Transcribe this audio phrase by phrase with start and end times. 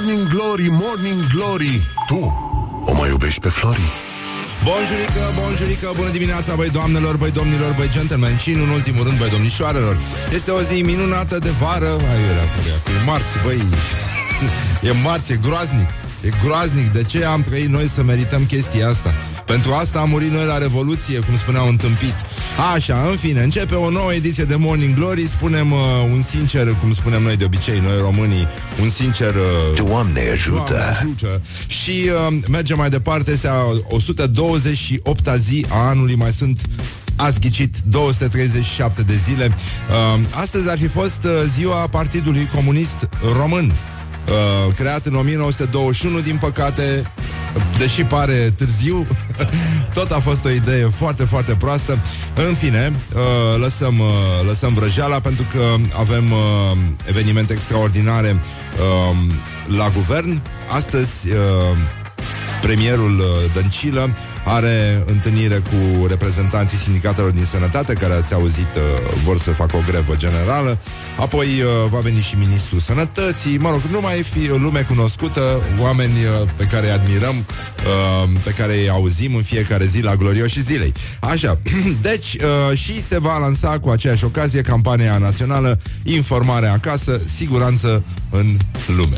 [0.00, 2.18] Morning Glory, Morning Glory Tu
[2.84, 3.92] o mai iubești pe Flori?
[4.64, 9.30] Bonjurică, bonjurică, bună dimineața, băi doamnelor, băi domnilor, băi gentlemen și, în ultimul rând, băi
[9.30, 10.00] domnișoarelor.
[10.32, 11.86] Este o zi minunată de vară.
[11.86, 12.42] Ai, era,
[13.00, 13.62] e marți, băi.
[14.88, 15.88] e marți, e groaznic.
[16.20, 16.92] E groaznic.
[16.92, 19.14] De ce am trăit noi să merităm chestia asta?
[19.50, 22.14] Pentru asta am murit noi la Revoluție, cum spuneau întâmpit.
[22.74, 25.26] Așa, în fine, începe o nouă ediție de Morning Glory.
[25.26, 25.78] Spunem uh,
[26.12, 28.48] un sincer, cum spunem noi de obicei, noi românii,
[28.80, 29.34] un sincer...
[29.34, 30.64] Uh, Doamne ajută!
[30.68, 31.40] Doamne ajută!
[31.66, 33.62] Și uh, mergem mai departe, este a
[35.24, 36.60] 128-a zi a anului, mai sunt
[37.16, 39.54] Ați ghicit 237 de zile.
[39.54, 43.64] Uh, astăzi ar fi fost uh, ziua Partidului Comunist Român.
[43.64, 47.12] Uh, creat în 1921, din păcate,
[47.78, 49.06] deși pare târziu,
[49.94, 51.98] tot a fost o idee foarte, foarte proastă.
[52.48, 54.06] În fine, uh, lăsăm, uh,
[54.46, 55.62] lăsăm vrăjeala pentru că
[55.98, 56.76] avem uh,
[57.08, 59.16] evenimente extraordinare uh,
[59.76, 60.42] la guvern.
[60.68, 61.76] Astăzi uh,
[62.62, 68.82] Premierul uh, Dăncilă are întâlnire cu reprezentanții sindicatelor din sănătate, care ați auzit uh,
[69.24, 70.78] vor să facă o grevă generală.
[71.16, 73.58] Apoi uh, va veni și ministrul sănătății.
[73.58, 76.16] Mă rog, nu mai e fi lume cunoscută, oameni
[76.56, 77.34] pe care îi admirăm,
[78.42, 80.92] pe care îi auzim în fiecare zi la glorioși zilei.
[81.20, 81.60] Așa,
[82.08, 82.36] deci
[82.74, 89.16] și se va lansa cu aceeași ocazie campania națională Informare acasă, siguranță în lume.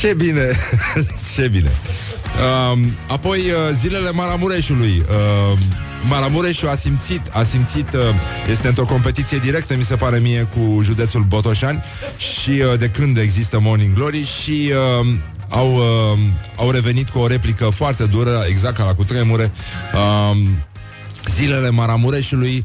[0.00, 0.56] Ce bine,
[1.34, 1.70] ce bine.
[2.72, 5.02] Uh, apoi uh, zilele Maramureșului.
[5.08, 5.58] Uh,
[6.08, 8.00] Maramureșul a simțit, a simțit, uh,
[8.50, 11.82] este într-o competiție directă, mi se pare mie, cu județul Botoșani
[12.16, 15.06] și uh, de când există Morning Glory și uh,
[15.48, 16.18] au, uh,
[16.56, 19.52] au revenit cu o replică foarte dură, exact ca la cutremure.
[19.94, 20.36] Uh,
[21.36, 22.64] zilele Maramureșului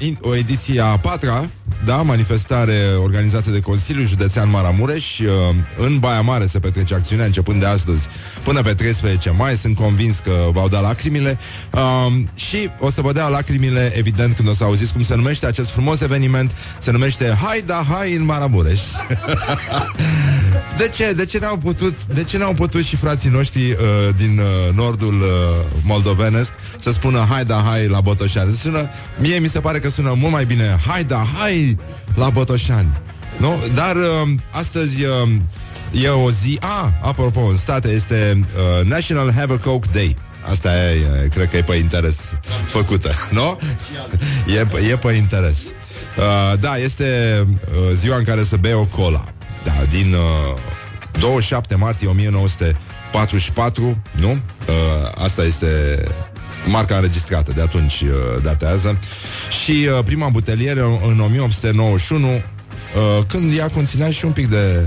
[0.00, 1.50] uh, o ediție a patra,
[1.84, 5.18] da, manifestare organizată de Consiliul Județean Maramureș.
[5.18, 5.26] Uh,
[5.76, 8.06] în Baia Mare se petrece acțiunea începând de astăzi
[8.44, 9.56] până pe 13 mai.
[9.56, 11.38] Sunt convins că v-au dat lacrimile.
[11.72, 15.46] Uh, și o să vă dea lacrimile, evident, când o să auziți cum se numește
[15.46, 16.54] acest frumos eveniment.
[16.80, 18.80] Se numește Hai da Hai în Maramureș.
[20.78, 21.12] de ce?
[21.12, 23.76] De ce n-au putut, de ce n-au putut și frații noștri uh,
[24.16, 25.26] din uh, nordul uh,
[25.82, 28.54] moldovenesc să spună Hai da Hai la Botoșani?
[28.54, 31.59] Sună, mie mi se pare că sună mult mai bine Hai da Hai
[32.14, 33.00] la Botoșani.
[33.36, 33.58] Nu?
[33.74, 35.28] Dar uh, astăzi uh,
[36.02, 36.58] e o zi...
[36.60, 40.16] Ah, apropo, în state este uh, National Have a Coke Day.
[40.50, 42.16] Asta e, e, cred că e pe interes
[42.64, 43.58] făcută, nu?
[44.46, 45.58] E, e pe interes.
[46.18, 47.48] Uh, da, este uh,
[47.94, 49.24] ziua în care se bea o cola.
[49.64, 50.18] Da, din uh,
[51.18, 54.30] 27 martie 1944, nu?
[54.30, 54.36] Uh,
[55.14, 56.02] asta este
[56.66, 58.98] marca înregistrată, de atunci uh, datează.
[59.62, 62.42] Și uh, prima butelieră în 1891, uh,
[63.26, 64.86] când ea conținea și un pic de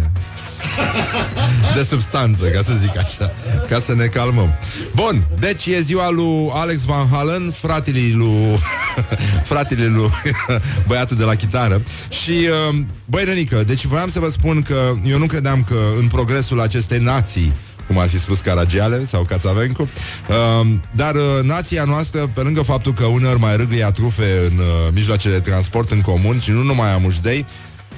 [1.76, 3.34] de substanță, ca să zic așa,
[3.70, 4.54] ca să ne calmăm.
[4.96, 8.60] Bun, deci e ziua lui Alex Van Halen, fratele lui
[9.50, 10.10] fratele lui
[10.88, 11.82] băiatul de la chitară.
[12.24, 16.08] Și uh, băi, Rănică, deci voiam să vă spun că eu nu credeam că în
[16.08, 17.54] progresul acestei nații
[17.88, 19.82] cum ar fi spus Caragiale sau Cațavencu.
[19.82, 24.66] Uh, dar uh, nația noastră, pe lângă faptul că uneori mai râgâia trufe în uh,
[24.94, 27.46] mijloacele de transport în comun și nu numai a mușdei,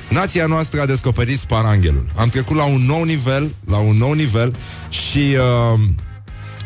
[0.09, 2.05] Nația noastră a descoperit sparanghelul.
[2.15, 4.55] Am trecut la un nou nivel, la un nou nivel
[4.89, 5.35] și
[5.73, 5.79] uh,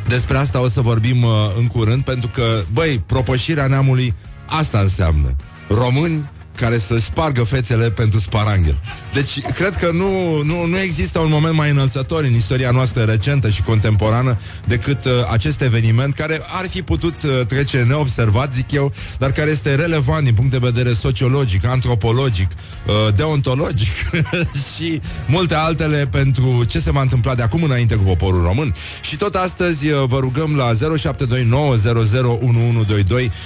[0.08, 4.14] despre asta o să vorbim uh, în curând, pentru că, băi, propășirea neamului
[4.46, 5.36] asta înseamnă.
[5.70, 8.78] Români care să spargă fețele pentru sparanghel.
[9.14, 13.50] Deci, cred că nu, nu, nu există un moment mai înălțător în istoria noastră recentă
[13.50, 18.94] și contemporană decât uh, acest eveniment care ar fi putut uh, trece neobservat, zic eu,
[19.18, 23.88] dar care este relevant din punct de vedere sociologic, antropologic, uh, deontologic
[24.76, 28.76] și multe altele pentru ce se va întâmpla de acum înainte cu poporul român.
[29.02, 30.78] Și tot astăzi uh, vă rugăm la 0729001122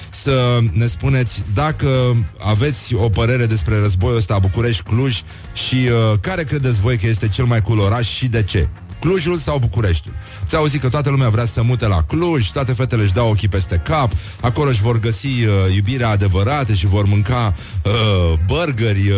[0.10, 5.22] să ne spuneți dacă aveți o părere despre războiul ăsta București-Cluj
[5.54, 8.68] și uh, care credeți voi că este cel mai cool oraș și de ce?
[9.04, 10.14] Clujul sau Bucureștiul.
[10.48, 13.30] Ți auzit că toată lumea vrea să se mute la Cluj, toate fetele își dau
[13.30, 14.12] ochii peste cap,
[14.42, 17.54] acolo își vor găsi uh, iubirea adevărată și vor mânca
[17.86, 19.18] uh, burgeri uh,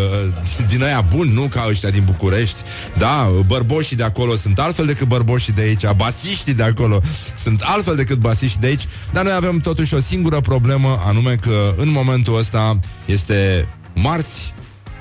[0.67, 2.61] din aia buni, nu ca ăștia din București.
[2.97, 7.01] Da, bărboșii de acolo sunt altfel decât bărboșii de aici, basiștii de acolo
[7.43, 11.73] sunt altfel decât basiștii de aici, dar noi avem totuși o singură problemă, anume că
[11.77, 14.54] în momentul ăsta este marți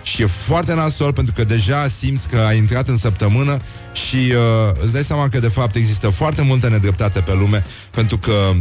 [0.05, 3.59] și e foarte nasol pentru că deja simți că ai intrat în săptămână
[3.93, 8.19] și uh, îți dai seama că de fapt există foarte multă nedreptate pe lume pentru
[8.19, 8.53] că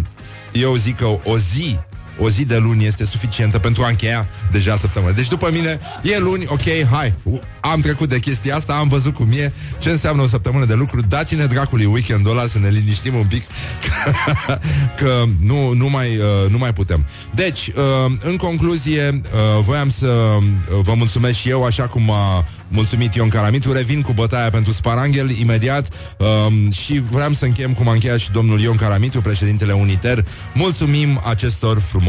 [0.51, 1.79] eu zic că o zi
[2.17, 5.13] o zi de luni este suficientă pentru a încheia deja săptămâna.
[5.13, 7.13] Deci după mine e luni, ok, hai,
[7.59, 11.01] am trecut de chestia asta, am văzut cum e, ce înseamnă o săptămână de lucru.
[11.01, 14.13] Dați-ne dracului weekendul ăla să ne liniștim un pic, că,
[15.03, 17.05] că nu, nu, mai, uh, nu mai putem.
[17.33, 20.43] Deci, uh, în concluzie, uh, voiam să uh,
[20.81, 23.71] vă mulțumesc și eu, așa cum a mulțumit Ion Caramitu.
[23.71, 25.87] Revin cu bătaia pentru Sparanghel imediat
[26.17, 30.25] uh, și vreau să încheiem cum a încheiat și domnul Ion Caramitu, președintele Uniter.
[30.53, 32.02] Mulțumim acestor frumoase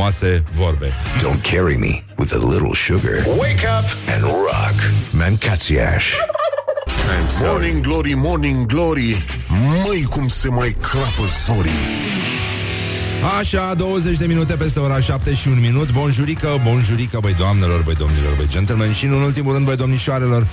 [0.52, 0.92] vorbe.
[1.20, 3.22] Don't carry me with a little sugar.
[3.38, 4.74] Wake up and rock.
[5.12, 6.14] Mancațiaș.
[7.40, 9.24] Morning Glory, Morning Glory
[9.84, 11.84] Măi cum se mai crapă zorii
[13.24, 15.92] Așa, 20 de minute peste ora 7 și un minut.
[15.92, 20.46] Bonjurică, bonjurică, băi doamnelor, băi domnilor, băi gentlemen Și în ultimul rând, băi domnișoarelor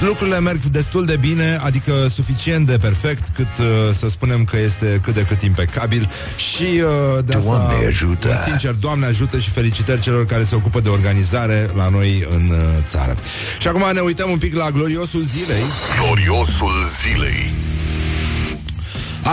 [0.00, 3.66] Lucrurile merg destul de bine, adică suficient de perfect Cât uh,
[3.98, 8.44] să spunem că este cât de cât impecabil Și uh, de asta, Doamne ajută.
[8.46, 12.56] Sincer, Doamne ajută și felicitări celor care se ocupă de organizare la noi în uh,
[12.90, 13.16] țară.
[13.58, 15.62] Și acum ne uităm un pic la gloriosul zilei.
[16.00, 17.54] Gloriosul zilei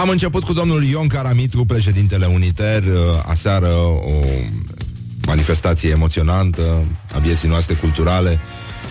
[0.01, 2.91] Am început cu domnul Ion Caramitru, președintele Uniter, uh,
[3.25, 4.25] aseară o
[5.27, 6.83] manifestație emoționantă
[7.13, 8.39] a vieții noastre culturale,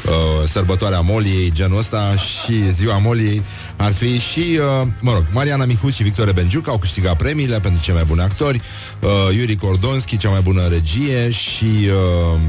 [0.07, 3.43] uh, sărbătoarea Moliei, genul ăsta și ziua Moliei
[3.77, 7.83] ar fi și, uh, mă rog, Mariana Micu și Victoria Benjuc au câștigat premiile pentru
[7.83, 8.61] cei mai buni actori,
[9.01, 12.41] uh, Yuri Kordonski, cea mai bună regie și, uh,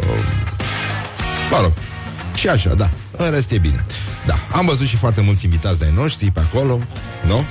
[0.00, 0.24] uh,
[1.50, 1.72] mă rog,
[2.34, 3.86] și așa, da, în rest e bine.
[4.26, 6.80] Da, am văzut și foarte mulți invitați de-ai noștri pe acolo,
[7.26, 7.44] nu?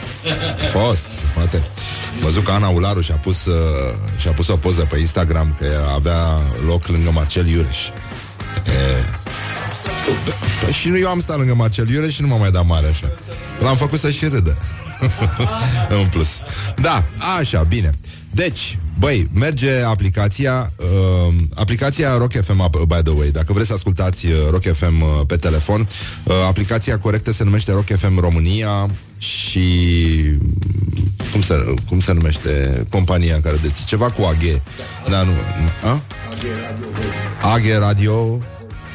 [0.72, 1.56] Fost, se poate.
[2.14, 3.56] Am văzut că Ana Ularu și-a pus, uh,
[4.18, 7.88] și-a pus o poză pe Instagram că avea loc lângă Marcel Iureș.
[7.88, 7.92] E...
[10.62, 12.88] Păi și nu eu am stat lângă Marcel Iureș și nu m-am mai dat mare
[12.88, 13.12] așa.
[13.60, 14.58] L-am făcut să și râdă.
[16.02, 16.28] în plus.
[16.76, 17.06] Da,
[17.40, 17.92] așa, bine.
[18.32, 23.74] Deci, băi, merge aplicația uh, Aplicația Rock FM, uh, by the way Dacă vreți să
[23.74, 25.88] ascultați uh, Rock FM uh, pe telefon
[26.24, 28.90] uh, Aplicația corectă se numește Rock FM România
[29.26, 29.70] Și
[31.32, 34.62] Cum se, cum se numește Compania care deține Ceva cu AG
[35.10, 35.32] da, nu,
[35.84, 36.02] a?
[37.42, 38.40] AG Radio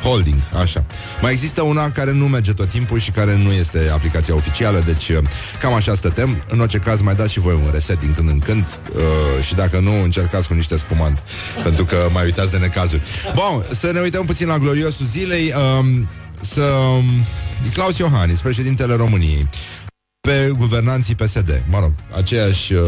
[0.02, 0.86] Holding, așa.
[1.20, 5.08] Mai există una care nu merge tot timpul și care nu este aplicația oficială, deci
[5.08, 5.18] uh,
[5.60, 6.42] cam așa stătem.
[6.48, 9.54] În orice caz, mai dați și voi un reset din când în când uh, și
[9.54, 11.22] dacă nu, încercați cu niște spumant,
[11.64, 13.02] pentru că mai uitați de necazuri.
[13.34, 15.54] Bun, să ne uităm puțin la gloriosul zilei.
[15.56, 15.86] Uh,
[16.40, 16.62] să...
[16.62, 17.04] Um,
[17.72, 19.48] Claus Iohannis, președintele României
[20.20, 21.62] pe guvernanții PSD.
[21.68, 22.82] Mă rog, aceeași uh,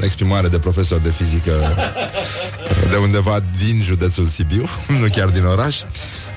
[0.00, 1.52] exprimare de profesor de fizică
[2.90, 4.68] de undeva din județul Sibiu,
[5.00, 5.80] nu chiar din oraș.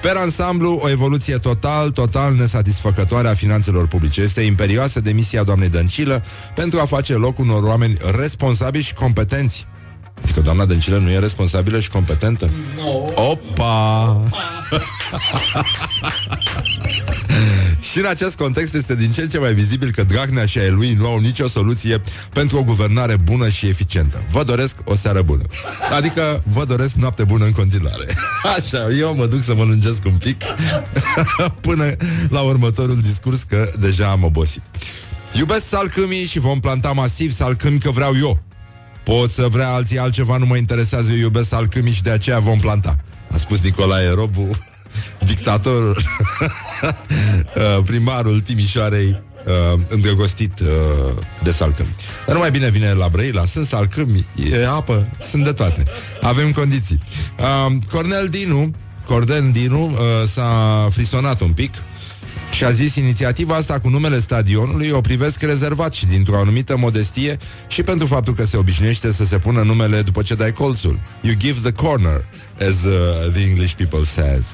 [0.02, 4.22] Per ansamblu, o evoluție total, total nesatisfăcătoare a finanțelor publice.
[4.22, 6.24] Este imperioasă demisia doamnei Dăncilă
[6.56, 9.68] pentru a face loc unor oameni responsabili și competenți.
[10.24, 12.50] Adică doamna Dăncilă nu e responsabilă și competentă?
[12.76, 13.24] No.
[13.30, 14.22] Opa!
[17.98, 20.70] și în acest context este din ce în ce mai vizibil că Dragnea și ai
[20.70, 22.02] lui nu au nicio soluție
[22.34, 24.26] pentru o guvernare bună și eficientă.
[24.30, 25.44] Vă doresc o seară bună.
[25.96, 28.06] Adică vă doresc noapte bună în continuare.
[28.58, 30.44] Așa, eu mă duc să mă lungesc un pic
[31.68, 31.96] până
[32.30, 34.62] la următorul discurs că deja am obosit.
[35.34, 38.44] Iubesc salcâmii și vom planta masiv salcâmi că vreau eu.
[39.04, 42.60] Pot să vrea alții altceva, nu mă interesează, eu iubesc salcâmii și de aceea vom
[42.60, 42.96] planta.
[43.32, 44.48] A spus Nicolae Robu,
[45.26, 45.98] dictatorul,
[47.56, 50.68] uh, primarul Timișoarei, uh, îndrăgostit uh,
[51.44, 51.96] de salcâmi.
[52.26, 55.84] Dar nu mai bine vine la Brăila, sunt salcâmi, e apă, sunt de toate.
[56.22, 57.00] Avem condiții.
[57.40, 58.76] Uh, Cornel Dinu,
[59.06, 59.98] Cornel Dinu uh,
[60.34, 61.74] s-a frisonat un pic
[62.52, 67.38] și a zis inițiativa asta cu numele stadionului o privesc rezervat și dintr-o anumită modestie
[67.68, 71.00] și pentru faptul că se obișnuiește să se pună numele după ce dai colțul.
[71.22, 72.26] You give the corner,
[72.60, 74.46] as uh, the English people says.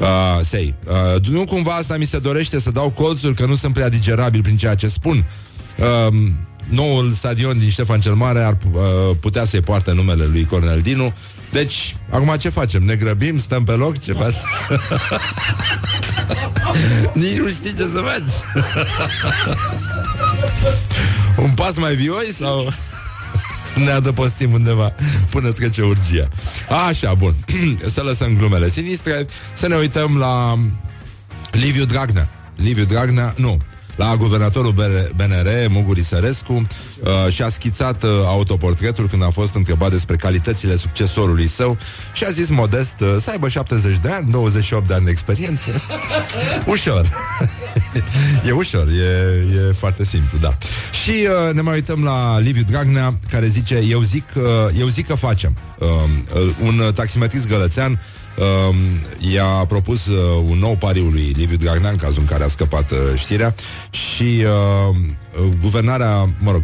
[0.00, 0.74] Uh, say,
[1.14, 4.42] uh, nu cumva asta mi se dorește să dau colțul că nu sunt prea digerabil
[4.42, 5.26] prin ceea ce spun.
[5.76, 6.16] Uh,
[6.68, 8.80] noul stadion din Ștefan cel Mare ar uh,
[9.20, 11.12] putea să-i poarte numele lui Cornel Dinu.
[11.52, 12.82] Deci, acum ce facem?
[12.82, 13.38] Ne grăbim?
[13.38, 14.02] Stăm pe loc?
[14.02, 14.34] Ce faci?
[17.12, 18.64] Nici nu știi ce să faci.
[21.44, 22.72] Un pas mai vioi sau
[23.84, 24.94] ne adăpostim undeva
[25.30, 26.28] până trece urgia.
[26.88, 27.34] Așa, bun.
[27.94, 30.58] să lăsăm glumele sinistre, să ne uităm la
[31.50, 32.30] Liviu Dragnea.
[32.56, 33.58] Liviu Dragnea, nu,
[33.96, 34.72] la guvernatorul
[35.16, 36.66] BNR, Muguri Sărescu,
[37.02, 41.78] uh, și-a schițat uh, autoportretul când a fost întrebat despre calitățile succesorului său
[42.12, 45.68] și a zis modest uh, să aibă 70 de ani, 28 de ani de experiență.
[46.74, 47.10] Ușor.
[48.48, 50.56] e ușor, e, e foarte simplu, da.
[51.04, 54.42] Și uh, ne mai uităm la Liviu Dragnea, care zice, eu zic, uh,
[54.78, 55.56] eu zic că facem.
[55.78, 55.88] Uh,
[56.34, 58.00] uh, un taximetrist gălățean
[58.36, 58.76] uh,
[59.32, 62.90] i-a propus uh, un nou pariu lui Liviu Dragnea, în cazul în care a scăpat
[62.90, 63.54] uh, știrea,
[63.90, 64.44] și
[64.90, 64.96] uh,
[65.60, 66.62] guvernarea, mă rog,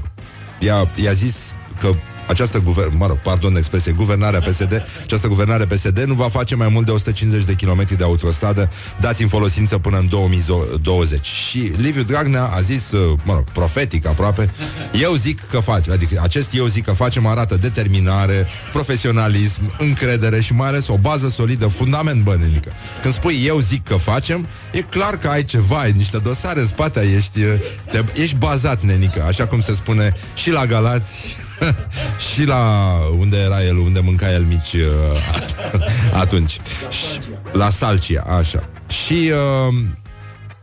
[0.59, 1.37] i-a, i-a zis
[1.79, 1.93] că
[2.27, 6.69] această guvern, mă rog, pardon expresie, guvernarea PSD, această guvernare PSD nu va face mai
[6.69, 11.27] mult de 150 de kilometri de autostradă dați în folosință până în 2020.
[11.27, 14.51] Și Liviu Dragnea a zis, uh, mă rog, profetic aproape,
[14.93, 20.55] eu zic că face, adică acest eu zic că facem arată determinare, profesionalism, încredere și
[20.55, 22.73] mai ales o bază solidă, fundament bănenică.
[23.03, 26.67] Când spui eu zic că facem, e clar că ai ceva, ai niște dosare în
[26.67, 27.41] spate, ești,
[27.91, 31.37] te, ești bazat, nenică, așa cum se spune și la Galați
[32.33, 34.81] și la unde era el, unde mânca el mici uh,
[36.23, 36.61] atunci.
[37.53, 38.65] La Salcia, așa.
[38.87, 39.33] Și
[39.69, 39.75] uh,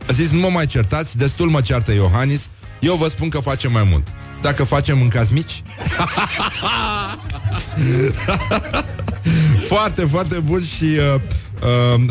[0.08, 2.48] a zis, nu mă mai certați, destul mă ceartă Iohannis,
[2.80, 4.06] eu vă spun că facem mai mult.
[4.40, 5.62] Dacă facem mâncați mici?
[9.70, 11.20] foarte, foarte bun și uh, uh,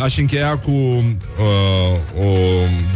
[0.04, 2.28] aș încheia cu uh, o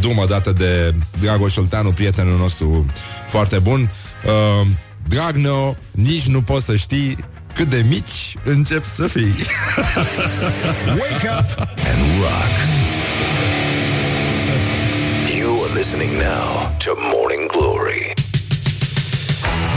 [0.00, 2.86] dumă dată de Dragoș Olteanu, prietenul nostru
[3.28, 3.90] foarte bun.
[4.24, 4.66] Uh,
[5.08, 7.16] Dragneo, nici nu poți să știi
[7.54, 9.34] cât de mici încep să fii.
[11.00, 12.54] Wake up and rock.
[15.38, 18.12] You are listening now to Morning Glory.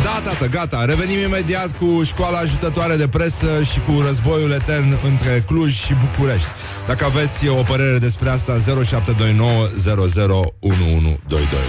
[0.03, 0.85] Da, tată, gata.
[0.85, 6.47] Revenim imediat cu școala ajutătoare de presă și cu războiul etern între Cluj și București.
[6.87, 8.53] Dacă aveți o părere despre asta,
[8.85, 9.67] 0729
[9.97, 11.59] 001122.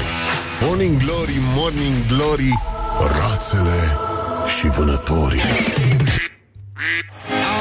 [0.62, 3.96] Morning Glory, Morning Glory rațele
[4.58, 5.40] și vânătorii.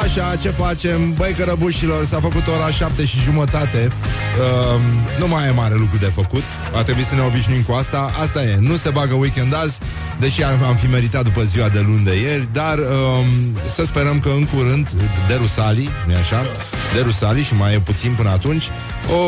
[0.07, 1.13] Așa, ce facem?
[1.13, 3.91] Băi, cărăbușilor, s-a făcut ora șapte și jumătate.
[4.39, 4.81] Uh,
[5.19, 6.43] Nu mai e mare lucru de făcut.
[6.75, 8.11] A trebuit să ne obișnuim cu asta.
[8.21, 9.79] Asta e, nu se bagă weekend azi
[10.19, 13.25] Deși am fi meritat după ziua de luni de ieri Dar uh,
[13.73, 14.89] să sperăm că în curând
[15.27, 16.41] De Rusali, nu așa?
[16.93, 18.69] De Rusali și mai e puțin până atunci
[19.09, 19.21] o,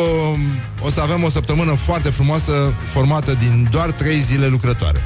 [0.86, 5.00] o să avem o săptămână foarte frumoasă Formată din doar trei zile lucrătoare.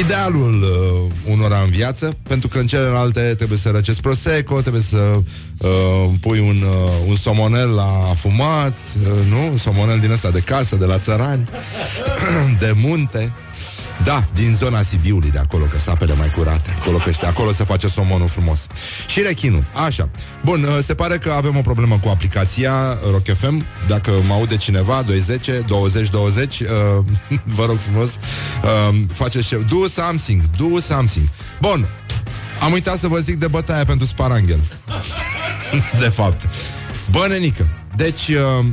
[0.00, 5.11] Idealul uh, unora în viață, pentru că în celelalte trebuie să răcești prosecco, trebuie să
[5.14, 9.46] uh, pui un, uh, un somonel la fumat, uh, nu?
[9.50, 11.48] Un somonel din ăsta de casă, de la țărani,
[12.62, 13.32] de munte.
[14.04, 16.76] Da, din zona Sibiului de acolo, că sapele mai curate.
[16.80, 18.66] Acolo, că este, acolo se face somonul frumos.
[19.06, 19.64] Și rechinul.
[19.86, 20.08] Așa.
[20.44, 23.66] Bun, uh, se pare că avem o problemă cu aplicația Rock FM.
[23.86, 26.66] Dacă mă aude cineva, 210, 20, 20, uh,
[27.56, 29.56] vă rog frumos, uh, faceți ce...
[29.56, 31.28] Do something, do something.
[31.60, 31.88] Bun,
[32.62, 34.60] am uitat să vă zic de bătaia pentru Sparanghel.
[36.02, 36.48] de fapt.
[37.10, 37.68] Bă, nenică.
[37.96, 38.64] Deci, uh,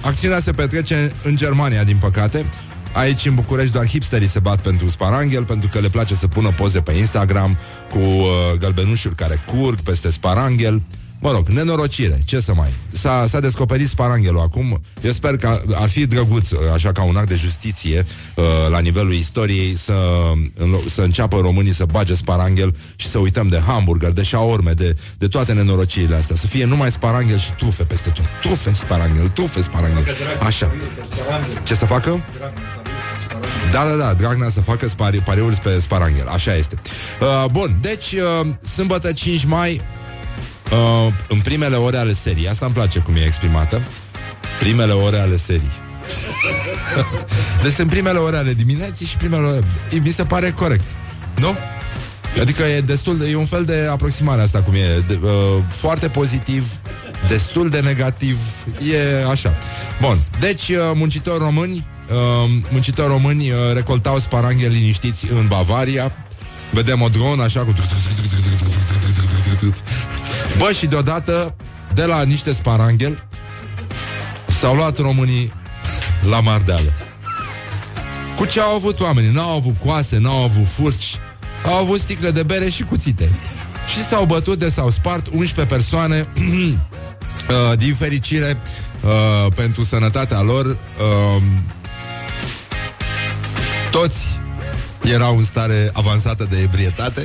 [0.00, 2.46] acțiunea se petrece în Germania, din păcate.
[2.92, 6.50] Aici în București doar hipsterii se bat pentru sparanghel Pentru că le place să pună
[6.50, 7.58] poze pe Instagram
[7.90, 8.26] Cu uh,
[8.58, 10.82] gălbenușuri care curg peste sparanghel
[11.20, 12.68] Mă rog, nenorocire, ce să mai.
[12.90, 14.80] S-a, s-a descoperit sparanghelul acum.
[15.02, 19.12] Eu sper că ar fi drăguț Așa ca un act de justiție uh, La nivelul
[19.12, 19.94] istoriei să,
[20.94, 25.28] să înceapă românii să bage sparanghel Și să uităm de hamburger, de șaorme De, de
[25.28, 26.36] toate nenorocirile astea.
[26.36, 28.24] Să fie numai sparanghel și tufe peste tot.
[28.42, 30.04] Tufe sparanghel, tufe sparanghel.
[30.46, 30.72] Așa.
[31.64, 32.24] Ce să facă?
[33.72, 36.74] Da, da, da, Dragnea să facă spari, pariuri pe Sparanghel, așa este.
[37.20, 39.82] Uh, bun, deci, uh, sâmbătă 5 mai,
[40.72, 43.82] uh, în primele ore ale serii, asta îmi place cum e exprimată,
[44.58, 45.72] primele ore ale serii.
[47.62, 49.60] deci sunt primele ore ale dimineții și primele ore...
[50.02, 50.86] Mi se pare corect,
[51.34, 51.56] nu?
[52.40, 55.30] Adică e destul de, e un fel de aproximare asta cum e, de, uh,
[55.70, 56.80] foarte pozitiv,
[57.28, 58.38] destul de negativ,
[58.90, 59.58] e așa.
[60.00, 66.12] Bun, deci uh, muncitori români uh, muncitori români uh, recoltau sparanghel liniștiți în Bavaria.
[66.70, 67.74] Vedem o dronă așa cu...
[70.58, 71.54] Bă, și deodată,
[71.94, 73.22] de la niște sparanghel,
[74.60, 75.52] s-au luat românii
[76.30, 76.92] la mardeală.
[78.36, 79.30] Cu ce au avut oamenii?
[79.30, 81.16] N-au avut coase, n-au avut furci,
[81.64, 83.30] au avut sticle de bere și cuțite.
[83.86, 88.62] Și s-au bătut de s-au spart 11 persoane uh, din fericire
[89.00, 90.66] uh, pentru sănătatea lor.
[90.66, 91.42] Uh,
[93.90, 94.37] toți
[95.12, 97.22] erau în stare avansată de ebrietate.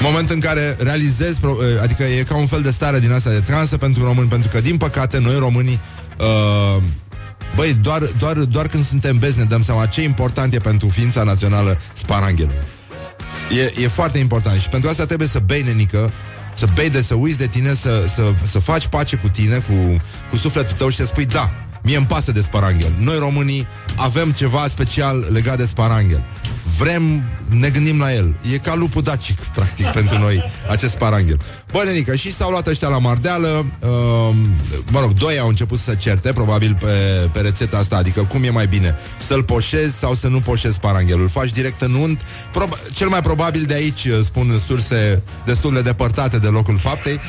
[0.00, 3.40] Moment în care realizez, eh, adică e ca un fel de stare din asta de
[3.40, 5.80] transă pentru români, pentru că, din păcate, noi românii
[6.18, 6.82] uh,
[7.54, 11.22] Băi, doar, doar, doar când suntem bezi ne dăm seama ce important e pentru ființa
[11.22, 12.64] națională sparanghelul.
[13.58, 16.12] E, e foarte important și pentru asta trebuie să bei, nenică,
[16.54, 20.02] să bei de, să uiți de tine, să, să, să faci pace cu tine, cu,
[20.30, 22.92] cu sufletul tău și să spui, da, Mie îmi pasă de sparanghel.
[22.98, 23.66] Noi românii
[23.98, 26.24] avem ceva special legat de sparanghel.
[26.78, 28.36] Vrem, ne gândim la el.
[28.52, 31.40] E ca lupul dacic, practic, pentru noi, acest paranghel.
[31.72, 33.66] Bă, nenică, și s-au luat ăștia la mardeală.
[33.80, 34.36] Uh,
[34.90, 38.50] mă rog, doi au început să certe, probabil pe, pe rețeta asta, adică cum e
[38.50, 41.28] mai bine, să-l poșezi sau să nu poșezi paranghelul.
[41.28, 42.20] Faci direct în unt.
[42.50, 47.20] Prob- cel mai probabil de aici, uh, spun surse destul de depărtate de locul faptei.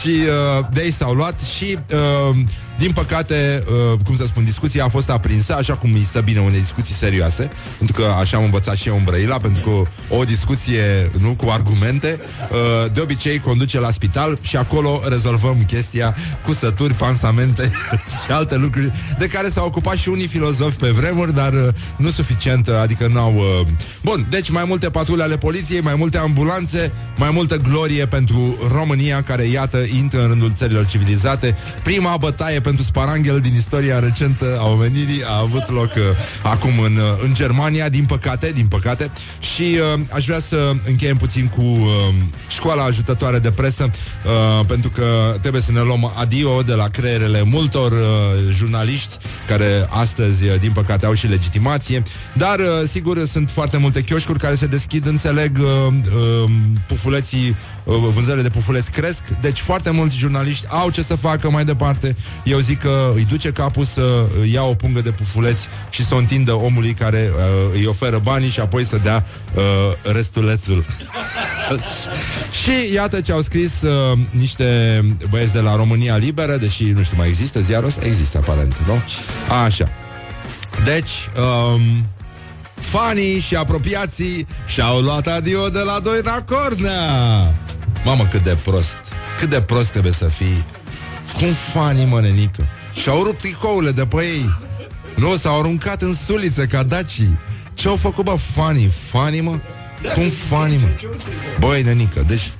[0.00, 0.08] Și
[0.58, 1.78] uh, de aici s-au luat și...
[2.30, 2.36] Uh,
[2.78, 6.40] din păcate, uh, cum să spun, discuția a fost aprinsă, așa cum îi stă bine
[6.40, 10.24] unei discuții serioase, pentru că așa am învățat și eu în Brăila, pentru că o
[10.24, 12.20] discuție nu cu argumente,
[12.50, 17.70] uh, de obicei conduce la spital și acolo rezolvăm chestia cu sături, pansamente
[18.24, 22.10] și alte lucruri de care s-au ocupat și unii filozofi pe vremuri, dar uh, nu
[22.10, 23.34] suficient, adică n-au...
[23.34, 23.66] Uh...
[24.02, 29.22] Bun, deci mai multe patrule ale poliției, mai multe ambulanțe, mai multă glorie pentru România,
[29.22, 31.56] care, iată, intră în rândul țărilor civilizate.
[31.82, 35.95] Prima bătaie pentru sparanghel din istoria recentă a omenirii a avut loc uh,
[36.42, 39.10] acum în, uh, în Germania, din păcate, din păcate.
[39.54, 41.88] Și uh, aș vrea să încheiem puțin cu uh,
[42.48, 47.42] școala ajutătoare de presă, uh, pentru că trebuie să ne luăm adio de la creierele
[47.42, 47.98] multor uh,
[48.50, 52.02] jurnaliști care astăzi, uh, din păcate, au și legitimație.
[52.34, 56.50] Dar, uh, sigur, sunt foarte multe chioșcuri care se deschid, înțeleg, uh, uh,
[56.86, 61.64] pufuleții, uh, vânzările de pufuleți cresc, deci foarte mulți jurnaliști au ce să facă mai
[61.64, 62.16] departe.
[62.44, 65.60] Eu eu zic că îi duce capul să ia o pungă de pufuleți
[65.96, 69.24] și să o întindă omului care uh, îi oferă banii și apoi să dea
[69.54, 69.62] uh,
[70.12, 70.84] restulețul.
[72.62, 75.00] și iată ce au scris uh, niște
[75.30, 78.04] băieți de la România Liberă, deși nu știu, mai există ziarul ăsta?
[78.04, 79.02] Există, aparent, nu?
[79.64, 79.88] Așa.
[80.84, 81.28] Deci,
[81.74, 82.06] um,
[82.74, 87.00] fanii și apropiații și-au luat adio de la doi la cornea.
[88.04, 88.96] Mamă, cât de prost.
[89.38, 90.64] Cât de prost trebuie să fii
[91.38, 92.66] cum fanii, mă, nenică?
[93.02, 94.65] Și-au rupt tricourile de pe ei.
[95.16, 97.38] Nu, s-au aruncat în sulițe ca dacii.
[97.74, 98.90] Ce-au făcut, bă, fanii?
[99.10, 99.60] Fanii, mă?
[100.14, 100.88] Cum fanii, mă?
[101.58, 102.50] Băi, nenică, deci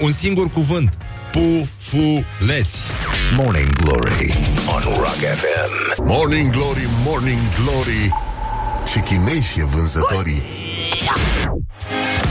[0.00, 0.98] un singur cuvânt.
[1.32, 2.76] Pufuleți.
[3.36, 4.38] Morning Glory
[4.74, 6.02] on Rock FM.
[6.04, 8.14] Morning Glory, Morning Glory.
[8.92, 10.42] Ce chinezi e vânzătorii.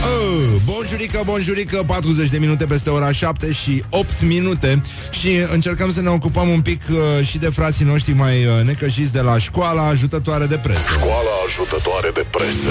[0.04, 6.00] Oh, bonjurică, bonjurică 40 de minute peste ora 7 și 8 minute Și încercăm să
[6.00, 9.86] ne ocupăm un pic uh, Și de frații noștri mai uh, necăjiți De la școala
[9.86, 10.80] ajutătoare de presă.
[10.90, 12.70] Școala ajutătoare de presă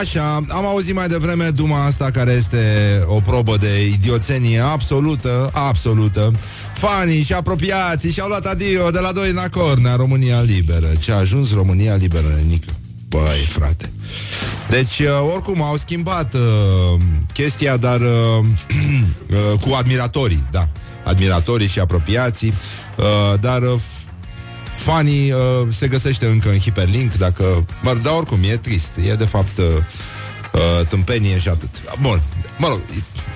[0.00, 2.58] Așa, am auzit mai devreme Duma asta care este
[3.06, 6.32] o probă de idioțenie absolută, absolută.
[6.74, 10.86] Fanii și apropiații și-au luat adio de la doi în Cornea, România liberă.
[11.00, 12.70] Ce a ajuns România liberă, nenică.
[13.08, 13.92] Băi, frate.
[14.68, 17.00] Deci, uh, oricum, au schimbat uh,
[17.32, 18.06] chestia, dar uh,
[19.30, 20.68] uh, cu admiratorii, da.
[21.04, 22.54] Admiratorii și apropiații,
[22.96, 23.80] uh, dar uh,
[24.74, 27.66] Fanii uh, se găsește încă în hiperlink Dacă...
[27.82, 28.90] Mă, dar oricum, e trist.
[29.08, 29.64] E de fapt uh,
[30.52, 31.68] uh, tâmpenie și atât.
[32.00, 32.22] Bun,
[32.58, 32.80] mă rog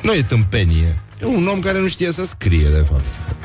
[0.03, 0.99] Nu e tâmpenie.
[1.23, 3.05] E un om care nu știe să scrie, de fapt.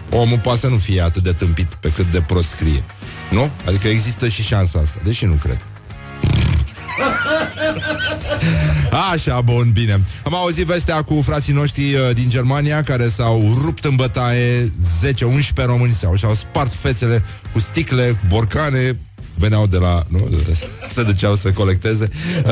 [0.09, 2.83] Omul poate să nu fie atât de tâmpit Pe cât de prost scrie.
[3.29, 3.51] Nu?
[3.65, 5.59] Adică există și șansa asta Deși nu cred
[9.11, 10.03] Așa, bun, bine.
[10.23, 14.71] Am auzit vestea cu frații noștri uh, din Germania Care s-au rupt în bătaie
[15.61, 18.97] 10-11 români sau și-au spart fețele cu sticle, borcane
[19.35, 20.03] Veneau de la...
[20.07, 20.29] Nu?
[20.93, 22.09] Se duceau să colecteze.
[22.45, 22.51] Uh,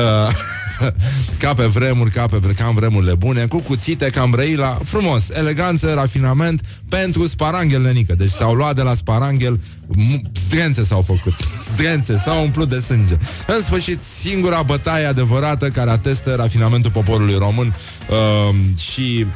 [1.38, 5.94] Ca pe vremuri, ca pe ca în vremurile bune Cu cuțite, cam la Frumos, eleganță,
[5.94, 8.14] rafinament Pentru sparanghel nenică.
[8.14, 9.60] Deci s-au luat de la sparanghel
[10.46, 11.34] Zdrențe s-au făcut.
[11.72, 13.16] Zdrențe, s-au umplut de sânge.
[13.46, 17.76] În sfârșit, singura bătaie adevărată Care atestă rafinamentul poporului român
[18.10, 19.26] uh, Și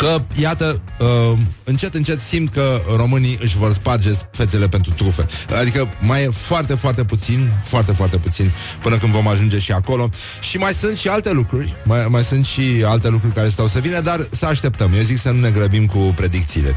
[0.00, 5.26] Că, iată, uh, încet, încet simt că românii își vor sparge fețele pentru trufe.
[5.60, 10.08] Adică mai e foarte, foarte puțin, foarte, foarte puțin până când vom ajunge și acolo.
[10.40, 13.78] Și mai sunt și alte lucruri, mai, mai sunt și alte lucruri care stau să
[13.78, 14.92] vină, dar să așteptăm.
[14.92, 16.76] Eu zic să nu ne grăbim cu predicțiile.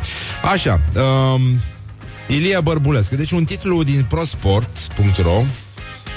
[0.51, 1.41] Așa, um,
[2.27, 3.15] Ilie Bărbulescu.
[3.15, 5.43] Deci un titlu din prosport.ro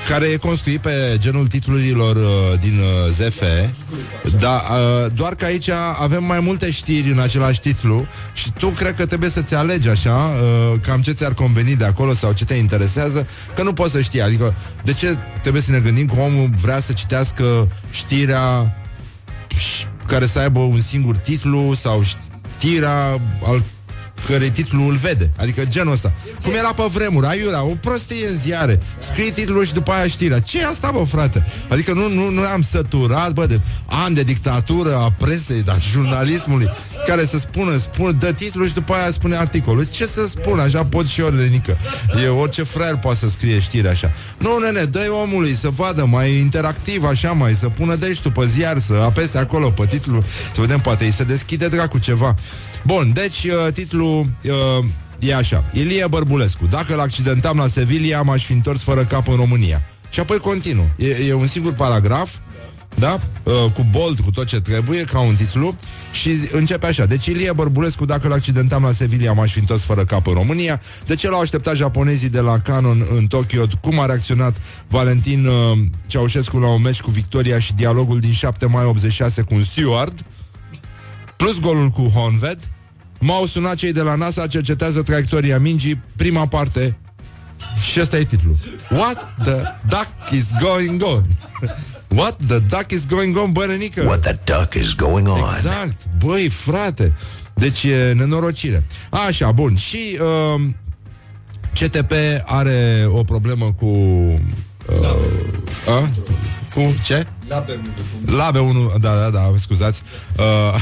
[0.08, 3.42] care e construit pe genul titlurilor uh, din uh, ZF,
[4.40, 8.94] dar uh, doar că aici avem mai multe știri în același titlu și tu cred
[8.94, 12.54] că trebuie să-ți alegi așa uh, cam ce ți-ar conveni de acolo sau ce te
[12.54, 14.22] interesează, că nu poți să știi.
[14.22, 18.74] Adică, de ce trebuie să ne gândim că omul vrea să citească știrea
[20.06, 22.02] care să aibă un singur titlu sau
[22.56, 23.64] știrea al
[24.28, 25.30] care titlul îl vede.
[25.36, 26.12] Adică genul ăsta.
[26.42, 28.80] Cum era pe vremuri, aiurea, o prostie în ziare.
[28.98, 30.40] Scrie titlul și după aia știrea.
[30.40, 31.46] Ce e asta, bă, frate?
[31.68, 36.70] Adică nu, nu, nu am săturat, bă, de ani de dictatură a presei, dar jurnalismului.
[37.06, 39.86] care să spună, spune, dă titlul și după aia spune articolul.
[39.86, 41.78] Ce să spun, așa pot și eu, Lenică.
[42.24, 44.12] E orice fraier poate să scrie știri așa.
[44.38, 48.46] Nu, nene, dă omului să vadă mai interactiv, așa, mai să pună de tu pe
[48.46, 50.24] ziar, să apese acolo pe titlul,
[50.54, 52.34] să vedem, poate îi se deschide dracu ceva.
[52.86, 54.84] Bun, deci uh, titlul uh,
[55.18, 55.70] e așa.
[55.72, 56.66] Ilie Bărbulescu.
[56.66, 59.82] Dacă l-accidentam la Sevilla, m-aș fi întors fără cap în România.
[60.10, 60.88] Și apoi continuu.
[60.96, 62.30] E, e un singur paragraf
[62.98, 63.20] da?
[63.42, 65.76] Uh, cu bold, cu tot ce trebuie, ca un titlu
[66.12, 67.06] și începe așa.
[67.06, 70.80] Deci Ilie Bărbulescu, dacă l-accidentam la Sevilla, m-aș fi întors fără cap în România.
[71.06, 73.66] De ce l-au așteptat japonezii de la Canon în Tokyo?
[73.80, 74.56] Cum a reacționat
[74.88, 79.54] Valentin uh, Ceaușescu la un meci cu Victoria și dialogul din 7 mai 86 cu
[79.54, 80.24] un steward?
[81.36, 82.70] Plus golul cu Honved.
[83.20, 86.96] M-au sunat cei de la NASA, cercetează traiectoria mingii, prima parte
[87.90, 88.56] și ăsta e titlul.
[88.90, 91.24] What the duck is going on?
[92.08, 94.02] What the duck is going on, bărănică?
[94.02, 95.38] What the duck is going on?
[95.56, 97.14] Exact, băi, frate.
[97.54, 98.84] Deci e nenorocire.
[99.10, 99.76] Așa, bun.
[99.76, 100.62] Și uh,
[101.72, 102.12] CTP
[102.44, 103.86] are o problemă cu...
[103.86, 104.38] Uh,
[105.88, 106.10] a?
[106.74, 107.26] Cu ce?
[107.48, 107.80] Labe
[108.26, 108.36] 1.
[108.36, 110.02] Labe 1, da, da, da, scuzați.
[110.38, 110.80] Uh,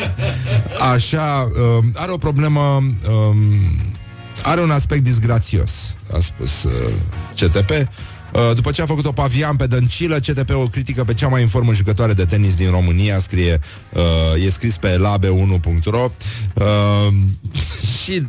[0.94, 2.60] așa, uh, are o problemă...
[2.60, 3.36] Um,
[4.42, 5.70] are un aspect disgrațios,
[6.12, 6.92] a spus uh,
[7.34, 7.70] CTP.
[7.70, 11.40] Uh, după ce a făcut o pavian pe dăncilă, CTP o critică pe cea mai
[11.40, 13.60] informă jucătoare de tenis din România, scrie,
[13.92, 16.06] uh, e scris pe labe1.ro
[16.54, 17.12] uh,
[18.04, 18.26] și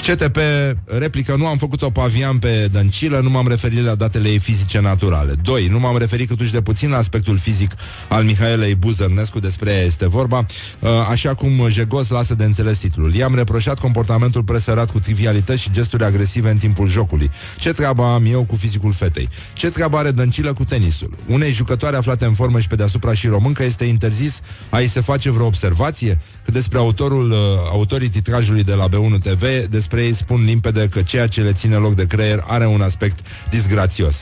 [0.00, 0.36] CTP
[0.84, 4.80] replică, nu am făcut o pavian pe Dăncilă, nu m-am referit la datele ei fizice
[4.80, 5.32] naturale.
[5.42, 5.66] 2.
[5.66, 7.70] Nu m-am referit câtuși de puțin la aspectul fizic
[8.08, 10.46] al Mihaelei Buzărnescu, despre ea este vorba,
[10.80, 13.14] uh, așa cum Jegos lasă de înțeles titlul.
[13.14, 17.30] I-am reproșat comportamentul presărat cu trivialități și gesturi agresive în timpul jocului.
[17.58, 19.28] Ce treabă am eu cu fizicul fetei?
[19.52, 21.16] Ce treabă are Dăncilă cu tenisul?
[21.26, 25.30] Unei jucătoare aflate în formă și pe deasupra și româncă este interzis a se face
[25.30, 26.20] vreo observație?
[26.44, 27.36] Că despre autorul, uh,
[27.70, 31.52] autorii titrajului de la B1 TV, despre despre ei spun limpede că ceea ce le
[31.52, 33.18] ține loc de creier are un aspect
[33.50, 34.14] disgrațios.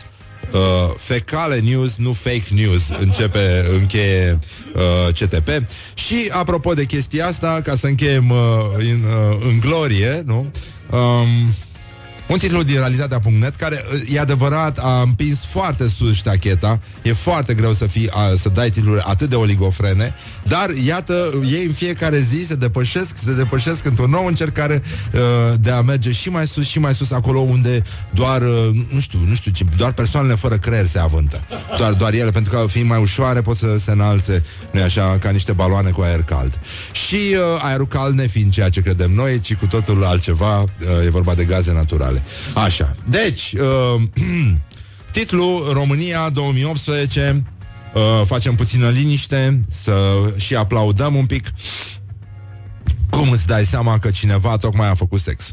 [0.53, 4.39] Uh, fecale news, nu fake news Începe, încheie
[4.75, 5.49] uh, CTP
[5.95, 8.37] Și apropo de chestia asta Ca să încheiem uh,
[8.79, 10.51] în, uh, în glorie nu?
[10.91, 11.53] Um,
[12.29, 16.81] un titlu din realitatea.net care, e adevărat, a împins foarte sus ștacheta.
[17.03, 21.65] E foarte greu să fii, a, să dai titluri atât de oligofrene, dar iată, ei
[21.65, 24.83] în fiecare zi se depășesc, se depășesc într-o nouă încercare
[25.15, 25.21] uh,
[25.61, 27.83] de a merge și mai sus și mai sus acolo unde
[28.15, 31.45] doar, uh, nu știu, nu știu, doar persoanele fără creier se avântă.
[31.79, 35.31] Doar, doar ele, pentru că fiind mai ușoare pot să se înalțe, nu așa, ca
[35.31, 36.61] niște baloane cu aer cald.
[36.93, 40.67] Și uh, aerul cald nefiind ceea ce credem noi, ci cu totul altceva, uh,
[41.05, 42.18] e vorba de gaze naturale
[42.53, 42.67] tale.
[42.67, 42.97] Așa.
[43.09, 44.03] Deci, uh,
[45.13, 47.45] titlul România 2018
[47.95, 49.95] uh, facem puțină liniște, să
[50.37, 51.47] și aplaudăm un pic.
[53.11, 55.53] Cum îți dai seama că cineva tocmai a făcut sex?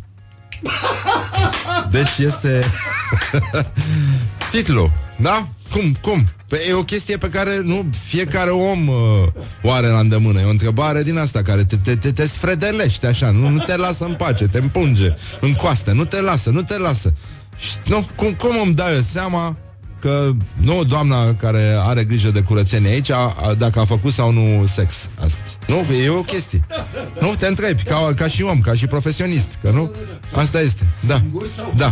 [1.89, 2.65] Deci este
[4.51, 5.47] titlul, da?
[5.71, 6.28] Cum, cum?
[6.47, 8.95] Păi e o chestie pe care nu fiecare om uh,
[9.62, 10.39] o are la îndemână.
[10.39, 13.75] E o întrebare din asta care te, te, te, te sfredelește așa, nu, nu te
[13.75, 17.13] lasă în pace, te împunge în coastă, nu te lasă, nu te lasă.
[17.58, 19.58] Și, nu, cum, cum îmi dai seama
[19.99, 24.31] că nu doamna care are grijă de curățenie aici, a, a, dacă a făcut sau
[24.31, 24.91] nu sex.
[25.23, 25.41] Asta.
[25.67, 26.65] Nu, e o chestie.
[27.19, 29.91] Nu, te întrebi, ca, ca și om, ca și profesionist, că nu?
[30.36, 30.88] Asta este.
[31.08, 31.21] Da.
[31.75, 31.91] Da.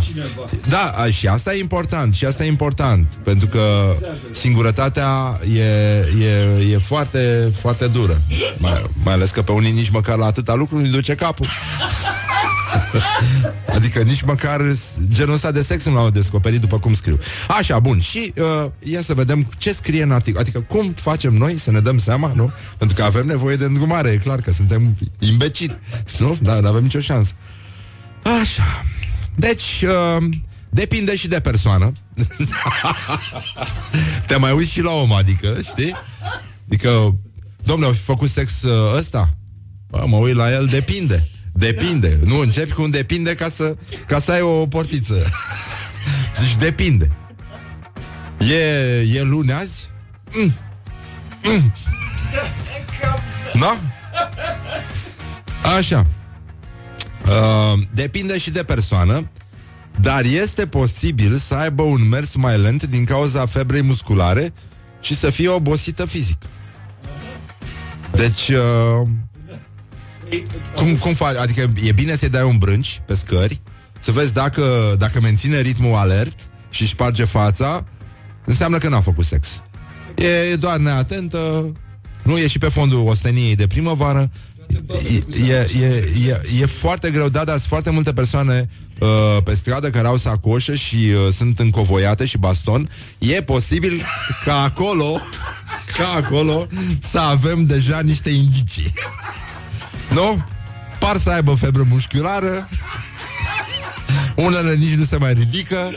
[0.68, 3.94] Da, a, și asta e important, și asta e important, pentru că
[4.32, 8.22] singurătatea e, e, e foarte, foarte dură.
[8.58, 11.46] Mai, mai ales că pe unii nici măcar la atâta lucru nu duce capul.
[13.76, 14.62] adică nici măcar
[15.14, 17.18] genul ăsta de sex nu l-au descoperit după cum scriu.
[17.48, 18.00] Așa, bun.
[18.00, 20.42] Și uh, ia să vedem ce scrie în articol.
[20.42, 22.52] Adică cum facem noi să ne dăm seama, nu?
[22.78, 25.80] Pentru că avem nevoie de îndrumare, e clar că suntem imbecili.
[26.18, 26.38] Nu?
[26.42, 27.32] Da, nu avem nicio șansă.
[28.42, 28.84] Așa.
[29.36, 30.24] Deci, uh,
[30.70, 31.92] depinde și de persoană.
[34.28, 35.96] Te mai uiți și la om, adică, știi?
[36.68, 37.16] Adică,
[37.64, 39.38] domnule, au fi făcut sex uh, ăsta?
[39.90, 41.28] Bă, mă uit la el, depinde.
[41.54, 42.20] Depinde.
[42.26, 43.76] Nu începi cu un depinde ca să,
[44.08, 45.14] ca să ai o portiță.
[46.40, 47.12] Deci depinde.
[48.38, 49.90] E, e luni azi?
[50.34, 50.54] Mm.
[51.44, 51.72] Mm.
[53.60, 53.80] Da?
[55.78, 56.06] Așa.
[57.26, 59.28] Uh, depinde și de persoană,
[60.00, 64.54] dar este posibil să aibă un mers mai lent din cauza febrei musculare
[65.02, 66.38] și să fie obosită fizic.
[68.12, 69.08] Deci, uh,
[70.76, 71.36] cum, cum faci?
[71.36, 73.62] Adică e bine să-i dai un brânci pe scări,
[74.00, 77.86] să vezi dacă, dacă menține ritmul alert și își sparge fața,
[78.46, 79.62] înseamnă că n-a făcut sex.
[80.16, 81.72] E doar neatentă,
[82.24, 84.32] nu e și pe fondul osteniei de primăvară,
[85.48, 85.96] e, e,
[86.28, 88.70] e, e foarte greu, da, dar sunt foarte multe persoane
[89.00, 92.90] uh, pe stradă care au sacoșă și uh, sunt încovoiate și baston.
[93.18, 94.06] E posibil
[94.46, 95.20] ca acolo,
[95.98, 96.68] ca acolo,
[97.12, 98.94] să avem deja niște indicii.
[100.14, 100.46] Nu?
[101.00, 102.70] Par să aibă febră musculară,
[104.36, 105.92] unele nici nu se mai ridică.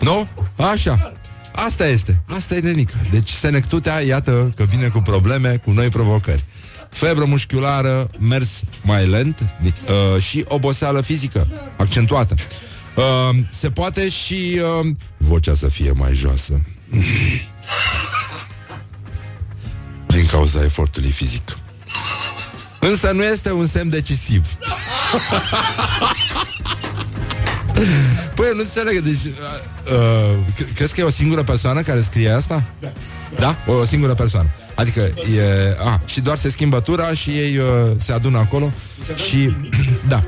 [0.00, 0.28] Nu?
[0.56, 1.12] Așa.
[1.54, 2.22] Asta este.
[2.36, 2.94] Asta e nenica.
[3.10, 6.44] Deci senectutea, iată că vine cu probleme, cu noi provocări.
[6.90, 8.48] Febră musculară, mers
[8.82, 12.34] mai lent uh, și oboseală fizică accentuată.
[12.96, 16.62] Uh, se poate și uh, vocea să fie mai joasă.
[20.06, 21.57] Din cauza efortului fizic.
[22.78, 24.46] Însă nu este un semn decisiv.
[28.34, 29.32] Păi, nu înțeleg, deci uh,
[29.92, 30.38] uh,
[30.74, 32.64] Crezi că e o singură persoană care scrie asta?
[32.80, 32.92] Da
[33.38, 33.56] Da?
[33.66, 35.76] O, o singură persoană Adică e...
[35.84, 37.64] A, și doar se schimbă tura și ei uh,
[37.98, 38.72] se adună acolo
[39.28, 39.56] Și...
[40.08, 40.22] da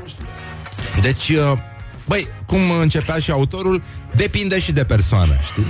[1.01, 1.29] Deci...
[1.29, 1.57] Uh,
[2.07, 3.83] Băi, cum începea și autorul,
[4.15, 5.65] depinde și de persoană, știi?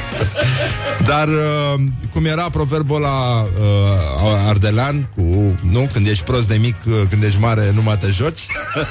[1.10, 1.80] Dar uh,
[2.12, 5.22] cum era proverbul la uh, ardelean cu,
[5.70, 8.46] nu, când ești prost de mic, uh, când ești mare, nu mai te joci.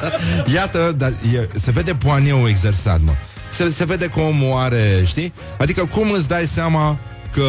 [0.56, 3.12] Iată, dar e, se vede poanieu exersat, mă.
[3.50, 5.34] Se, se vede că omul are, știi?
[5.58, 7.00] Adică cum îți dai seama
[7.32, 7.44] că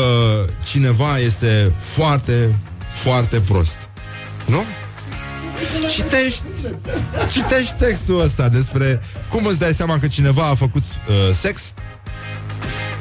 [0.64, 2.55] cineva este foarte,
[2.88, 3.77] foarte prost.
[4.47, 4.62] Nu?
[5.90, 6.42] Citești,
[7.33, 11.61] citești textul ăsta despre cum îți dai seama că cineva a făcut uh, sex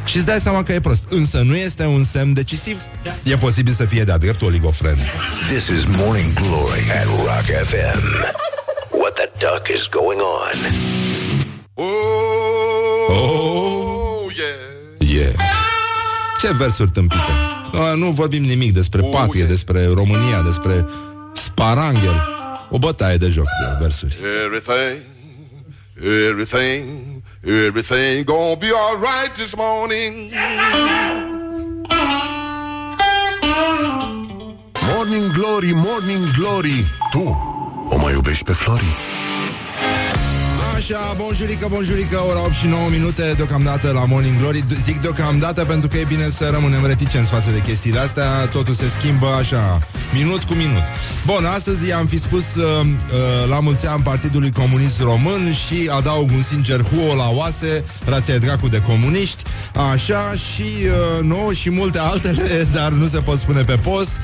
[0.08, 1.06] și îți dai seama că e prost.
[1.10, 2.82] Însă nu este un semn decisiv.
[3.24, 4.98] E posibil să fie de-a dreptul oligofren.
[5.52, 8.02] This is Morning Glory at Rock FM.
[8.92, 10.58] What the duck is going on?
[11.74, 11.86] Oh,
[13.10, 15.16] oh yeah.
[15.16, 15.34] yeah.
[16.42, 17.32] Ce versuri tâmpite.
[17.96, 19.50] Nu vorbim nimic despre oh, patrie, yeah.
[19.50, 20.86] despre România, despre
[21.34, 22.24] sparanghel.
[22.70, 24.18] O bătaie de joc de versuri.
[24.46, 25.02] Everything,
[26.30, 26.84] everything,
[27.48, 30.32] everything gonna be alright this morning.
[34.94, 37.24] Morning Glory, Morning Glory, tu
[37.90, 39.17] o mai iubești pe Flori?
[40.90, 44.64] Așa, bonjurică, bonjurică, ora 8 și 9 minute deocamdată la Morning Glory.
[44.84, 48.48] Zic deocamdată pentru că e bine să rămânem reticenți față de chestiile astea.
[48.48, 50.84] Totul se schimbă așa, minut cu minut.
[51.26, 56.30] Bun, astăzi am fi spus uh, uh, la mulți ani Partidului Comunist Român și adaug
[56.32, 59.44] un sincer huo la oase, rația dracu de comuniști,
[59.92, 64.16] așa, și uh, nou și multe altele, dar nu se pot spune pe post.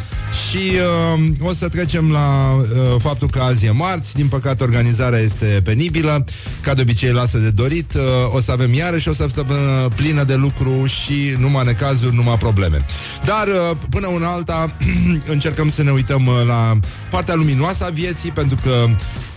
[0.50, 0.72] Și
[1.16, 2.68] uh, o să trecem la uh,
[3.00, 6.24] faptul că azi e marți, din păcate organizarea este penibilă,
[6.62, 8.02] ca de obicei lasă de dorit, uh,
[8.34, 12.86] o să avem iarăși o săptămână plină de lucru și numai necazuri, numai probleme.
[13.26, 14.76] Dar uh, până una alta
[15.36, 16.78] încercăm să ne uităm uh, la
[17.10, 18.86] partea luminoasă a vieții, pentru că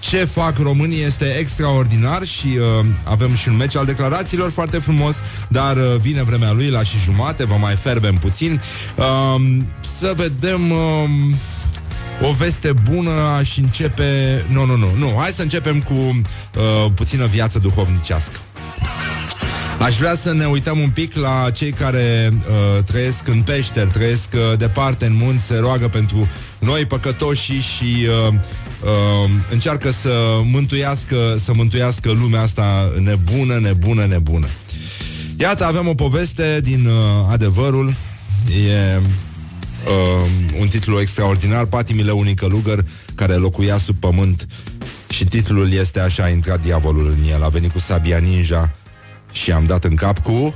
[0.00, 5.14] ce fac românii este extraordinar și uh, avem și un meci al declarațiilor foarte frumos,
[5.48, 8.60] dar uh, vine vremea lui la și jumate, vă mai ferbem puțin.
[8.96, 9.04] Uh,
[9.98, 10.70] să vedem...
[10.70, 11.08] Uh,
[12.20, 14.44] o veste bună aș începe...
[14.48, 15.14] Nu, nu, nu, nu.
[15.18, 16.22] Hai să începem cu uh,
[16.94, 18.38] puțină viață duhovnicească.
[19.80, 24.28] Aș vrea să ne uităm un pic la cei care uh, trăiesc în peșteri, trăiesc
[24.34, 31.16] uh, departe în munți, se roagă pentru noi păcătoși și uh, uh, încearcă să mântuiască,
[31.44, 34.46] să mântuiască lumea asta nebună, nebună, nebună.
[35.38, 36.92] Iată, avem o poveste din uh,
[37.30, 37.94] adevărul.
[38.68, 39.00] E
[39.86, 44.46] uh, un titlu extraordinar, Patimile unui călugăr care locuia sub pământ
[45.08, 48.74] și titlul este așa, a intrat diavolul în el, a venit cu sabia ninja
[49.32, 50.54] și am dat în cap cu...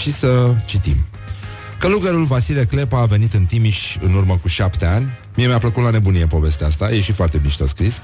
[0.00, 0.96] Și să citim.
[1.78, 5.18] Călugărul Vasile Clepa a venit în Timiș în urmă cu șapte ani.
[5.36, 8.02] Mie mi-a plăcut la nebunie povestea asta, e și foarte mișto scris.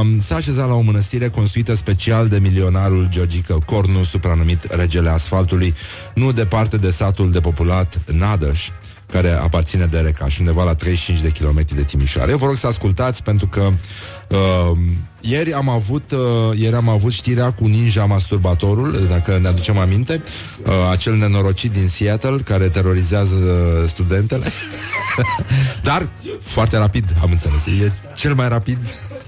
[0.00, 5.74] Um, s-a așezat la o mănăstire construită special de milionarul Georgică Cornu, supranumit Regele Asfaltului,
[6.14, 8.68] nu departe de satul depoplat Nadăș,
[9.10, 12.30] care aparține de Recaș, undeva la 35 de kilometri de Timișoara.
[12.30, 13.60] Eu vă rog să ascultați pentru că
[14.28, 14.78] uh,
[15.22, 20.22] ieri am avut uh, ieri am avut știrea cu ninja masturbatorul, dacă ne aducem aminte,
[20.66, 24.46] uh, acel nenorocit din Seattle care terorizează uh, studentele.
[25.82, 26.08] Dar
[26.40, 27.66] foarte rapid, am înțeles.
[27.66, 28.78] E cel mai rapid,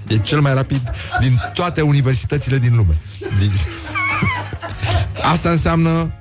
[0.07, 0.81] e cel mai rapid
[1.19, 2.97] din toate universitățile din lume.
[3.39, 3.51] Din...
[5.33, 6.13] Asta înseamnă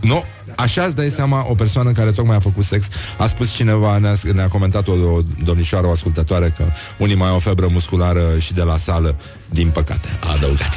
[0.00, 0.24] nu,
[0.56, 2.86] așa îți dai seama o persoană care tocmai a făcut sex.
[3.18, 6.64] A spus cineva, ne-a, ne-a comentat o, o domnișoară, o ascultătoare, că
[6.98, 9.16] unii mai au o febră musculară și de la sală,
[9.50, 10.72] din păcate, a adăugat.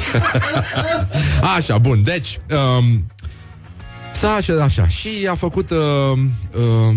[1.56, 2.38] așa, bun, deci...
[2.78, 3.04] Um,
[4.12, 4.88] S-a așa, așa.
[4.88, 5.78] Și a făcut uh,
[6.88, 6.94] uh,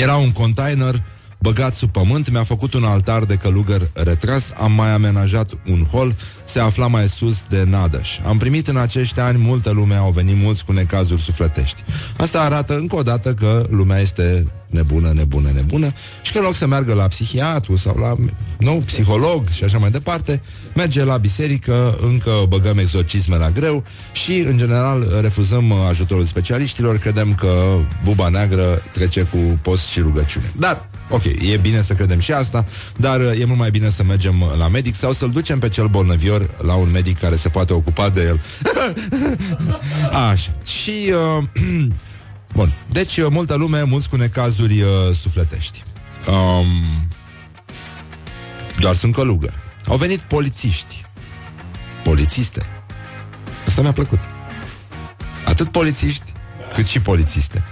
[0.00, 1.02] Era un container
[1.40, 6.16] băgat sub pământ, mi-a făcut un altar de călugăr retras, am mai amenajat un hol,
[6.44, 8.18] se afla mai sus de Nadăș.
[8.26, 11.84] Am primit în acești ani multă lume, au venit mulți cu necazuri sufletești.
[12.16, 16.54] Asta arată încă o dată că lumea este nebună, nebună, nebună și că în loc
[16.54, 18.14] să meargă la psihiatru sau la
[18.58, 20.42] nou psiholog și așa mai departe,
[20.74, 27.34] merge la biserică, încă băgăm exorcisme la greu și, în general, refuzăm ajutorul specialiștilor, credem
[27.34, 30.52] că buba neagră trece cu post și rugăciune.
[30.56, 32.64] Dar Ok, e bine să credem și asta,
[32.96, 36.56] dar e mult mai bine să mergem la medic sau să-l ducem pe cel bolnăvior
[36.62, 38.40] la un medic care se poate ocupa de el.
[40.30, 40.50] Așa.
[40.66, 41.12] Și...
[41.38, 41.44] Uh,
[42.54, 42.74] bun.
[42.90, 44.88] Deci, uh, multă lume, mulți cu necazuri uh,
[45.20, 45.82] sufletești.
[46.28, 47.08] Um,
[48.78, 49.58] doar sunt călugări.
[49.86, 51.04] Au venit polițiști.
[52.04, 52.66] Polițiste.
[53.66, 54.18] Asta mi-a plăcut.
[55.44, 56.32] Atât polițiști,
[56.74, 57.64] cât și polițiste.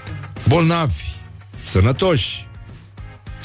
[0.49, 1.05] Bolnavi,
[1.61, 2.48] sănătoși,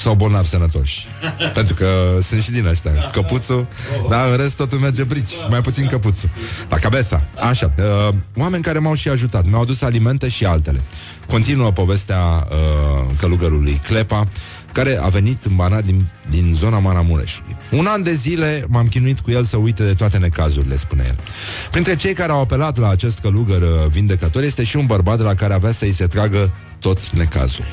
[0.04, 1.06] sau bolnavi sănătoși.
[1.58, 1.86] Pentru că
[2.22, 2.92] sunt și din ăștia.
[3.12, 3.66] Căpuțul,
[4.08, 5.32] dar în rest totul merge brici.
[5.50, 6.30] Mai puțin căpuțul.
[6.68, 7.22] La cabeza.
[7.48, 7.70] Așa.
[7.78, 9.46] Uh, oameni care m-au și ajutat.
[9.46, 10.80] Mi-au adus alimente și altele.
[11.26, 14.28] Continuă povestea uh, călugărului Clepa,
[14.72, 17.56] care a venit în Banat din, din zona Maramureșului.
[17.70, 21.18] Un an de zile m-am chinuit cu el să uite de toate necazurile, spune el.
[21.70, 25.22] Printre cei care au apelat la acest călugăr uh, vindecător este și un bărbat de
[25.22, 26.52] la care avea să-i se tragă
[26.84, 27.64] tot necazul.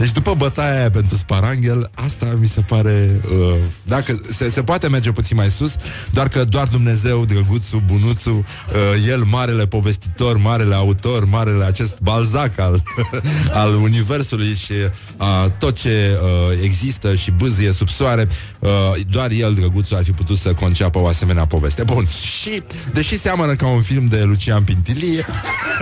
[0.00, 3.20] Deci după bătaia aia pentru Sparanghel, asta mi se pare...
[3.24, 5.72] Uh, dacă se, se poate merge puțin mai sus,
[6.10, 12.58] doar că doar Dumnezeu, drăguțul, bunuțul, uh, el, marele povestitor, marele autor, marele acest balzac
[12.58, 12.82] al,
[13.62, 14.72] al universului și
[15.16, 15.26] uh,
[15.58, 18.70] tot ce uh, există și bâzie sub soare, uh,
[19.10, 21.82] doar el, drăguțul, ar fi putut să conceapă o asemenea poveste.
[21.82, 25.26] Bun, și deși seamănă ca un film de Lucian Pintilie,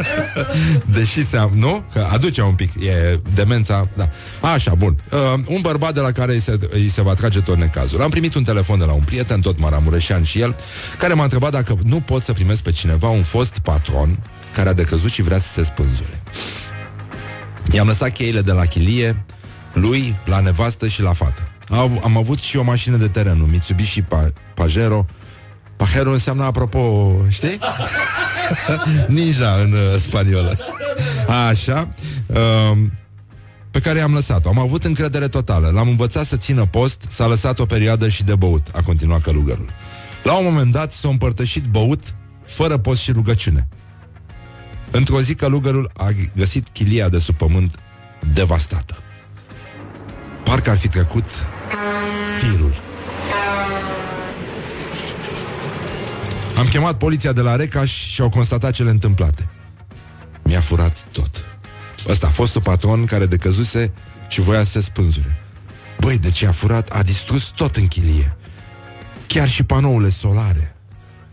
[0.85, 1.85] deși seamănă, nu?
[1.92, 4.09] Că aduce un pic, e demența, da.
[4.40, 4.96] Așa, bun.
[5.11, 8.02] Uh, un bărbat de la care îi se, îi se va trage tot necazul.
[8.02, 10.57] Am primit un telefon de la un prieten, tot maramureșean și el,
[10.98, 14.18] care m-a întrebat dacă nu pot să primesc pe cineva un fost patron
[14.52, 16.22] care a decăzut și vrea să se spânzure.
[17.72, 19.24] I-am lăsat cheile de la chilie,
[19.72, 21.48] lui, la nevastă și la fată.
[21.68, 25.07] Am, am avut și o mașină de teren, un Mitsubishi pa- Pajero.
[25.78, 27.58] Pajero înseamnă, apropo, știi?
[29.16, 30.54] Ninja în uh, spaniolă.
[31.48, 31.88] Așa.
[32.26, 32.78] Uh,
[33.70, 34.48] pe care i-am lăsat-o.
[34.48, 35.70] Am avut încredere totală.
[35.74, 39.70] L-am învățat să țină post, s-a lăsat o perioadă și de băut, a continuat călugărul.
[40.22, 42.02] La un moment dat s-a împărtășit băut,
[42.46, 43.68] fără post și rugăciune.
[44.90, 47.74] Într-o zi călugărul a găsit chilia de sub pământ
[48.32, 48.96] devastată.
[50.44, 51.28] Parcă ar fi trecut
[52.40, 52.72] tirul.
[56.58, 59.50] Am chemat poliția de la Recaș și au constatat cele întâmplate.
[60.42, 61.44] Mi-a furat tot.
[62.08, 63.92] Ăsta a fost un patron care decăzuse
[64.28, 65.42] și voia să se spânzure.
[66.00, 66.90] Băi, de ce a furat?
[66.90, 68.36] A distrus tot în chilie.
[69.26, 70.74] Chiar și panourile solare.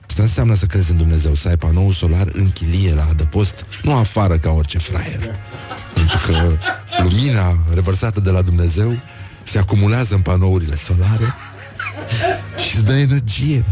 [0.08, 3.94] Asta înseamnă să crezi în Dumnezeu, să ai panou solar în chilie la adăpost, nu
[3.94, 5.36] afară ca orice fraier.
[5.94, 6.58] Pentru că
[7.02, 9.00] lumina revărsată de la Dumnezeu
[9.44, 11.34] se acumulează în panourile solare
[12.58, 13.66] și îți dă energie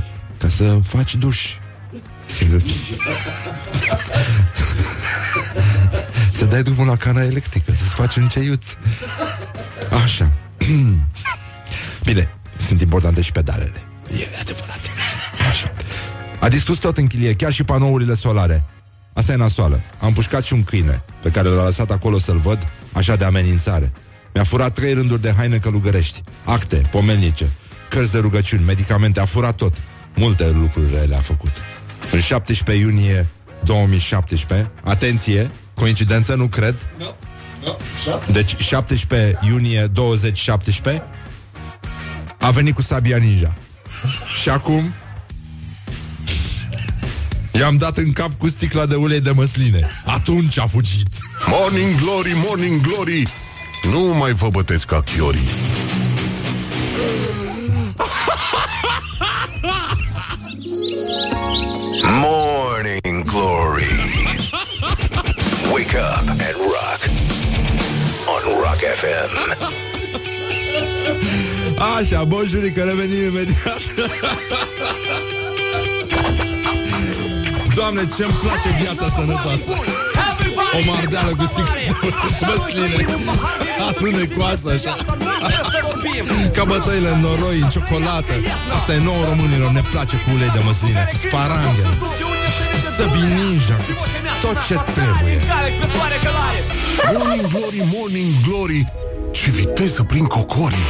[0.43, 1.56] ca să faci duș.
[6.38, 8.63] Să dai drumul la cana electrică Să-ți faci un ceiuț.
[10.03, 10.32] Așa.
[12.08, 12.29] Bine,
[12.67, 13.82] sunt importante și pedalele.
[14.08, 14.79] E adevărat.
[15.49, 15.71] Așa.
[16.39, 18.63] A distrus tot în chilie, chiar și panourile solare.
[19.13, 19.82] Asta e nasoală.
[19.99, 23.91] Am pușcat și un câine Pe care l-a lăsat acolo să-l văd Așa de amenințare.
[24.34, 27.51] Mi-a furat trei rânduri de haine călugărești Acte, pomelnice
[27.89, 29.82] Cărți de rugăciuni, medicamente, a furat tot
[30.15, 31.52] Multe lucruri le-a făcut
[32.12, 33.28] În 17 iunie
[33.63, 36.36] 2017 Atenție, Coincidență?
[36.36, 36.88] Nu cred.
[36.97, 37.06] No.
[37.65, 37.71] No.
[38.32, 41.04] Deci 17 iunie 2017
[42.39, 43.56] a venit cu sabia ninja.
[44.41, 44.93] Și acum
[47.52, 49.89] I-am dat în cap cu sticla de ulei de măsline.
[50.06, 51.08] Atunci a fugit.
[51.47, 53.23] Morning glory, morning glory.
[53.91, 55.47] Nu mai vă bătesc ca chiorii.
[62.21, 63.99] morning glory.
[65.73, 67.01] Wake up and rock.
[68.33, 69.31] On Rock FM.
[71.97, 73.81] Așa, bonjurică, revenim imediat.
[77.75, 79.71] Doamne, ce-mi place viața sănătoasă.
[80.73, 81.51] O mardeală cu
[82.45, 83.06] măsline
[83.87, 84.95] Alunecoasă așa
[86.54, 88.33] Ca bătăile în noroi, în ciocolată.
[88.75, 91.93] Asta e nouă românilor, ne place cu ulei de măsline Cu sparanghel.
[92.97, 93.77] Săbi Ninja.
[94.41, 95.39] Tot ce trebuie.
[97.17, 98.93] Morning Glory, Morning Glory.
[99.31, 100.87] Ce viteză prin cocorii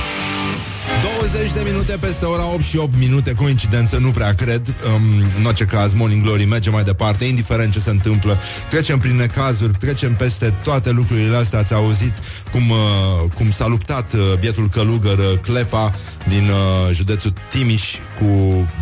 [0.88, 4.76] 20 de minute peste ora 8 și 8 minute, coincidență, nu prea cred.
[4.94, 5.02] Um,
[5.40, 8.40] în orice caz, Morning Glory merge mai departe, indiferent ce se întâmplă.
[8.70, 11.60] Trecem prin necazuri, trecem peste toate lucrurile astea.
[11.60, 12.14] Ați auzit
[12.52, 15.94] cum, uh, cum s-a luptat uh, bietul călugăr uh, Clepa
[16.28, 18.28] din uh, județul Timiș cu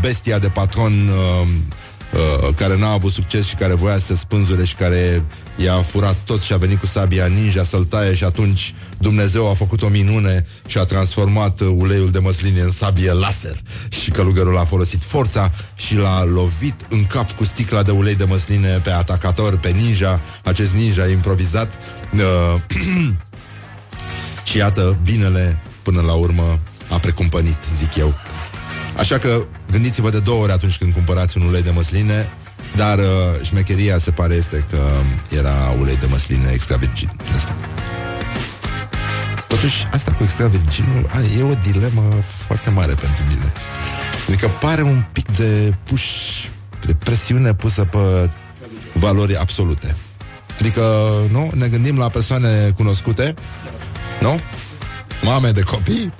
[0.01, 1.47] bestia de patron uh,
[2.13, 5.23] uh, care n-a avut succes și care voia să se spânzure și care
[5.55, 9.53] i-a furat tot și a venit cu sabia ninja să-l taie și atunci Dumnezeu a
[9.53, 14.65] făcut o minune și a transformat uleiul de măsline în sabie laser și călugărul a
[14.65, 19.57] folosit forța și l-a lovit în cap cu sticla de ulei de măsline pe atacator,
[19.57, 21.79] pe ninja, acest ninja improvizat
[22.13, 22.61] uh,
[24.49, 28.13] și iată, binele până la urmă a precumpănit, zic eu.
[28.97, 32.29] Așa că gândiți-vă de două ori atunci când cumpărați un ulei de măsline
[32.75, 33.05] dar uh,
[33.43, 34.79] șmecheria se pare este că
[35.35, 37.11] era ulei de măsline extra virgin.
[37.35, 37.55] Asta.
[39.47, 41.09] Totuși, asta cu extra virginul
[41.39, 43.51] e o dilemă foarte mare pentru mine.
[44.27, 46.03] Adică pare un pic de puș,
[46.85, 48.29] de presiune pusă pe
[48.93, 49.95] valori absolute.
[50.59, 51.51] Adică, nu?
[51.53, 53.33] Ne gândim la persoane cunoscute,
[54.21, 54.39] nu?
[55.23, 56.13] Mame de copii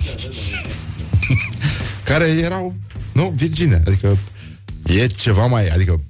[2.04, 2.74] care erau,
[3.12, 3.82] nu, virgine.
[3.86, 4.18] Adică
[4.86, 6.00] e ceva mai, adică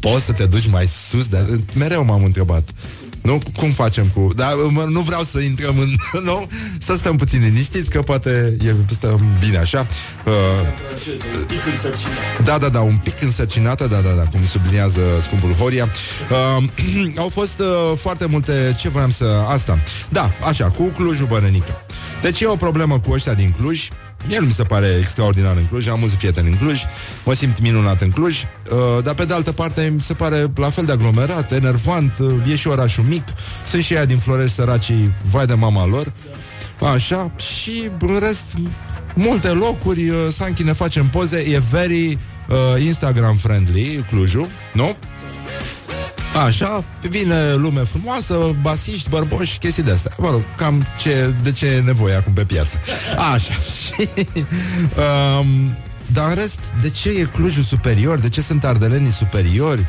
[0.00, 1.26] poți să te duci mai sus?
[1.26, 1.44] Dar
[1.74, 2.64] mereu m-am întrebat.
[3.22, 3.42] Nu?
[3.56, 4.28] Cum facem cu...
[4.36, 5.88] Dar mă, nu vreau să intrăm în...
[6.30, 6.48] Nu?
[6.78, 9.86] Să stăm puțin liniștiți, că poate e, stăm bine așa.
[10.24, 10.32] Uh,
[11.34, 12.42] un pic însărcinată.
[12.44, 15.88] Da, da, da, un pic însărcinată, da, da, da, cum subliniază scumpul Horia.
[16.58, 16.64] Uh,
[17.22, 18.76] au fost uh, foarte multe...
[18.80, 19.44] Ce vreau să...
[19.48, 19.82] Asta.
[20.08, 21.76] Da, așa, cu Clujul Bănănică.
[22.22, 23.88] Deci e o problemă cu ăștia din Cluj
[24.30, 26.80] el mi se pare extraordinar în Cluj, am mulți prieteni în Cluj,
[27.24, 30.70] mă simt minunat în Cluj, uh, dar pe de altă parte mi se pare la
[30.70, 33.22] fel de aglomerat, enervant, uh, e și orașul mic,
[33.66, 36.12] sunt și ea din Florești săracii, vai de mama lor,
[36.94, 38.54] așa, și în rest
[39.14, 44.96] multe locuri, uh, Sanchi ne facem poze, e very uh, Instagram friendly Clujul, nu?
[46.46, 50.12] Așa, vine lume frumoasă, basiști, bărboși, chestii de astea.
[50.18, 52.80] Mă rog, cam ce, de ce e nevoie acum pe piață.
[53.32, 53.54] Așa.
[55.40, 55.76] um,
[56.12, 58.18] dar în rest, de ce e Clujul superior?
[58.18, 59.86] De ce sunt ardelenii superiori?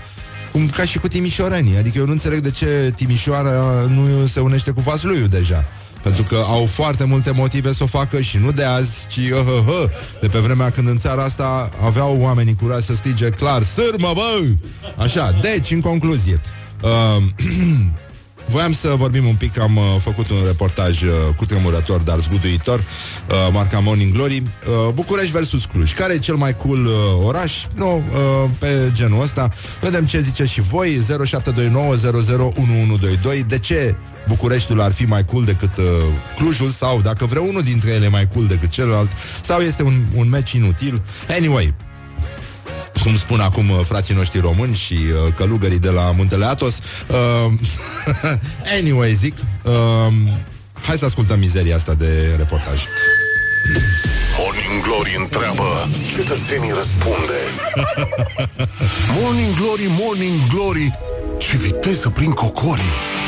[0.52, 1.78] Cum ca și cu timișorenii.
[1.78, 5.66] Adică eu nu înțeleg de ce Timișoara nu se unește cu Vasluiu deja.
[6.04, 9.32] Pentru că au foarte multe motive să o facă și nu de azi, ci uh,
[9.32, 9.90] uh, uh,
[10.22, 14.48] de pe vremea când în țara asta aveau oamenii curaj să stige clar, sârmă, bă!
[14.98, 16.42] Așa, deci, în concluzie,
[16.82, 17.24] uh,
[18.50, 22.80] Voiam să vorbim un pic, am uh, făcut un reportaj uh, cu tremurător, dar zguduitor,
[22.80, 22.86] uh,
[23.52, 25.94] marca Morning Glory, uh, București versus Cluj.
[25.94, 26.94] Care e cel mai cool uh,
[27.24, 27.66] oraș?
[27.76, 29.50] Nu, uh, pe genul ăsta.
[29.82, 31.02] Vedem ce zice și voi,
[33.42, 33.46] 0729001122.
[33.48, 33.96] De ce
[34.28, 35.84] Bucureștiul ar fi mai cool decât uh,
[36.36, 39.10] Clujul sau dacă vreunul dintre ele e mai cool decât celălalt
[39.42, 41.02] sau este un, un match inutil.
[41.30, 41.74] Anyway,
[43.04, 46.74] cum spun acum uh, frații noștri români și uh, călugării de la Muntele Atos.
[47.08, 47.52] Uh,
[48.78, 50.14] anyway, zic, uh,
[50.82, 52.84] hai să ascultăm mizeria asta de reportaj.
[54.38, 57.40] Morning Glory întreabă, cetățenii răspunde.
[59.22, 60.98] morning Glory, Morning Glory,
[61.38, 63.19] ce viteză prin cocorii.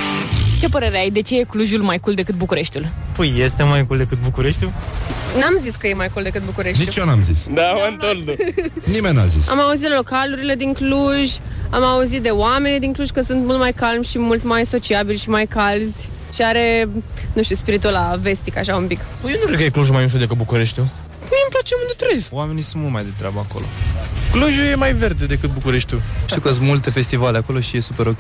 [0.61, 1.09] Ce părere ai?
[1.09, 2.87] De ce e Clujul mai cool decât Bucureștiul?
[3.15, 4.71] Păi, este mai cool decât Bucureștiul?
[5.39, 6.85] N-am zis că e mai cool decât Bucureștiul.
[6.87, 7.47] Nici eu n-am zis.
[7.53, 8.35] Da, mă
[8.93, 9.49] Nimeni n-a zis.
[9.49, 11.29] Am auzit de localurile din Cluj,
[11.69, 15.17] am auzit de oameni din Cluj că sunt mult mai calmi și mult mai sociabili
[15.17, 16.89] și mai calzi și are,
[17.33, 18.99] nu știu, spiritul la vestic, așa un pic.
[19.21, 20.85] Păi eu nu cred că e Clujul mai ușor decât Bucureștiul.
[21.19, 22.33] Mie îmi place unde trăiesc.
[22.33, 23.65] Oamenii sunt mult mai de treabă acolo.
[24.31, 26.01] Clujul e mai verde decât Bucureștiul.
[26.25, 28.19] Știu că sunt multe festivale acolo și e super ok.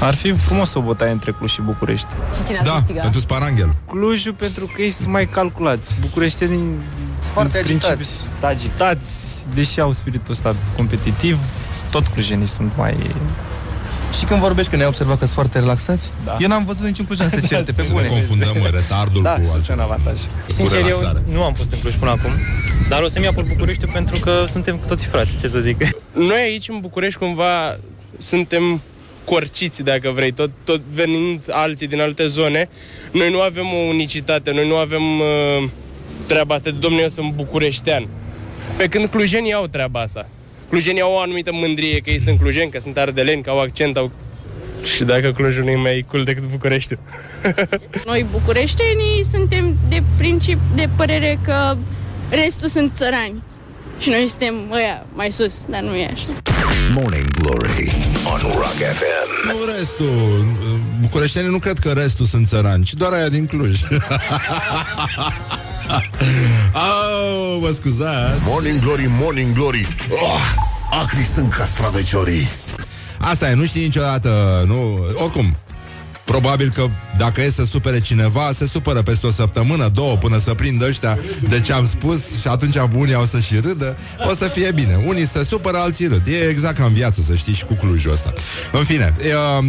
[0.00, 2.14] Ar fi frumos o bătaie între Cluj și București.
[2.46, 3.74] Și da, pentru sparanghel.
[3.86, 5.94] Clujul pentru că ei sunt mai calculați.
[6.00, 6.64] Bucureștenii
[7.20, 8.18] foarte agitați.
[8.40, 11.38] agitați, deși au spiritul ăsta competitiv,
[11.90, 12.96] tot clujenii sunt mai
[14.18, 16.36] și când vorbești că ne-ai observat că sunt foarte relaxați, da.
[16.40, 18.08] eu n-am văzut niciun clujan să certe, pe bune.
[18.08, 19.72] Să confundăm retardul da, cu altceva.
[19.72, 20.20] un avantaj.
[20.48, 22.30] Sincer, eu nu am fost în Cluj până acum,
[22.88, 25.76] dar o să-mi iau pe București pentru că suntem cu toții frați, ce să zic.
[26.30, 27.78] Noi aici în București cumva
[28.18, 28.80] suntem
[29.24, 32.68] corciți, dacă vrei, tot, tot venind alții din alte zone.
[33.12, 35.68] Noi nu avem o unicitate, noi nu avem uh,
[36.26, 38.08] treaba asta de, domnule, eu sunt bucureștean.
[38.76, 40.28] Pe când clujenii au treaba asta.
[40.72, 43.96] Clujenii au o anumită mândrie că ei sunt clujeni, că sunt ardeleni, că au accent,
[43.96, 44.10] au...
[44.82, 46.96] Și dacă Clujul nu e mai cool decât București.
[48.06, 51.76] Noi bucureștenii suntem de princip de părere că
[52.30, 53.42] restul sunt țărani.
[53.98, 56.26] Și noi suntem ăia mai sus, dar nu e așa.
[56.94, 57.92] Morning Glory
[58.32, 59.46] on Rock FM.
[59.46, 60.44] Nu restul.
[61.00, 63.80] Bucureștenii nu cred că restul sunt țărani, ci doar aia din Cluj.
[66.72, 68.40] Au, mă scuzați.
[68.46, 69.88] Morning Glory, Morning Glory.
[70.10, 70.40] Oh,
[71.02, 72.48] acri sunt castraveciorii.
[73.20, 75.04] Asta e, nu știi niciodată, nu...
[75.22, 75.56] Oricum,
[76.24, 80.54] Probabil că dacă e să supere cineva, se supără peste o săptămână, două, până să
[80.54, 81.18] prindă ăștia
[81.48, 83.96] de ce am spus și atunci unii au să și râdă,
[84.30, 85.00] o să fie bine.
[85.06, 86.26] Unii se supără, alții râd.
[86.26, 88.32] E exact ca în viață, să știi, și cu Clujul ăsta.
[88.72, 89.14] În fine,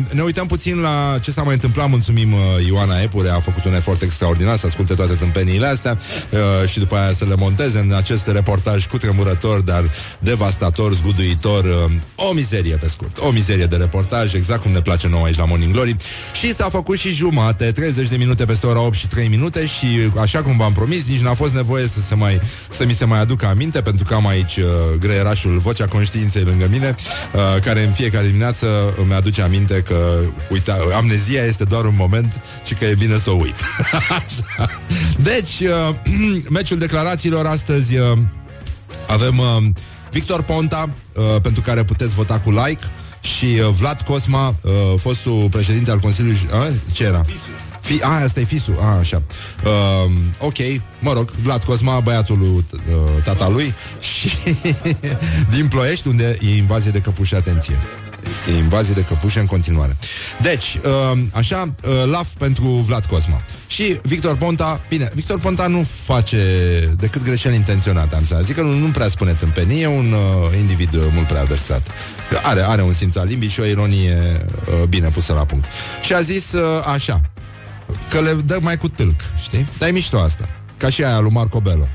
[0.09, 1.89] ne uităm puțin la ce s-a mai întâmplat.
[1.89, 5.97] Mulțumim uh, Ioana Epure, a făcut un efort extraordinar să asculte toate tâmpeniile astea
[6.29, 11.63] uh, și după aia să le monteze în acest reportaj cu tremurător, dar devastator, zguduitor.
[11.63, 11.91] Uh,
[12.29, 13.17] o mizerie, pe scurt.
[13.17, 15.95] O mizerie de reportaj, exact cum ne place nouă aici la Morning Glory.
[16.43, 20.11] Și s-a făcut și jumate, 30 de minute peste ora 8 și 3 minute și
[20.19, 22.39] așa cum v-am promis, nici n-a fost nevoie să, se mai,
[22.69, 24.65] să mi se mai aducă aminte, pentru că am aici uh,
[24.99, 26.95] greierașul Vocea Conștiinței lângă mine,
[27.33, 30.19] uh, care în fiecare dimineață îmi aduce aminte că,
[30.49, 33.57] uita, amnezia este doar un moment și că e bine să o uit.
[35.31, 35.95] deci, uh,
[36.57, 38.17] meciul declarațiilor astăzi uh,
[39.07, 39.63] avem uh,
[40.11, 42.83] Victor Ponta, uh, pentru care puteți vota cu like,
[43.23, 46.39] și uh, Vlad Cosma, uh, fostul președinte al Consiliului...
[46.51, 47.25] A, ce era?
[47.79, 49.21] Fi, a, asta e fisul, a, așa.
[49.63, 50.57] Uh, ok,
[50.99, 52.63] mă rog, Vlad Cosma, băiatul lui uh,
[53.23, 54.29] tata lui și
[55.55, 57.75] din Ploiești, unde e invazie de căpuși, atenție.
[58.47, 59.97] E invazie de căpușe în continuare.
[60.41, 63.45] Deci, uh, așa, uh, laf pentru Vlad Cosma.
[63.67, 66.37] Și Victor Ponta, bine, Victor Ponta nu face
[66.97, 70.57] decât greșeli intenționate, am să zic că nu, nu prea spune tâmpenii, e un uh,
[70.59, 71.87] individ uh, mult prea versat.
[72.43, 75.65] Are, are un simț al limbii și o ironie uh, bine pusă la punct.
[76.01, 76.61] Și a zis uh,
[76.93, 77.21] așa,
[78.09, 79.67] că le dă mai cu tâlc, știi?
[79.77, 80.49] Dar e mișto asta.
[80.77, 81.87] Ca și aia lui Marco Bello.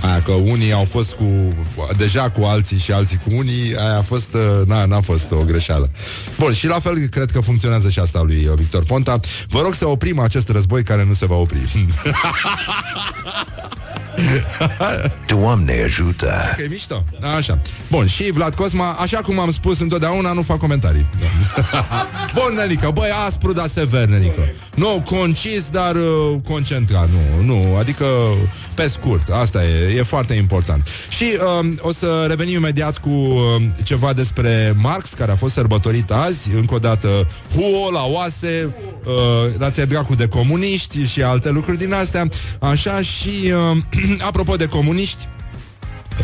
[0.00, 1.54] Aia că unii au fost cu
[1.96, 5.44] deja cu alții și alții cu unii, aia a fost, uh, n-a, n-a fost o
[5.44, 5.90] greșeală.
[6.38, 9.20] Bun, și la fel cred că funcționează și asta lui uh, Victor Ponta.
[9.48, 11.58] Vă rog să oprim acest război care nu se va opri.
[15.26, 16.32] Doamne ajută!
[16.56, 17.04] Că e mișto.
[17.36, 17.60] Așa.
[17.90, 21.06] Bun, și Vlad Cosma, așa cum am spus întotdeauna, nu fac comentarii.
[22.34, 24.48] Bun, Nelică, băi, aspru, dar sever, Nelică.
[24.74, 28.04] Nu, concis, dar uh, concentrat, nu, nu, adică
[28.74, 30.86] pe scurt, asta e, e foarte important.
[31.08, 31.24] Și
[31.60, 36.50] uh, o să revenim imediat cu uh, ceva despre Marx, care a fost sărbătorit azi,
[36.54, 38.74] încă o dată, huo la oase,
[39.04, 42.28] uh, dați dracu de comuniști și alte lucruri din astea,
[42.60, 43.76] așa, și uh,
[44.28, 45.28] apropo de comuniști,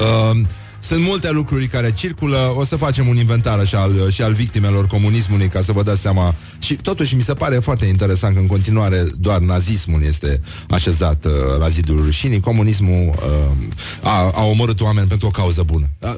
[0.00, 0.40] uh,
[0.88, 4.86] sunt multe lucruri care circulă O să facem un inventar și al, și al victimelor
[4.86, 8.46] comunismului Ca să vă dați seama Și totuși mi se pare foarte interesant Că în
[8.46, 15.08] continuare doar nazismul este așezat uh, La zidul rușinii Comunismul uh, a, a omorât oameni
[15.08, 16.16] pentru o cauză bună da?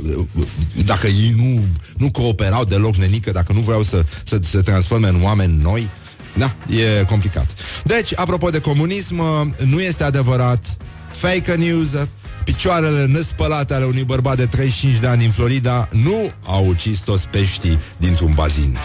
[0.84, 1.64] Dacă ei nu,
[1.96, 5.90] nu cooperau deloc nenică Dacă nu vreau să, să se transforme în oameni noi
[6.36, 7.54] da, e complicat.
[7.84, 10.64] Deci, apropo de comunism, uh, nu este adevărat
[11.12, 11.88] fake news,
[12.52, 17.28] picioarele nespălate ale unui bărbat de 35 de ani din Florida nu au ucis toți
[17.28, 18.78] peștii dintr-un bazin.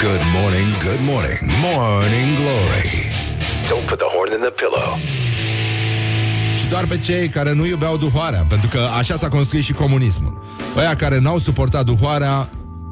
[0.00, 2.90] Good morning, good morning, morning glory.
[3.68, 4.98] Don't put the horn in the pillow.
[6.58, 10.44] Și doar pe cei care nu iubeau duhoarea, pentru că așa s-a construit și comunismul.
[10.76, 12.48] Ăia care n-au suportat duhoarea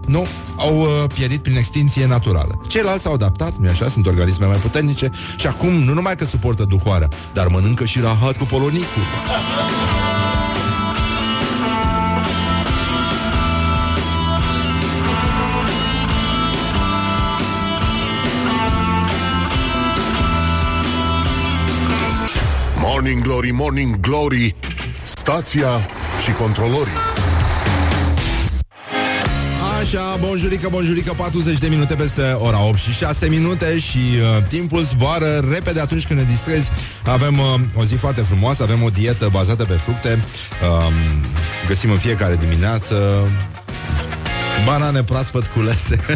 [0.07, 0.26] nu,
[0.57, 2.61] au uh, pierit prin extinție naturală.
[2.68, 6.64] Ceilalți s-au adaptat, nu așa, sunt organisme mai puternice și acum nu numai că suportă
[6.64, 9.03] duhoarea, dar mănâncă și rahat cu polonicul.
[22.76, 24.55] Morning Glory, Morning Glory,
[25.03, 25.88] stația
[26.24, 27.10] și controlorii.
[29.93, 34.82] Așa, bonjurică, bonjurică, 40 de minute peste ora 8 și 6 minute și uh, timpul
[34.82, 36.70] zboară repede atunci când ne distrezi.
[37.05, 40.24] Avem uh, o zi foarte frumoasă, avem o dietă bazată pe fructe.
[40.62, 40.93] Uh,
[41.66, 43.28] găsim în fiecare dimineață
[44.64, 46.01] Banane proaspăt culese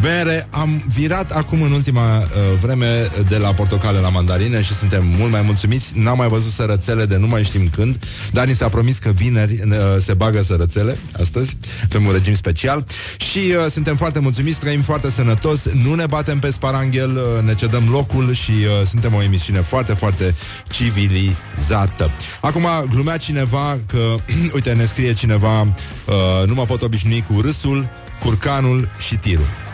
[0.00, 2.24] Bere, am virat acum în ultima uh,
[2.60, 5.92] vreme de la portocale la mandarine și suntem mult mai mulțumiți.
[5.94, 9.60] N-am mai văzut sărățele de nu mai știm când, dar ni s-a promis că vineri
[9.64, 11.56] uh, se bagă sărățele astăzi,
[11.88, 12.86] pe un regim special
[13.16, 17.54] și uh, suntem foarte mulțumiți, trăim foarte sănătos, nu ne batem pe sparanghel, uh, ne
[17.54, 20.34] cedăm locul și uh, suntem o emisiune foarte, foarte
[20.70, 22.10] civilizată.
[22.40, 24.14] Acum glumea cineva că,
[24.54, 27.90] uite, ne scrie cineva, uh, nu mă pot obișnui cu râsul,
[28.20, 29.67] curcanul și tirul.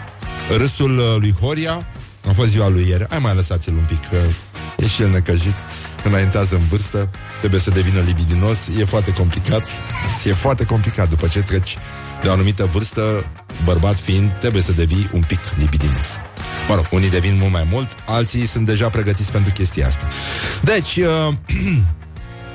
[0.48, 1.86] Râsul uh, lui Horia
[2.28, 4.16] A fost ziua lui ieri Hai mai lăsați-l un pic că
[4.76, 5.54] E și el necăjit
[6.04, 9.66] înaintează în vârstă, trebuie să devină libidinos, e foarte complicat.
[10.28, 11.76] e foarte complicat după ce treci
[12.22, 13.26] de o anumită vârstă,
[13.64, 16.08] bărbat fiind, trebuie să devii un pic libidinos.
[16.68, 20.08] Mă rog, unii devin mult mai mult, alții sunt deja pregătiți pentru chestia asta.
[20.62, 21.28] Deci, uh,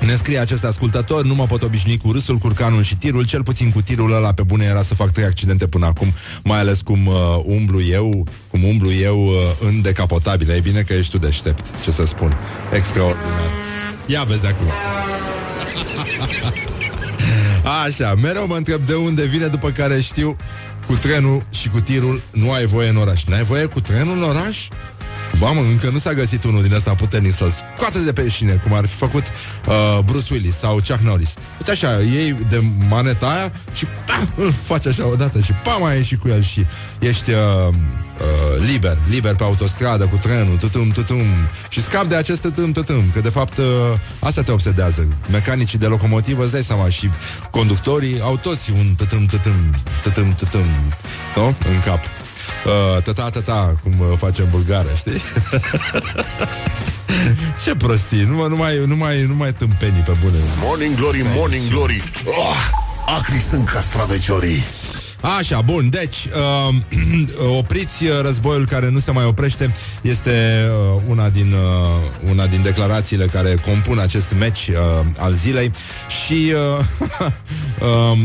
[0.06, 3.70] Ne scrie acest ascultător, nu mă pot obișnui cu râsul, curcanul și tirul, cel puțin
[3.70, 7.06] cu tirul ăla pe bune era să fac trei accidente până acum, mai ales cum
[7.06, 10.50] uh, umblu eu, cum umblu eu uh, în decapotabil.
[10.50, 12.36] E bine că ești tu deștept, ce să spun.
[12.72, 13.50] Extraordinar.
[14.06, 14.66] Ia vezi acum.
[17.84, 20.36] Așa, mereu mă întreb de unde vine, după care știu
[20.86, 23.24] cu trenul și cu tirul nu ai voie în oraș.
[23.24, 24.68] N-ai voie cu trenul în oraș?
[25.40, 28.72] Mamă, încă nu s-a găsit unul din ăsta puternic să-l scoate de pe șine, cum
[28.72, 29.22] ar fi făcut
[29.66, 31.34] uh, Bruce Willis sau Chuck Norris.
[31.58, 35.96] Uite așa, ei de maneta aia și pa, îl faci așa odată și pa, mai
[35.96, 36.66] ieși cu el și
[36.98, 37.36] ești uh,
[37.68, 41.26] uh, liber, liber pe autostradă cu trenul, tutum, tutum,
[41.68, 43.64] și scap de acest tutum, tutum, că de fapt uh,
[44.18, 45.08] asta te obsedează.
[45.30, 47.10] Mecanicii de locomotivă, îți dai seama, și
[47.50, 50.64] conductorii au toți un tutum, tutum, tutum, tutum,
[51.36, 51.46] nu?
[51.46, 52.00] În cap.
[52.64, 55.12] Uh, tata, tata, cum uh, facem bulgară, știi?
[57.64, 60.36] Ce prostii, nu, nu, mai, nu, mai, nu mai tâmpenii pe bune.
[60.62, 62.12] Morning glory, morning glory.
[62.26, 62.56] Oh,
[63.16, 64.64] Acri sunt castraveciorii
[65.20, 66.28] Așa, bun, deci
[66.68, 66.74] uh,
[67.58, 73.26] opriți războiul care nu se mai oprește este uh, una, din, uh, una din declarațiile
[73.26, 74.76] care compun acest meci uh,
[75.18, 75.70] al zilei
[76.24, 76.84] și uh,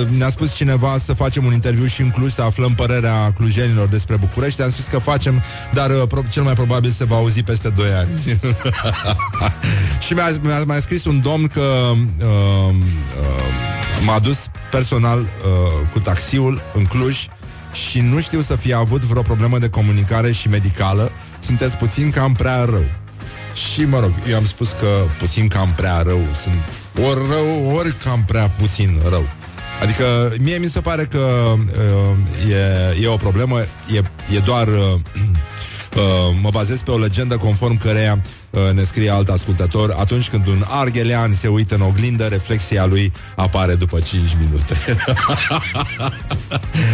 [0.00, 3.88] uh, ne-a spus cineva să facem un interviu și în Cluj să aflăm părerea clujenilor
[3.88, 4.62] despre București.
[4.62, 5.42] Am spus că facem,
[5.72, 8.40] dar uh, pro- cel mai probabil se va auzi peste 2 ani.
[10.06, 12.74] și mi-a, mi-a mai scris un domn că uh, uh,
[14.04, 14.38] m-a dus
[14.70, 15.26] personal uh,
[15.92, 16.39] cu taxiul
[16.74, 17.26] în Cluj
[17.72, 21.10] și nu știu să fie avut vreo problemă de comunicare și medicală.
[21.38, 22.84] Sunteți puțin cam prea rău.
[23.72, 24.86] Și, mă rog, eu am spus că
[25.18, 26.20] puțin cam prea rău.
[26.42, 26.54] Sunt
[27.08, 29.26] ori rău, ori cam prea puțin rău.
[29.82, 33.58] Adică mie mi se pare că uh, e, e o problemă,
[33.94, 34.02] e,
[34.34, 34.68] e doar...
[34.68, 34.74] Uh,
[35.96, 38.39] uh, mă bazez pe o legendă conform căreia uh,
[38.74, 43.74] ne scrie alt ascultător, atunci când un arghelean se uită în oglindă, reflexia lui apare
[43.74, 44.76] după 5 minute.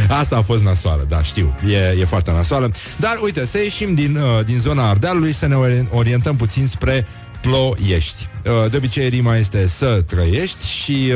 [0.20, 2.70] Asta a fost nasoală, da, știu, e, e foarte nasoală.
[2.96, 5.54] Dar uite, să ieșim din, uh, din zona Ardealului, să ne
[5.90, 7.07] orientăm puțin spre
[7.40, 8.28] ploiești.
[8.44, 11.12] Uh, de obicei, rima este să trăiești și...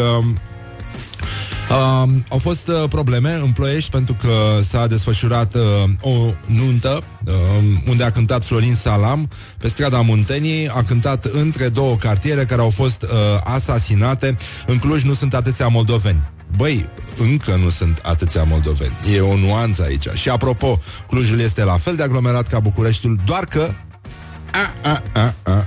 [1.23, 5.63] Uh, Uh, au fost uh, probleme în Ploiești pentru că s-a desfășurat uh,
[6.01, 7.35] o nuntă uh,
[7.89, 12.71] unde a cântat Florin Salam pe strada Munteniei, a cântat între două cartiere care au
[12.71, 13.09] fost uh,
[13.45, 14.37] asasinate.
[14.67, 16.31] În Cluj nu sunt atâția moldoveni.
[16.57, 18.97] Băi, încă nu sunt atâția moldoveni.
[19.15, 20.09] E o nuanță aici.
[20.15, 23.75] Și apropo, Clujul este la fel de aglomerat ca Bucureștiul, doar că
[24.53, 25.67] a, a, a, a, a,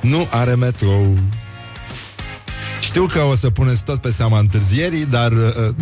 [0.00, 1.18] nu are metrou.
[2.82, 5.74] Știu că o să puneți tot pe seama întârzierii, dar uh,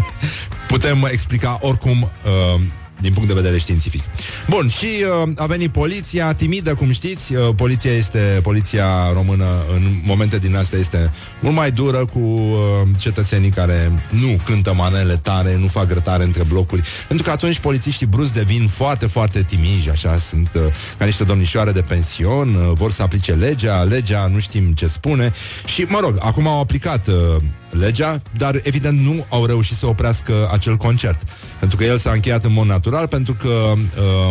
[0.72, 2.60] putem explica oricum uh,
[3.04, 4.02] din punct de vedere științific.
[4.48, 4.86] Bun, și
[5.24, 9.44] uh, a venit poliția, timidă, cum știți, uh, poliția este, poliția română
[9.74, 12.58] în momente din astea este mult mai dură cu uh,
[12.98, 18.06] cetățenii care nu cântă manele tare, nu fac grătare între blocuri, pentru că atunci polițiștii
[18.06, 20.62] brusc devin foarte, foarte timiși, așa, sunt uh,
[20.98, 25.32] ca niște domnișoare de pension, uh, vor să aplice legea, legea nu știm ce spune.
[25.66, 27.14] Și, mă rog, acum au aplicat uh,
[27.78, 31.20] legea, dar evident nu au reușit să oprească acel concert.
[31.58, 33.80] Pentru că el s-a încheiat în mod natural, pentru că uh,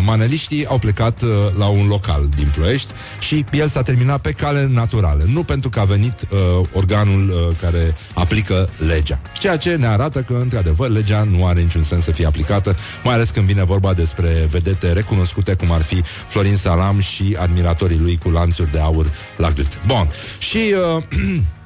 [0.06, 4.68] maneliștii au plecat uh, la un local din Ploiești și el s-a terminat pe cale
[4.72, 5.24] naturală.
[5.34, 9.20] Nu pentru că a venit uh, organul uh, care aplică legea.
[9.40, 13.14] Ceea ce ne arată că, într-adevăr, legea nu are niciun sens să fie aplicată, mai
[13.14, 18.18] ales când vine vorba despre vedete recunoscute, cum ar fi Florin Salam și admiratorii lui
[18.18, 19.86] cu lanțuri de aur la gât.
[19.88, 20.10] Bun.
[20.38, 20.74] Și...
[20.98, 21.04] Uh,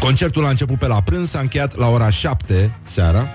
[0.00, 3.28] Concertul a început pe la prânz, s-a încheiat la ora 7 seara.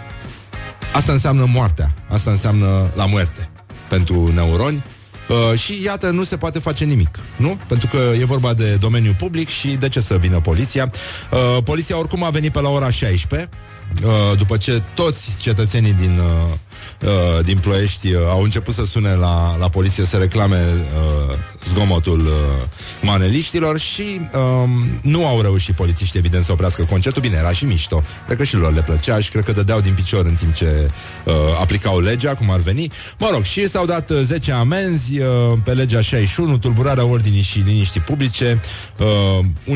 [0.94, 3.50] Asta înseamnă moartea, asta înseamnă la moarte
[3.90, 4.84] pentru neuroni.
[5.30, 7.60] Uh, și iată, nu se poate face nimic, nu?
[7.68, 10.92] Pentru că e vorba de domeniu public și de ce să vină poliția?
[11.32, 13.50] Uh, poliția oricum a venit pe la ora 16,
[14.04, 16.58] uh, după ce toți cetățenii din, uh,
[17.02, 20.64] uh, din Ploiești uh, au început să sune la, la poliție să reclame
[21.30, 22.32] uh, zgomotul uh,
[23.02, 24.70] maneliștilor și um,
[25.02, 27.22] nu au reușit polițiștii, evident, să oprească concertul.
[27.22, 28.04] Bine, era și mișto.
[28.26, 30.92] Cred că și lor le plăcea și cred că dădeau din picior în timp ce
[31.24, 32.92] uh, aplicau legea, cum ar veni.
[33.20, 35.28] Mă rog, și s-au dat uh, 10 amenzi uh,
[35.64, 38.62] pe legea 61, tulburarea ordinii și liniștii publice,
[38.98, 39.76] uh,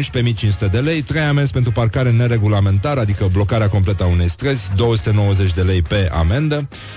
[0.66, 5.53] 11.500 de lei, 3 amenzi pentru parcare neregulamentară, adică blocarea completă a unei străzi, 290
[5.53, 6.68] de lei pe amendă.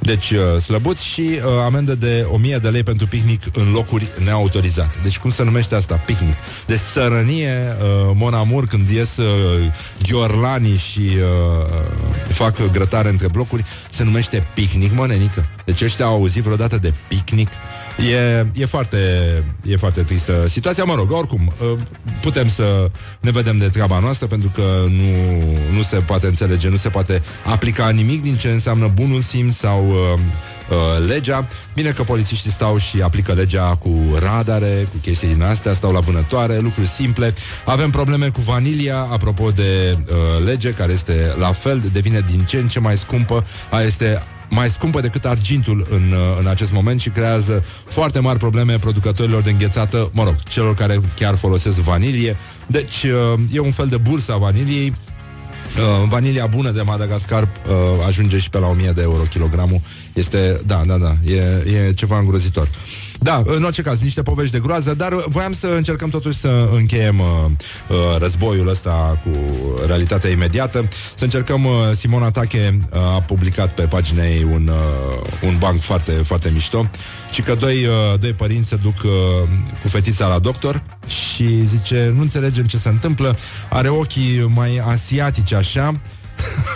[0.00, 4.96] Deci uh, slăbuț și uh, amendă de 1000 de lei pentru picnic în locuri neautorizate.
[5.02, 5.96] Deci cum se numește asta?
[6.06, 6.36] Picnic.
[6.66, 9.26] Deci sărănie, uh, Monamur, când ies uh,
[10.02, 15.44] ghiorlanii și uh, fac grătare între blocuri, se numește picnic, mă, nenică.
[15.64, 17.48] Deci ăștia au auzit vreodată de picnic.
[18.10, 18.98] E, e, foarte,
[19.66, 20.84] e foarte tristă situația.
[20.84, 21.78] Mă rog, oricum, uh,
[22.20, 22.90] putem să
[23.20, 25.42] ne vedem de treaba noastră pentru că nu,
[25.76, 29.89] nu se poate înțelege, nu se poate aplica nimic din ce înseamnă bunul simț sau
[29.90, 30.18] uh,
[30.70, 31.48] uh, legea.
[31.74, 36.00] Bine că polițiștii stau și aplică legea cu radare, cu chestii din astea, stau la
[36.00, 37.34] vânătoare, lucruri simple.
[37.64, 42.56] Avem probleme cu vanilia, apropo de uh, lege, care este la fel, devine din ce
[42.56, 43.44] în ce mai scumpă.
[43.70, 48.38] A este mai scumpă decât argintul în, uh, în acest moment și creează foarte mari
[48.38, 52.36] probleme producătorilor de înghețată, mă rog, celor care chiar folosesc vanilie.
[52.66, 54.94] Deci uh, e un fel de bursă a vaniliei.
[55.76, 57.74] Uh, vanilia bună de Madagascar uh,
[58.06, 59.80] ajunge și pe la 1000 de euro kilogramul.
[60.12, 61.36] Este, da, da, da, e,
[61.86, 62.68] e ceva îngrozitor.
[63.22, 67.18] Da, în orice caz, niște povești de groază, dar voiam să încercăm totuși să încheiem
[67.18, 67.26] uh,
[67.88, 69.30] uh, războiul ăsta cu
[69.86, 70.88] realitatea imediată.
[71.14, 75.80] Să încercăm, uh, Simona Tache uh, a publicat pe pagina ei un, uh, un banc
[75.80, 76.90] foarte, foarte mișto
[77.30, 79.10] și că doi, uh, doi părinți se duc uh,
[79.82, 83.36] cu fetița la doctor și zice, nu înțelegem ce se întâmplă,
[83.70, 86.00] are ochii mai asiatici așa,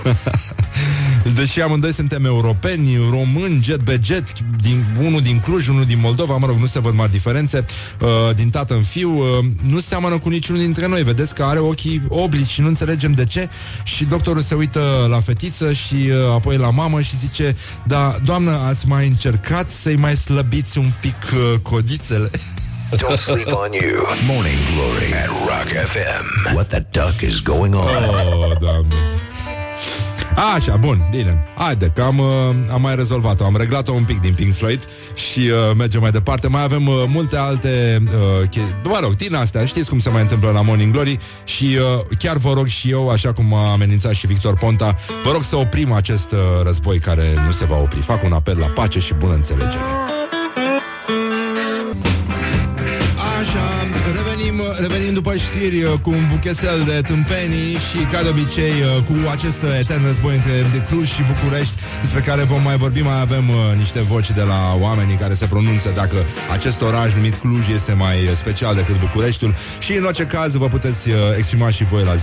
[1.32, 4.24] Deși amândoi suntem europeni, români, jet be jet,
[4.62, 7.64] din, unul din Cluj, unul din Moldova, mă rog, nu se văd mari diferențe,
[8.00, 11.02] uh, din tată în fiu, uh, nu seamănă cu niciunul dintre noi.
[11.02, 13.48] Vedeți că are ochii oblici și nu înțelegem de ce.
[13.82, 17.56] Și doctorul se uită la fetiță și uh, apoi la mamă și zice,
[17.86, 22.30] da, doamnă, ați mai încercat să-i mai slăbiți un pic uh, codițele?
[22.96, 23.92] Don't sleep on you.
[24.26, 26.54] Morning Glory at Rock FM.
[26.54, 27.82] What the duck is going on?
[27.82, 28.94] Oh, doamne.
[30.36, 31.44] Așa, bun, bine.
[31.56, 32.26] Haide, că am, uh,
[32.72, 33.44] am mai rezolvat-o.
[33.44, 36.48] Am reglat-o un pic din Pink Floyd și uh, mergem mai departe.
[36.48, 38.76] Mai avem uh, multe alte uh, chestii.
[38.84, 42.36] Mă rog, din astea, știți cum se mai întâmplă la Morning Glory și uh, chiar
[42.36, 45.92] vă rog și eu, așa cum a amenințat și Victor Ponta, vă rog să oprim
[45.92, 48.00] acest uh, război care nu se va opri.
[48.00, 49.84] Fac un apel la pace și bună înțelegere.
[55.14, 59.14] Revenim după știri uh, cu un buchetel de tâmpenii și, ca de obicei, uh, cu
[59.36, 63.48] acest etern război între de Cluj și București, despre care vom mai vorbi, mai avem
[63.48, 66.16] uh, niște voci de la oamenii care se pronunță dacă
[66.56, 71.08] acest oraș numit Cluj este mai special decât Bucureștiul și, în orice caz, vă puteți
[71.08, 72.20] uh, exprima și voi la 0729001122.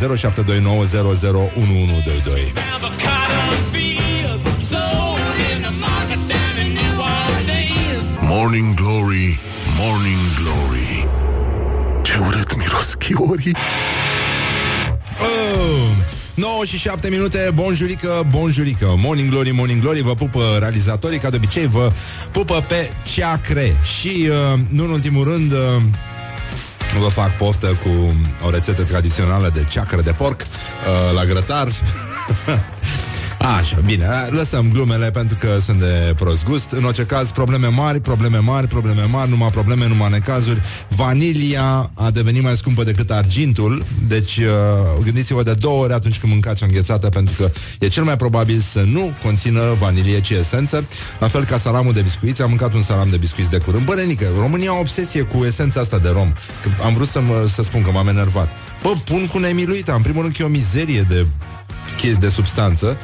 [8.33, 9.39] Morning Glory,
[9.77, 10.30] Morning Glory.
[10.30, 10.30] Ce
[12.25, 13.55] urât miros chiorii.
[15.19, 15.81] Oh!
[16.35, 21.35] 9 și 7 minute, bonjurică, bonjurică Morning Glory, Morning Glory Vă pupă realizatorii, ca de
[21.35, 21.91] obicei Vă
[22.31, 25.57] pupă pe ceacre Și, uh, nu în ultimul rând uh,
[26.99, 28.15] Vă fac poftă cu
[28.45, 31.67] o rețetă tradițională de ceacră de porc uh, La grătar
[33.41, 36.71] Așa, bine, lăsăm glumele pentru că sunt de prost gust.
[36.71, 40.61] În orice caz, probleme mari, probleme mari, probleme mari, numai probleme, numai necazuri.
[40.89, 46.31] Vanilia a devenit mai scumpă decât argintul, deci uh, gândiți-vă de două ori atunci când
[46.31, 50.85] mâncați o înghețată, pentru că e cel mai probabil să nu conțină vanilie, ci esență.
[51.19, 53.85] La fel ca salamul de biscuiți, am mâncat un salam de biscuiți de curând.
[53.85, 56.33] Bă, Renică, România au obsesie cu esența asta de rom.
[56.63, 58.51] Că am vrut să, mă, să spun că m-am enervat.
[58.83, 61.25] Bă, pun cu nemiluita, în primul rând că e o mizerie de
[61.97, 62.97] chestii de substanță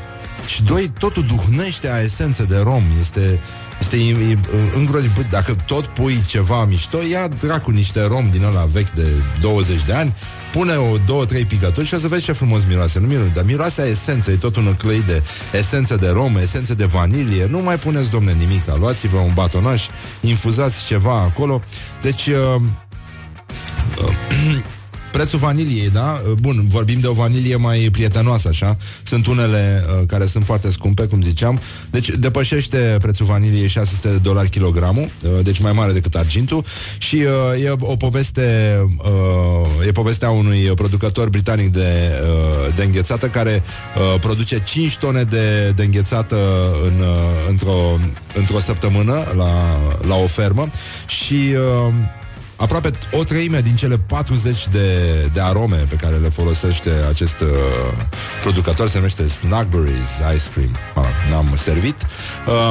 [0.48, 2.84] și doi, totul duhnește a esență de rom.
[3.00, 3.39] Este,
[3.80, 4.38] este e- e-
[4.76, 5.16] îngrozitor.
[5.16, 9.06] Bă, Dacă tot pui ceva mișto, ia dracu niște rom din ăla vechi de
[9.41, 10.16] 20 de ani,
[10.52, 13.00] pune o, două, trei picături și o să vezi ce frumos miroase.
[13.00, 15.24] Nu miroase, dar miroase a esență, e tot un clăi de
[15.54, 17.45] esență de rom, esență de vanilie.
[17.45, 18.64] Nu mai puneți, domne, nimic.
[18.80, 19.88] Luați-vă un batonaș,
[20.22, 21.62] infuzați ceva acolo.
[22.02, 22.62] Deci, uh,
[25.18, 26.22] Prețul vaniliei, da?
[26.39, 28.78] Bun, vorbim de o vanilie mai prietenoasă, așa.
[29.03, 31.59] Sunt unele uh, care sunt foarte scumpe, cum ziceam.
[31.91, 36.65] Deci depășește prețul vaniliei 600 de dolari kilogramul, uh, deci mai mare decât argintul.
[36.97, 43.28] Și uh, e o poveste, uh, e povestea unui producător britanic de, uh, de înghețată
[43.28, 43.63] care
[44.13, 46.38] uh, produce 5 tone de, de înghețată
[46.86, 47.99] în, uh, într-o,
[48.34, 50.70] într-o săptămână la, la o fermă
[51.07, 51.53] și
[51.88, 51.93] uh,
[52.58, 57.47] aproape o treime din cele 40 de, de arome pe care le folosește acest uh,
[58.41, 60.78] producător se numește Snugberries Ice Cream.
[60.95, 61.95] Ah, n-am servit.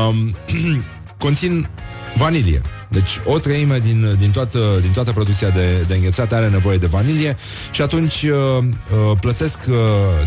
[0.09, 0.37] Um,
[1.19, 1.69] conțin
[2.17, 2.63] vanilie.
[2.89, 6.87] Deci o treime din, din, toată, din toată producția de, de înghețat are nevoie de
[6.87, 7.37] vanilie
[7.71, 9.75] și atunci uh, uh, plătesc uh,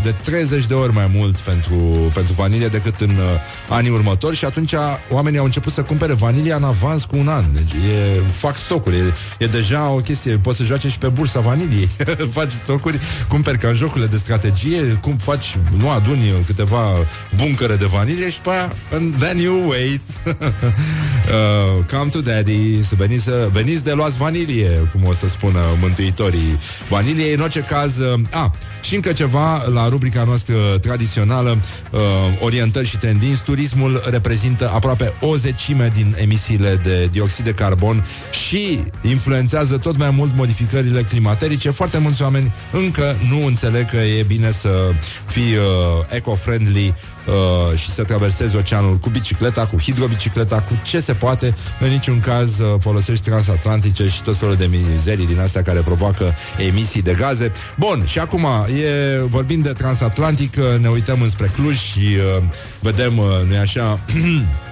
[0.02, 1.76] de 30 de ori mai mult pentru,
[2.14, 3.24] pentru vanilie decât în uh,
[3.68, 4.74] anii următori și atunci
[5.10, 7.44] oamenii au început să cumpere vanilia în avans cu un an.
[7.52, 8.96] Deci e, fac stocuri.
[8.96, 10.36] E, e deja o chestie.
[10.36, 11.88] Poți să joace și pe bursa vaniliei.
[12.38, 16.88] faci stocuri, cumperi ca în jocurile de strategie, cum faci, nu aduni câteva
[17.36, 20.00] buncăre de vanilie și pe aia, and then you wait.
[20.34, 22.49] uh, come to daddy,
[22.88, 27.34] să veniți, să veniți de luați vanilie, cum o să spună mântuitorii vanilie.
[27.34, 31.58] În orice caz, uh, a, și încă ceva la rubrica noastră tradițională,
[31.90, 32.00] uh,
[32.40, 33.42] orientări și tendinți.
[33.42, 40.10] Turismul reprezintă aproape o zecime din emisiile de dioxid de carbon și influențează tot mai
[40.10, 41.70] mult modificările climaterice.
[41.70, 44.92] Foarte mulți oameni încă nu înțeleg că e bine să
[45.26, 46.94] fii uh, eco-friendly
[47.26, 51.54] uh, și să traversezi oceanul cu bicicleta, cu hidrobicicleta, cu ce se poate.
[51.80, 56.34] În niciun caz uh, folosești transatlantice și tot felul de mizerii din astea care provoacă
[56.68, 57.52] emisii de gaze.
[57.76, 58.46] Bun, și acum,
[58.82, 62.42] e, vorbind de transatlantic, uh, ne uităm înspre Cluj și uh,
[62.80, 63.98] vedem, uh, nu așa...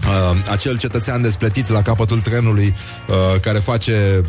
[0.00, 2.74] Uh, acel cetățean despletit la capătul trenului
[3.08, 4.22] uh, care face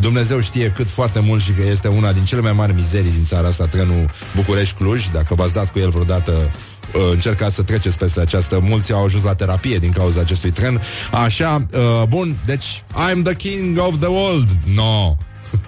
[0.00, 3.24] Dumnezeu știe cât foarte mult și că este una din cele mai mari mizerii din
[3.24, 5.08] țara asta, trenul București-Cluj.
[5.12, 6.71] Dacă v-ați dat cu el vreodată, uh,
[7.10, 8.60] încercați să treceți peste această.
[8.62, 10.80] Mulți au ajuns la terapie din cauza acestui tren.
[11.12, 14.48] Așa, uh, bun, deci I'm the king of the world.
[14.74, 15.16] No.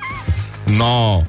[0.80, 1.22] no.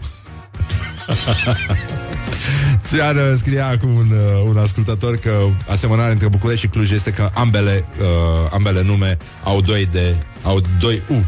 [2.97, 5.31] Iar scria acum un, uh, un ascultător că
[5.69, 10.61] asemănarea între București și Cluj este că ambele, uh, ambele nume au doi de au
[10.79, 11.25] doi U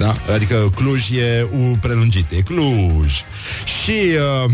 [0.00, 0.32] da?
[0.34, 3.12] Adică Cluj e U prelungit, e Cluj.
[3.90, 4.06] Și
[4.44, 4.50] uh,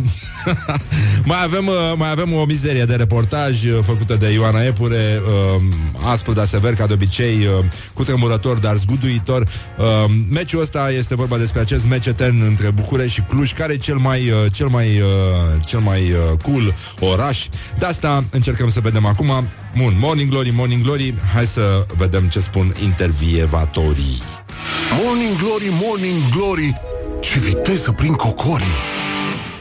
[1.31, 5.21] mai, avem, uh, mai avem o mizerie de reportaj uh, făcută de Ioana Epure,
[5.55, 5.63] uh,
[6.07, 9.43] aspru, dar sever, ca de obicei, uh, cu tremurător, dar zguduitor.
[9.43, 9.85] Uh,
[10.31, 13.97] meciul ăsta este vorba despre acest meci etern între București și Cluj, care e cel
[13.97, 17.47] mai, uh, cel mai, uh, cel mai uh, cool oraș.
[17.79, 19.49] De asta încercăm să vedem acum.
[19.77, 24.23] Bun, Morning Glory, Morning Glory, hai să vedem ce spun intervievatorii.
[25.05, 26.81] Morning Glory, Morning Glory
[27.21, 28.96] Ce viteză prin cocorii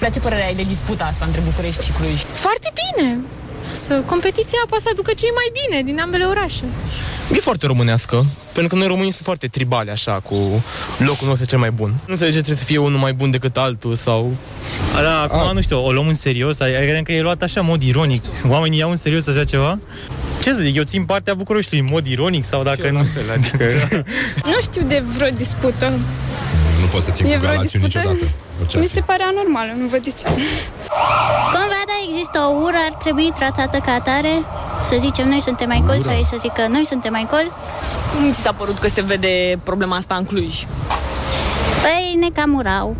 [0.05, 2.21] Dar ce părere ai de disputa asta între București și Cluj?
[2.33, 3.17] Foarte bine!
[3.73, 6.63] Să, competiția poate să aducă cei mai bine din ambele orașe.
[7.33, 10.63] E foarte românească, pentru că noi românii sunt foarte tribali așa, cu
[10.97, 11.89] locul nostru cel mai bun.
[11.89, 14.35] Nu înțeleg ce trebuie să fie unul mai bun decât altul sau...
[14.93, 15.51] Da, acum, A.
[15.51, 18.23] nu știu, o luăm în serios, credem că e luat așa, în mod ironic.
[18.47, 19.79] Oamenii iau în serios așa ceva?
[20.41, 23.03] Ce să zic, eu țin partea Bucureștiului în mod ironic sau dacă nu...
[23.03, 23.65] Fel, adică...
[24.51, 25.89] nu știu de vreo dispută.
[26.81, 28.25] Nu poți să țin cu Galațiu niciodată.
[28.79, 30.23] Mi se pare anormală, nu văd de ce.
[31.53, 34.43] Cumva, da, există o ură, ar trebui tratată ca atare.
[34.81, 37.51] Să zicem, noi suntem mai colți, sau ei să zică, noi suntem mai colți.
[38.11, 40.65] Cum ți s-a părut că se vede problema asta în Cluj?
[41.81, 42.95] Păi ne cam urau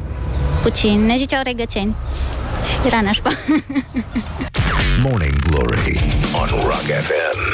[0.61, 1.95] puțin, ne ziceau regățeni.
[2.65, 3.29] Și era nașpa.
[5.03, 5.99] Morning Glory
[6.33, 7.45] on Rock FM.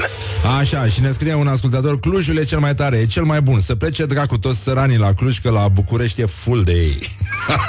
[0.60, 3.62] Așa, și ne scrie un ascultător Clujul e cel mai tare, e cel mai bun
[3.62, 6.98] Să plece dracu toți săranii la Cluj Că la București e full de ei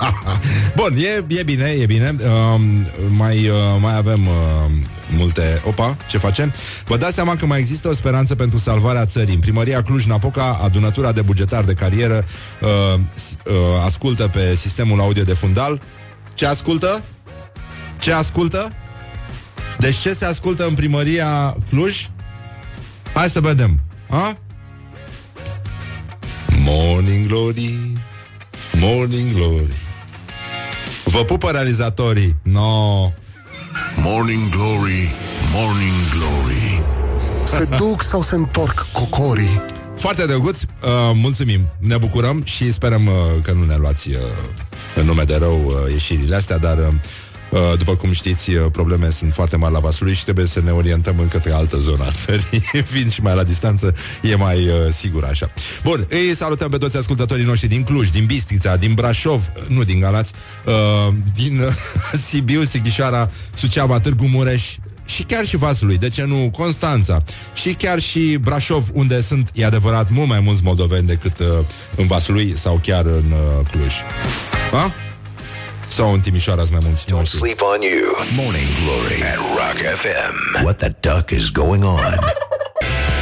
[0.76, 2.60] Bun, e, e bine, e bine uh,
[3.08, 4.70] mai, uh, mai avem uh,
[5.10, 5.62] multe...
[5.64, 6.52] Opa, ce facem?
[6.86, 11.12] Vă dați seama că mai există o speranță pentru salvarea țării În primăria Cluj-Napoca, adunătura
[11.12, 12.24] de bugetar de carieră
[12.60, 13.00] uh,
[13.46, 13.54] uh,
[13.84, 15.82] Ascultă pe sistemul audio de fundal
[16.34, 17.02] Ce ascultă?
[17.98, 18.72] Ce ascultă?
[19.78, 22.08] Deci ce se ascultă în primăria Cluj?
[23.14, 23.80] Hai să vedem.
[24.08, 24.36] Ha?
[26.64, 27.78] Morning Glory,
[28.72, 29.80] Morning Glory.
[31.04, 32.36] Vă pupă realizatorii.
[32.42, 33.10] No.
[33.96, 35.10] Morning Glory,
[35.52, 36.84] Morning Glory.
[37.44, 39.62] Se duc sau se întorc cocorii?
[39.96, 40.68] Foarte drăguț, uh,
[41.14, 43.12] mulțumim, ne bucurăm și sperăm uh,
[43.42, 44.16] că nu ne luați uh,
[44.96, 47.31] în nume de rău uh, ieșirile astea, dar uh, Uh,
[47.78, 51.18] după cum știți, uh, probleme sunt foarte mari la Vaslui și trebuie să ne orientăm
[51.18, 52.60] în către altă zonă a țării.
[52.84, 55.52] Fiind și mai la distanță, e mai uh, sigur așa.
[55.82, 60.00] Bun, îi salutăm pe toți ascultătorii noștri din Cluj, din Bistrița, din Brașov, nu din
[60.00, 60.32] Galați,
[60.64, 61.72] uh, din uh,
[62.28, 64.74] Sibiu, Sighișoara, Suceava, Târgu Mureș,
[65.06, 67.22] și chiar și Vaslui, de ce nu Constanța
[67.54, 71.46] și chiar și Brașov, unde sunt, e adevărat, mult mai mulți moldoveni decât uh,
[71.96, 73.92] în Vaslui sau chiar în uh, Cluj.
[74.72, 74.92] Ha?
[75.92, 78.10] Sau în Timișoara mai mulți Don't sleep on you.
[78.36, 79.22] Morning Glory.
[79.22, 82.18] At Rock FM What the duck is going on?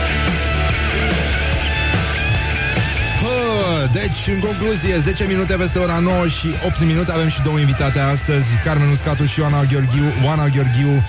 [3.92, 7.98] deci, în concluzie, 10 minute peste ora 9 și 8 minute avem și două invitate
[7.98, 10.06] astăzi, Carmen Uscatu și Oana Gheorghiu.
[10.26, 11.02] Oana Gheorghiu uh,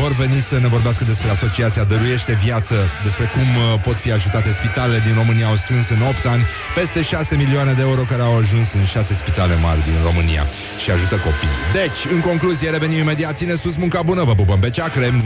[0.00, 4.52] vor veni să ne vorbească despre Asociația Dăruiește Viață, despre cum uh, pot fi ajutate
[4.52, 5.46] spitalele din România.
[5.46, 9.14] Au strâns în 8 ani peste 6 milioane de euro care au ajuns în 6
[9.14, 10.46] spitale mari din România
[10.82, 11.58] și ajută copiii.
[11.72, 13.36] Deci, în concluzie, revenim imediat.
[13.36, 15.06] Ține sus munca bună, vă pupăm pe ceacre.
[15.10, 15.22] Mm.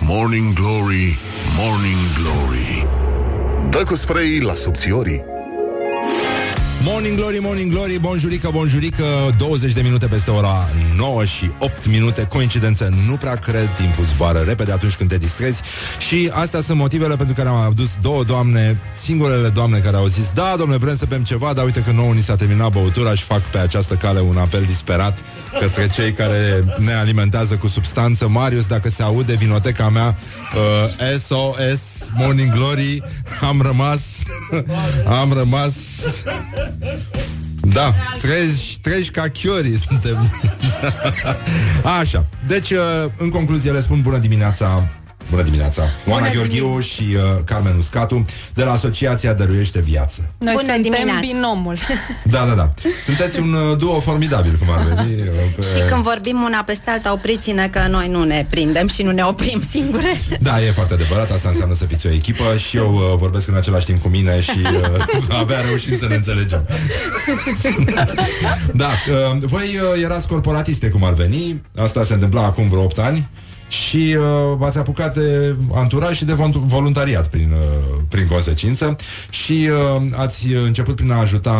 [0.00, 1.18] Morning Glory,
[1.58, 2.86] Morning Glory.
[3.70, 5.24] Dă cu spray la subțiorii
[6.88, 9.04] Morning Glory, Morning Glory, bonjurică, bonjurică
[9.38, 12.26] 20 de minute peste ora 9 și 8 minute.
[12.26, 15.60] Coincidență, nu prea cred, timpul zboară repede atunci când te distrezi.
[15.98, 20.32] Și astea sunt motivele pentru care am adus două doamne Singurele doamne care au zis
[20.34, 23.22] Da, domnule, vrem să bem ceva, dar uite că nouă ni s-a terminat băutura Și
[23.22, 25.18] fac pe această cale un apel disperat
[25.60, 28.28] Către cei care ne alimentează cu substanță.
[28.28, 30.16] Marius, dacă se aude vinoteca mea
[30.54, 31.80] uh, SOS,
[32.14, 33.02] Morning Glory
[33.40, 34.00] Am rămas
[35.20, 35.72] Am rămas
[37.72, 40.30] da, treci, treci ca chiorii suntem.
[42.00, 42.78] Așa, deci, uh,
[43.16, 44.88] în concluzie, le spun bună dimineața
[45.30, 45.82] Bună dimineața!
[46.08, 48.24] Oana Gheorghiu și uh, Carmen Uscatu
[48.54, 50.30] de la Asociația Dăruiește Viață.
[50.38, 51.20] Noi Bună suntem dimineața.
[51.20, 51.74] binomul.
[52.22, 52.72] Da, da, da.
[53.04, 55.14] Sunteți un uh, duo formidabil, cum ar veni.
[55.26, 55.62] Uh, pe...
[55.62, 59.22] Și când vorbim una peste alta, opriți-ne că noi nu ne prindem și nu ne
[59.24, 60.20] oprim singure.
[60.40, 61.30] Da, e foarte adevărat.
[61.30, 64.40] Asta înseamnă să fiți o echipă și eu uh, vorbesc în același timp cu mine
[64.40, 64.58] și
[65.28, 66.66] uh, abia reușim să ne înțelegem.
[68.72, 71.62] da, uh, voi uh, erați corporatiste, cum ar veni.
[71.76, 73.26] Asta se întâmpla acum vreo 8 ani
[73.68, 78.96] și uh, v-ați apucat de anturaj și de voluntariat prin, uh, prin consecință
[79.30, 81.54] și uh, ați început prin a ajuta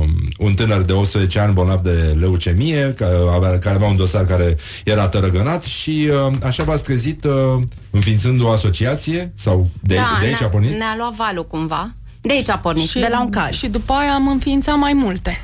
[0.00, 0.08] uh,
[0.38, 4.56] un tânăr de 18 ani bolnav de leucemie, care avea, care avea un dosar care
[4.84, 10.26] era tărăgănat și uh, așa v-ați trezit uh, înființând o asociație sau de, da, de
[10.26, 10.70] aici a pornit?
[10.70, 11.90] ne-a luat valul cumva.
[12.20, 13.50] De aici a pornit, și, de la un caz.
[13.50, 15.36] Și după aia am înființat mai multe.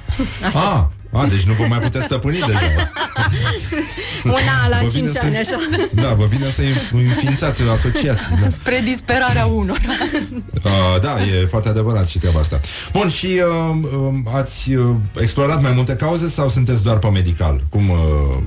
[0.47, 0.59] Asta.
[0.59, 2.91] Ah, a, deci nu vă mai puteți stăpâni deja.
[4.39, 5.57] Una la 5 ani, așa.
[5.93, 6.63] Da, vă vine să
[6.93, 8.39] înființați o asociație.
[8.41, 8.51] Da.
[8.51, 9.81] Spre disperarea unor.
[10.65, 12.61] Uh, da, e foarte adevărat și treaba asta.
[12.93, 17.61] Bun, și uh, uh, ați uh, explorat mai multe cauze sau sunteți doar pe medical?
[17.69, 17.97] Cum, uh,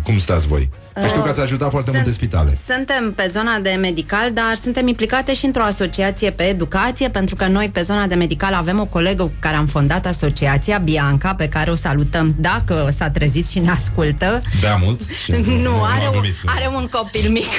[0.03, 0.69] cum stați voi?
[1.05, 2.57] Știu că ați ajutat foarte Sunt, multe spitale.
[2.67, 7.45] Suntem pe zona de medical, dar suntem implicate și într-o asociație pe educație, pentru că
[7.45, 11.47] noi pe zona de medical avem o colegă cu care am fondat asociația, Bianca, pe
[11.47, 14.41] care o salutăm dacă s-a trezit și ne ascultă.
[14.61, 14.99] Bea mult?
[15.65, 17.49] nu, are, un, are un copil mic.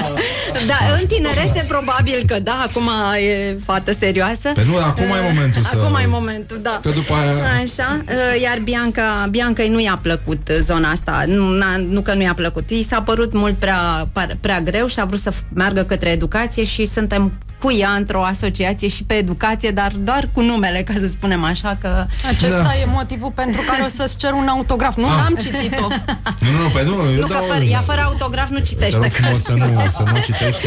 [0.70, 4.52] da, în tinerețe probabil că da, acum e fată serioasă.
[4.54, 5.70] Pe nu, acum e momentul să...
[5.72, 6.80] Acum e momentul, da.
[6.82, 7.62] Că după aia...
[7.62, 8.00] Așa,
[8.42, 11.44] iar Bianca, Bianca nu i-a plăcut zona asta, nu,
[11.88, 14.08] nu că nu i-a plăcut, ți s-a părut mult prea,
[14.40, 18.88] prea greu și a vrut să meargă către educație și suntem cu ea într-o asociație
[18.88, 22.06] și pe educație, dar doar cu numele, ca să spunem așa că...
[22.28, 22.78] Acesta da.
[22.80, 24.96] e motivul pentru care o să-ți cer un autograf.
[24.96, 25.24] Nu, ah.
[25.26, 25.86] am citit-o.
[26.40, 27.40] Nu, nu, pe nu, eu nu dau...
[27.40, 28.98] că fără, ea fără autograf nu citește.
[28.98, 30.66] Te rog să nu, să nu citește.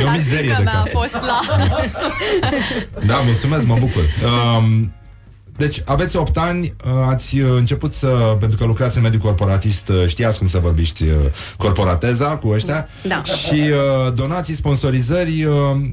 [0.00, 0.74] E o mizerie de cap.
[0.74, 1.40] a fost la...
[3.06, 4.02] Da, mulțumesc, mă bucur.
[4.02, 4.92] Um,
[5.56, 9.88] deci aveți 8 ani, uh, ați uh, început să, pentru că lucrați în mediul corporatist,
[9.88, 11.04] uh, știați cum să vorbiți
[11.56, 13.22] corporateza cu ăștia da.
[13.24, 13.62] și
[14.14, 15.48] donații, sponsorizări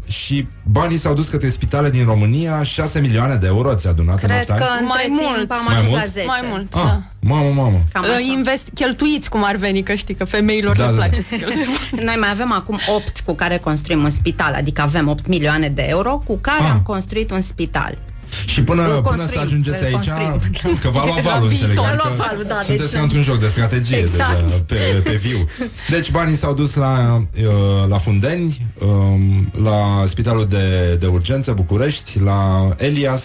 [0.07, 4.29] și banii s-au dus către spitale din România, 6 milioane de euro ați adunat Cred
[4.29, 4.59] în 8 ani?
[4.59, 6.05] că mai mult, am mai mult?
[6.05, 6.25] 10.
[6.25, 7.01] Mai mult, ah, da.
[7.19, 7.77] Mamă, mamă.
[8.35, 11.25] Invest, cheltuiți cum ar veni, că știi că femeilor da, le da, place da.
[11.29, 11.65] să cheltuie.
[12.07, 15.85] Noi mai avem acum 8 cu care construim un spital, adică avem 8 milioane de
[15.87, 16.69] euro cu care ah.
[16.71, 17.97] am construit un spital.
[18.45, 20.09] Și până, până să ajungeți aici,
[20.81, 21.75] că va lua valul, înțeleg.
[21.75, 22.61] Va lua valul, da.
[22.65, 24.43] Sunteți deci, ca într-un joc de strategie exact.
[24.43, 25.47] deja, pe, pe viu.
[25.89, 32.19] Deci banii s-au dus la, uh, la Fundeni, um, la Spitalul de, de Urgență București,
[32.19, 33.23] la Elias,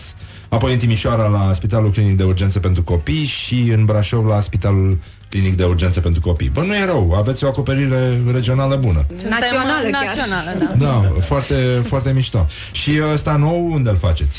[0.49, 4.99] apoi în Timișoara la Spitalul Clinic de Urgență pentru Copii și în Brașov la Spitalul
[5.29, 6.49] clinic de urgență pentru copii.
[6.49, 9.07] Bă, nu e rău, aveți o acoperire regională bună.
[9.29, 10.87] Națională, Națională, da.
[10.87, 11.55] Da, foarte,
[11.87, 12.47] foarte mișto.
[12.73, 14.39] Și ăsta nou, unde îl faceți?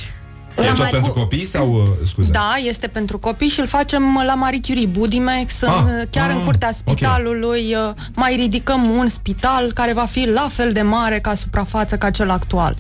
[0.58, 2.32] E tot pentru copii sau, uh, scuze?
[2.32, 6.36] Da, este pentru copii și îl facem la Marie Curie Budimex, ah, în, chiar ah,
[6.36, 7.76] în curtea spitalului.
[7.76, 7.94] Okay.
[8.14, 12.30] Mai ridicăm un spital care va fi la fel de mare ca suprafață ca cel
[12.30, 12.76] actual.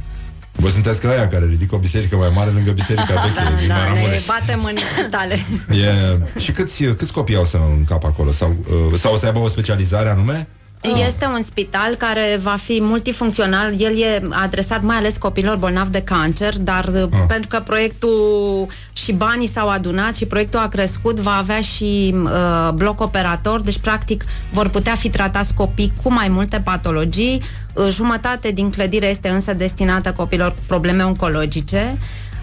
[0.59, 3.67] Vă sunteți ca aia care ridică o biserică mai mare lângă biserica veche da, din
[3.67, 5.33] da, ne batem în spitale.
[5.69, 8.31] E, și câți, câți copii au să în cap acolo?
[8.31, 8.55] Sau,
[8.91, 10.47] uh, sau o să aibă o specializare anume?
[10.81, 13.81] Este un spital care va fi multifuncțional.
[13.81, 17.19] El e adresat mai ales copilor bolnavi de cancer, dar uh, ah.
[17.27, 22.71] pentru că proiectul și banii s-au adunat și proiectul a crescut, va avea și uh,
[22.73, 27.41] bloc operator, deci practic vor putea fi tratați copii cu mai multe patologii.
[27.73, 31.97] Uh, jumătate din clădire este însă destinată copilor cu probleme oncologice.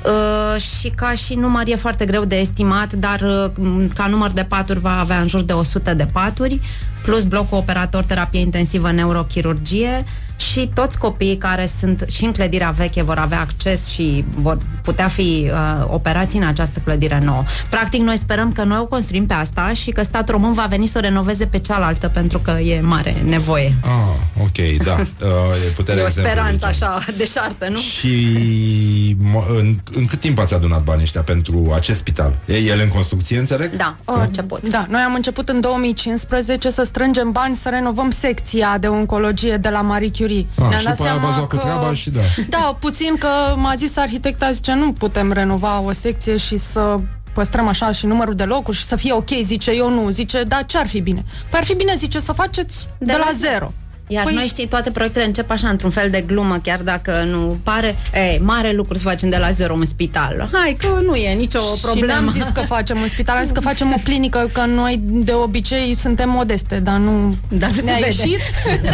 [0.04, 4.44] Uh, și ca și număr e foarte greu de estimat, dar uh, ca număr de
[4.48, 6.60] paturi va avea în jur de 100 de paturi,
[7.04, 10.04] plus blocul operator terapie intensivă neurochirurgie
[10.36, 15.08] și toți copiii care sunt și în clădirea veche vor avea acces și vor putea
[15.08, 17.44] fi uh, operați în această clădire nouă.
[17.68, 20.86] Practic, noi sperăm că noi o construim pe asta și că stat român va veni
[20.86, 23.74] să o renoveze pe cealaltă pentru că e mare nevoie.
[23.84, 24.96] Ah, ok, da.
[25.24, 27.78] Uh, e o speranță așa deșartă, nu?
[27.78, 28.16] Și
[29.58, 32.36] în, în cât timp ați adunat banii ăștia pentru acest spital?
[32.46, 33.76] E el în construcție, înțeleg?
[33.76, 34.68] Da, a început.
[34.68, 39.68] Da, noi am început în 2015 să strângem bani să renovăm secția de oncologie de
[39.68, 40.23] la Marie Curie.
[40.58, 41.44] A, ah, și după aia v-ați că...
[41.44, 42.20] cu treaba și da.
[42.48, 46.98] Da, puțin că m-a zis arhitecta, zice, nu putem renova o secție și să
[47.32, 50.62] păstrăm așa și numărul de locuri și să fie ok, zice, eu nu, zice, da,
[50.62, 51.24] ce ar fi bine?
[51.50, 53.52] Păi ar fi bine, zice, să faceți de, de la, la zero.
[53.52, 53.72] zero.
[54.06, 54.34] Iar păi...
[54.34, 58.40] noi știi, toate proiectele încep așa, într-un fel de glumă, chiar dacă nu pare, ei,
[58.42, 60.48] mare lucru să facem de la zero un spital.
[60.52, 62.12] Hai că nu e nicio problemă.
[62.12, 65.00] Și n-am zis că facem un spital, am zis că facem o clinică, că noi
[65.02, 68.40] de obicei suntem modeste, dar nu, dar nu ne-a ieșit.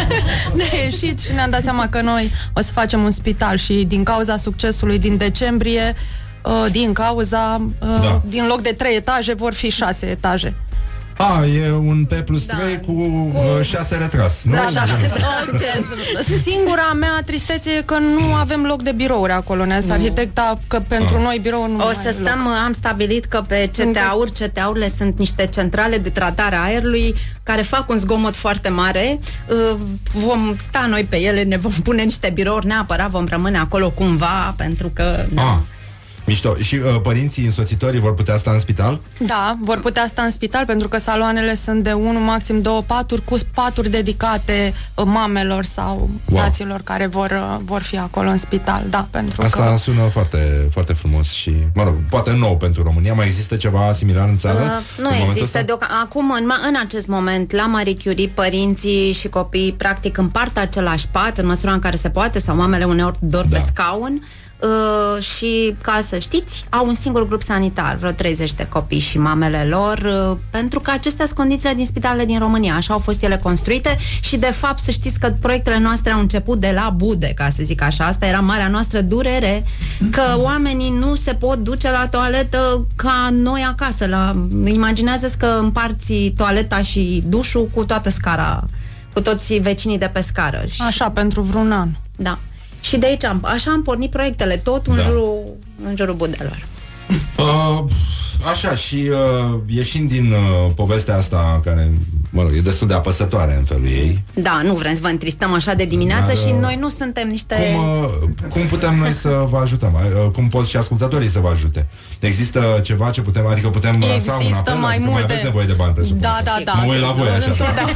[0.57, 4.03] ne-a ieșit și ne-am dat seama că noi o să facem un spital și din
[4.03, 5.95] cauza succesului din decembrie,
[6.43, 8.21] uh, din cauza, uh, da.
[8.25, 10.53] din loc de trei etaje, vor fi șase etaje.
[11.21, 12.79] A, e un P plus 3 da.
[12.79, 12.93] cu,
[13.33, 14.51] cu 6 uh, retras, nu?
[14.51, 14.83] Da, da.
[16.47, 21.15] Singura mea tristețe e că nu avem loc de birouri acolo, ne arhitecta, că pentru
[21.15, 21.21] A.
[21.21, 22.53] noi birou nu O să stăm, loc.
[22.65, 27.89] am stabilit că pe CTA-uri, CTA-urile sunt niște centrale de tratare a aerului care fac
[27.89, 29.19] un zgomot foarte mare.
[29.47, 29.79] Uh,
[30.13, 34.53] vom sta noi pe ele, ne vom pune niște birouri neapărat, vom rămâne acolo cumva,
[34.57, 35.25] pentru că...
[35.33, 35.61] Da.
[36.31, 36.55] Mișto.
[36.55, 38.99] Și uh, părinții însoțitorii vor putea sta în spital?
[39.19, 43.23] Da, vor putea sta în spital pentru că saloanele sunt de 1, maxim 2 paturi
[43.23, 46.41] cu paturi dedicate uh, mamelor sau wow.
[46.41, 48.85] taților care vor, uh, vor fi acolo în spital.
[48.89, 49.77] Da, pentru Asta că...
[49.77, 53.13] sună foarte, foarte frumos și, mă rog, poate nou pentru România.
[53.13, 54.59] Mai există ceva similar în țară?
[54.59, 55.63] Uh, nu există.
[55.63, 61.07] Deoc- acum, în, în acest moment, la Marie Curie, părinții și copiii practic împart același
[61.07, 63.57] pat în măsura în care se poate sau mamele uneori dor da.
[63.57, 64.21] pe scaun.
[64.61, 69.17] Uh, și, ca să știți, au un singur grup sanitar, vreo 30 de copii și
[69.17, 73.23] mamele lor, uh, pentru că acestea sunt condițiile din spitalele din România, așa au fost
[73.23, 77.31] ele construite și, de fapt, să știți că proiectele noastre au început de la bude,
[77.35, 79.63] ca să zic așa, asta era marea noastră durere,
[80.11, 84.35] că oamenii nu se pot duce la toaletă ca noi acasă, la...
[84.65, 88.63] imaginează că împarți toaleta și dușul cu toată scara,
[89.13, 90.63] cu toți vecinii de pe scară.
[90.87, 91.89] Așa, pentru vreun an.
[92.15, 92.37] Da.
[92.81, 95.01] Și de aici am, așa am pornit proiectele, tot în, da.
[95.01, 95.43] jurul,
[95.85, 96.65] în jurul budelor.
[97.37, 97.83] Uh,
[98.51, 101.91] așa, și uh, ieșind din uh, povestea asta, care,
[102.31, 104.23] mă rog, e destul de apăsătoare în felul ei.
[104.33, 107.55] Da, nu vrem să vă întristăm așa de dimineață dar, și noi nu suntem niște...
[107.75, 109.93] Cum, uh, cum putem noi să vă ajutăm?
[109.93, 111.87] Uh, cum pot și ascultătorii să vă ajute?
[112.19, 115.11] Există ceva ce putem, adică putem Există lansa un apel, mai adică multe.
[115.11, 116.21] mai aveți nevoie de bani, presupun.
[116.21, 116.71] Da, da, da.
[116.71, 117.49] Mă uit la voi așa.
[117.49, 117.91] Întotdeauna.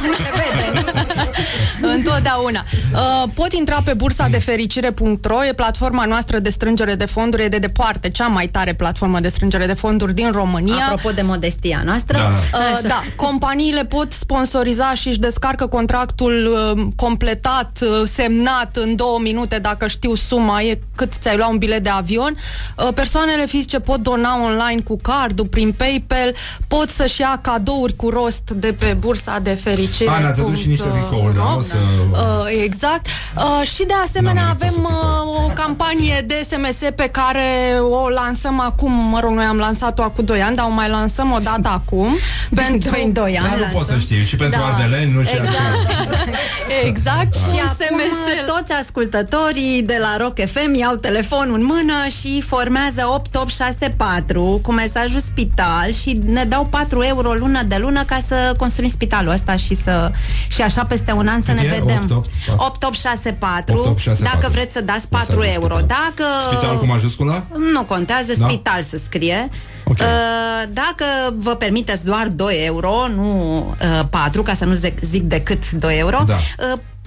[1.96, 2.64] Întotdeauna.
[2.92, 7.48] Uh, pot intra pe bursa de fericire.ro, e platforma noastră de strângere de fonduri, e
[7.48, 10.84] de departe cea mai tare platformă de strângere de fonduri din România.
[10.84, 12.18] Apropo de modestia noastră.
[12.18, 13.02] Da, uh, da.
[13.16, 19.86] companiile pot sponsoriza și își descarcă contractul uh, completat, uh, semnat în două minute dacă
[19.86, 22.36] știu suma, e cât ți-ai luat un bilet de avion.
[22.76, 26.34] Uh, persoanele fizice pot dona online cu cardul, prin PayPal,
[26.68, 30.10] pot să-și ia cadouri cu rost de pe bursa de fericire.
[30.10, 31.54] Ana, ți și niște tricouri, da?
[31.58, 31.74] O să...
[32.10, 33.06] uh, exact.
[33.36, 38.92] Uh, și de asemenea avem uh, o campanie de SMS pe care o lansăm acum,
[38.92, 42.16] mă rog, noi am lansat-o acum 2 ani, dar o mai lansăm o dată acum.
[42.54, 43.48] pentru 2 2 ani.
[43.48, 44.24] Dar nu pot să știu.
[44.24, 44.66] Și pentru da.
[44.66, 45.90] ardeleni, nu și Exact.
[46.88, 47.32] exact.
[47.32, 47.38] Da.
[47.38, 54.60] Și SMS toți ascultătorii de la Rock FM iau telefonul în mână și formează 8864
[54.62, 59.32] cu mesajul spital și ne dau 4 euro lună de lună ca să construim spitalul
[59.32, 60.10] ăsta și să
[60.48, 62.24] și așa peste un an să ne vedem.
[62.56, 63.96] 8864.
[64.20, 65.76] Dacă vreți să dați 4 euro.
[65.76, 67.42] Dacă Spital cu majuscula?
[67.72, 68.48] Nu contează, da?
[68.48, 69.50] spital să scrie.
[69.90, 70.06] Okay.
[70.06, 71.04] Uh, dacă
[71.36, 73.58] vă permiteți doar 2 euro, nu
[74.00, 76.34] uh, 4, ca să nu zic, zic decât 2 euro, da.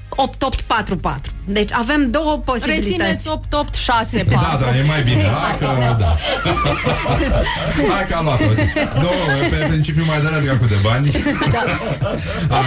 [0.09, 1.31] Uh, 8844.
[1.45, 2.89] Deci avem două posibilități.
[2.89, 4.57] Rețineți 8864.
[4.57, 5.23] Da, da, e mai bine.
[5.23, 5.67] Hai că,
[6.03, 6.11] da.
[7.93, 8.43] Hai că am luat-o.
[9.03, 9.09] Nu,
[9.49, 11.11] pe principiu mai dă dracu de bani.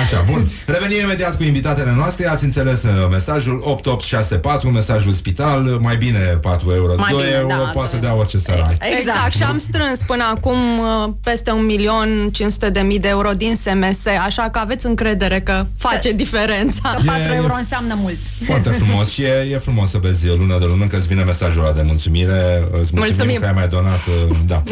[0.03, 0.51] Așa, bun.
[0.67, 2.29] Revenim imediat cu invitatele noastre.
[2.29, 6.95] Ați înțeles uh, mesajul 8864, mesajul spital, mai bine 4 euro.
[6.97, 7.95] Mai 2 bine, euro da, poate da.
[7.95, 8.71] să dea orice sărac.
[8.71, 8.99] Exact.
[8.99, 9.35] exact.
[9.35, 13.57] Și am strâns până acum uh, peste un milion 500 de mii de euro din
[13.57, 16.97] SMS, așa că aveți încredere că face diferența.
[17.29, 18.17] Că 4 E- euro înseamnă mult.
[18.45, 21.61] Foarte frumos și e, e frumos să vezi lună de lună că îți vine mesajul
[21.65, 22.57] ăla de mulțumire.
[22.59, 23.41] Îți mulțumim, Mulțumim.
[23.41, 24.01] că ai mai donat.
[24.29, 24.63] uh, Da.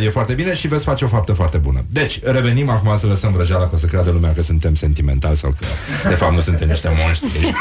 [0.00, 1.84] E, e foarte bine și veți face o faptă foarte bună.
[1.88, 5.50] Deci, revenim acum să lăsăm vrăjeala că o să creadă lumea că suntem sentimentali sau
[5.58, 5.66] că
[6.08, 7.52] de fapt nu suntem niște monștri.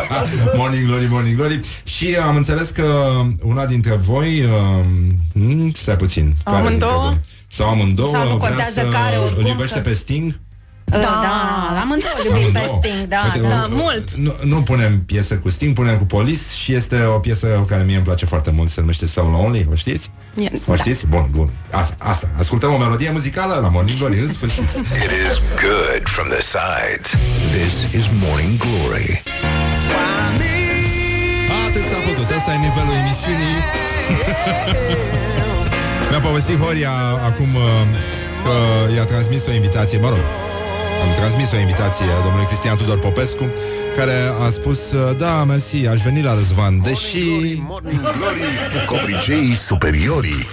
[0.58, 1.60] morning glory, morning glory.
[1.84, 2.84] Și am înțeles că
[3.42, 4.42] una dintre voi
[5.36, 6.34] uh, stai puțin.
[6.44, 7.02] care dintre Amândouă?
[7.08, 7.18] voi?
[7.50, 10.38] Sau amândouă Sau nu vrea contează să care, oricum, îl iubește că- pe Sting?
[10.90, 12.80] Da, da amândouă iubim pe Amândouă.
[12.82, 13.68] Sting, da, Uite, da.
[13.74, 17.82] u- Nu, nu punem piesă cu Sting, punem cu Police și este o piesă care
[17.82, 20.10] mie îmi place foarte mult, se numește So Lonely, o știți?
[20.34, 20.66] Yes.
[20.68, 21.06] O știți?
[21.06, 21.50] Bun, bun.
[21.70, 22.28] Asta, asta.
[22.38, 24.62] Ascultăm o melodie muzicală la Morning Glory, în sfârșit.
[24.62, 27.08] It is good from the sides.
[27.56, 29.22] This is Morning Glory.
[31.66, 33.56] Atât s-a putut, ăsta e nivelul emisiunii.
[36.10, 36.92] Mi-a povestit Horia
[37.30, 37.62] acum uh,
[38.44, 38.54] că
[38.94, 40.22] i-a transmis o invitație, mă rog,
[41.02, 43.52] am transmis o invitație domnului Cristian Tudor Popescu,
[43.96, 44.12] care
[44.46, 47.18] a spus, uh, da, mersi, aș veni la Răzvan, deși...
[47.68, 48.86] Morning Glory.
[48.86, 50.46] Covrigei superiorii.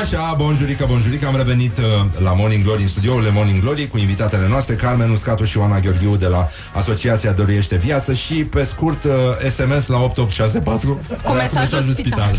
[0.00, 1.84] Așa, bonjurică, bonjurică, am revenit uh,
[2.18, 6.16] la Morning Glory, în studiourile Morning Glory, cu invitatele noastre, Carmen Uscatu și Oana Gheorghiu
[6.16, 9.12] de la Asociația Dăruiește Viață și, pe scurt, uh,
[9.54, 12.36] SMS la 8864 Cu uh, mesajul spital.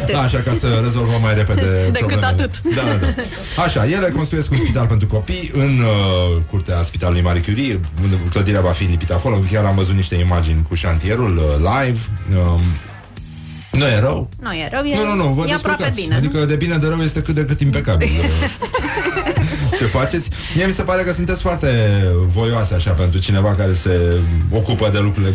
[0.00, 0.12] Atât.
[0.12, 2.26] Da, așa ca să rezolvăm mai repede problemele.
[2.26, 2.62] atât.
[2.62, 3.62] Da, da, da.
[3.62, 7.80] Așa, ele construiesc un spital pentru copii în uh, curtea Spitalului Marie Curie.
[8.02, 9.36] unde Clădirea va fi lipită acolo.
[9.50, 11.98] Chiar am văzut niște imagini cu șantierul uh, live.
[12.36, 12.60] Um,
[13.78, 14.28] nu e rău?
[14.40, 16.00] Nu e rău, e, Nu, nu, nu, vă e aproape descurcați.
[16.00, 16.14] bine.
[16.14, 18.08] Adică de bine de rău este cât de cât impecabil.
[19.78, 20.28] Ce faceți?
[20.54, 21.68] Mie mi se pare că sunteți foarte
[22.26, 24.00] voioase așa pentru cineva care se
[24.50, 25.34] ocupă de lucrurile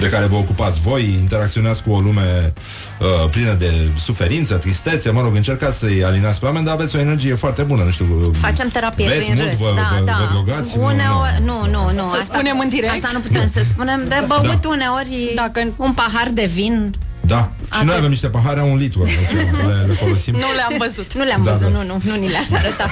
[0.00, 2.52] de care vă ocupați voi, interacționați cu o lume
[3.00, 3.72] uh, plină de
[4.04, 7.82] suferință, tristețe, mă rog, încercați să-i alinați pe oameni, dar aveți o energie foarte bună,
[7.82, 8.30] nu știu.
[8.40, 9.58] Facem terapie Beți prin mult, râs.
[9.58, 10.16] vă, da, vă, da.
[10.20, 10.76] vă drogați?
[10.76, 12.08] Nu, Uneori, nu, nu, nu.
[12.14, 12.92] Să spunem în direct.
[12.92, 14.04] Asta nu putem să spunem.
[14.08, 14.68] De băut Da.
[14.68, 16.94] uneori Dacă- un pahar de vin.
[17.20, 17.50] Da.
[17.62, 17.86] Și Atât.
[17.86, 19.14] noi avem niște pahare, au un litru, deci
[19.66, 20.34] le, le folosim.
[20.34, 21.14] Nu le-am văzut.
[21.14, 21.78] Nu le-am Da, văzut, da.
[21.78, 22.90] nu, nu, nu ni le-ați arătat.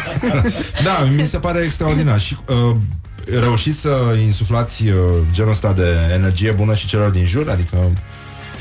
[0.83, 2.77] Da, mi se pare extraordinar și uh,
[3.41, 4.95] reușiți să insuflați uh,
[5.33, 7.77] genul ăsta de energie bună și celor din jur, adică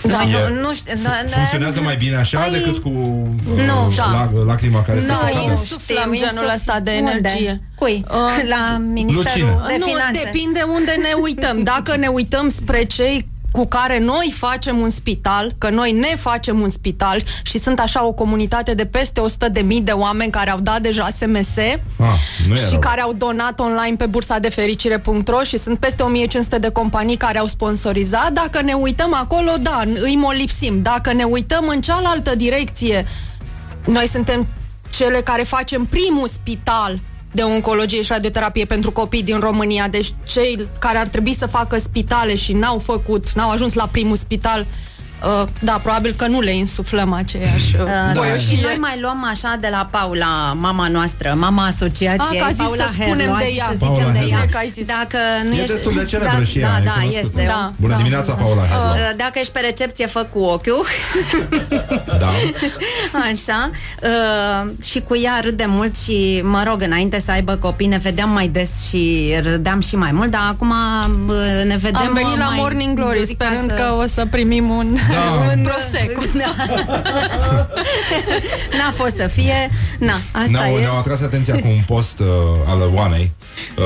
[0.01, 0.93] Da, E- nu, nu știu.
[1.03, 4.05] Da, da, funcționează mai bine așa Păi, decât cu uh, nu, da.
[4.33, 5.49] la, lacrima care este Da, socată?
[5.49, 7.11] insuflăm Știm, genul insuf- ăsta de Unde?
[7.11, 7.61] energie.
[7.75, 8.05] Cui?
[8.09, 8.15] Uh,
[8.49, 9.57] La Ministerul Lucine.
[9.67, 10.21] de nu, Finanțe.
[10.23, 11.63] depinde unde ne uităm.
[11.63, 16.59] Dacă ne uităm spre cei cu care noi facem un spital, că noi ne facem
[16.59, 20.49] un spital și sunt așa o comunitate de peste 100 de mii de oameni care
[20.49, 22.79] au dat deja SMS Ah, nu e și rău.
[22.79, 27.37] care au donat online pe bursa de fericire.ro și sunt peste 1500 de companii care
[27.37, 28.31] au sponsorizat.
[28.31, 30.81] Dacă ne uităm acolo, da, îi molipsim.
[30.81, 33.05] Dacă ne uităm în cealaltă direcție,
[33.85, 34.47] noi suntem
[34.89, 36.99] cele care facem primul spital
[37.35, 39.87] de oncologie și radioterapie pentru copii din România.
[39.87, 44.15] Deci cei care ar trebui să facă spitale și n-au făcut, n-au ajuns la primul
[44.15, 44.94] spital, uh,
[45.59, 48.55] da, probabil că nu le insuflăm aceeași uh, Uh, voioșie.
[48.55, 52.49] și noi mai luăm așa de la Paula, mama noastră, mama asociației, Ah, că a
[52.49, 53.67] zis Paula să spunem Herlo, a de zis ea.
[53.71, 54.33] să Paula zicem de Herlo.
[54.37, 54.45] ea.
[54.51, 54.87] Că ai zis.
[54.87, 55.71] Dacă nu E ești...
[55.71, 57.19] destul de celebră da, și ea, Da, e da, cunoscută.
[57.21, 57.43] este.
[57.47, 57.73] Da.
[57.75, 57.97] Bună Da.
[57.97, 58.83] dimineața, Paula Herlo.
[58.93, 60.85] Uh, Dacă ești pe recepție, fă cu ochiul
[62.23, 62.29] Da.
[63.31, 63.69] Așa
[64.03, 68.29] uh, Și cu ea râdem mult Și mă rog, înainte să aibă copii Ne vedeam
[68.29, 70.69] mai des și râdeam și mai mult Dar acum
[71.27, 71.35] uh,
[71.67, 74.69] ne vedem Am venit la mai Morning Glory durica sperând să- că o să primim
[74.69, 75.51] un, Da.
[75.55, 76.21] un prosecco.
[76.37, 76.55] Da.
[78.77, 79.69] N-a fost să fie
[79.99, 82.27] Na, asta Ne-au, e ne-au atras atenția cu un post uh,
[82.65, 83.31] al Oanei
[83.77, 83.83] uh,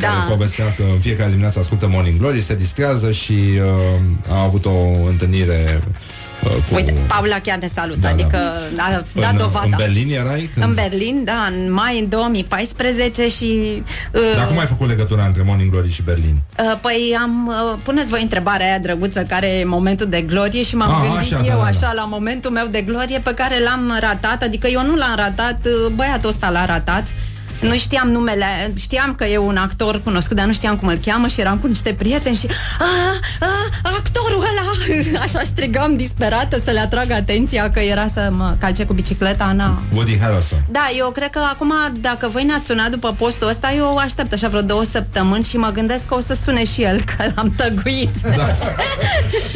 [0.00, 0.08] Da.
[0.08, 4.64] care povestea că în fiecare dimineață ascultă Morning Glory, se distrează și uh, a avut
[4.64, 5.94] o întâlnire uh,
[6.42, 6.74] cu...
[6.74, 8.12] Uite, Paula chiar ne salută Da, da.
[8.14, 8.36] Adică
[8.76, 8.90] a
[9.20, 10.50] dat în, dovada în Berlin erai?
[10.54, 10.66] Când...
[10.66, 13.82] În Berlin, da, în mai în 2014 și...
[14.12, 16.36] Uh, Dar cum ai făcut legătura între Morning Glory și Berlin?
[16.58, 20.76] Uh, Păi am, uh, puneți voi întrebarea aia drăguță care e momentul de glorie și
[20.76, 21.92] m-am Ah, gândit așa, eu da, da, așa da.
[21.92, 25.92] la momentul meu de glorie pe care l-am ratat, adică eu nu l-am ratat, uh,
[25.94, 27.06] băiatul ăsta l-a ratat.
[27.60, 31.26] Nu știam numele, știam că e un actor cunoscut, dar nu știam cum îl cheamă
[31.26, 32.46] și eram cu niște prieteni și
[32.78, 32.84] a,
[33.40, 33.48] a,
[33.82, 34.68] actorul ăla
[35.24, 39.82] așa strigam disperată să le atrag atenția că era să mă calce cu bicicleta, na.
[39.94, 40.58] Woody Harrelson.
[40.70, 44.48] Da, eu cred că acum, dacă voi ne-ați sunat după postul ăsta, eu aștept așa
[44.48, 48.20] vreo două săptămâni și mă gândesc că o să sune și el, că l-am tăguit.
[48.36, 48.48] Da.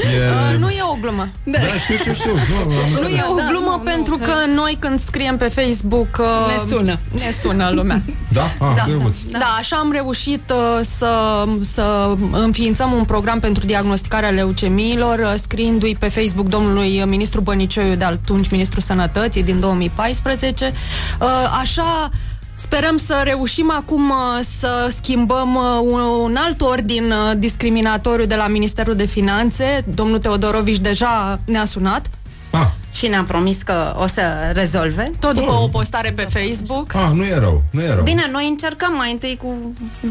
[0.04, 1.28] Uh, nu e o glumă.
[1.44, 2.32] Da, știu, știu, știu.
[2.32, 3.18] Nu, am Nu înțeles.
[3.18, 6.74] e o Da, glumă nu, pentru nu, că noi când scriem pe Facebook uh, Ne
[6.76, 6.98] sună.
[7.12, 7.93] Ne sună lumea.
[8.28, 8.42] Da?
[8.42, 8.82] Ah, Da.
[8.86, 9.14] drăguț.
[9.30, 9.56] Da.
[9.58, 16.08] așa am reușit uh, să, să înființăm un program pentru diagnosticarea leucemiilor, uh, scriindu-i pe
[16.08, 20.72] Facebook domnului uh, ministru Bănicioiu, de atunci ministru sănătății din 2014.
[21.20, 21.26] Uh,
[21.60, 22.10] așa
[22.56, 28.34] Sperăm să reușim acum uh, să schimbăm uh, un, un alt ordin uh, discriminatoriu de
[28.34, 29.84] la Ministerul de Finanțe.
[29.94, 32.06] Domnul Teodorovici deja ne-a sunat.
[32.50, 34.22] Ah, Și ne-a promis că o să
[34.52, 35.10] rezolve.
[35.18, 35.62] Tot după Oh.
[35.62, 36.94] o postare pe Facebook.
[36.94, 38.02] ah, nu e rău, nu e rău.
[38.02, 39.54] Bine, noi încercăm mai întâi cu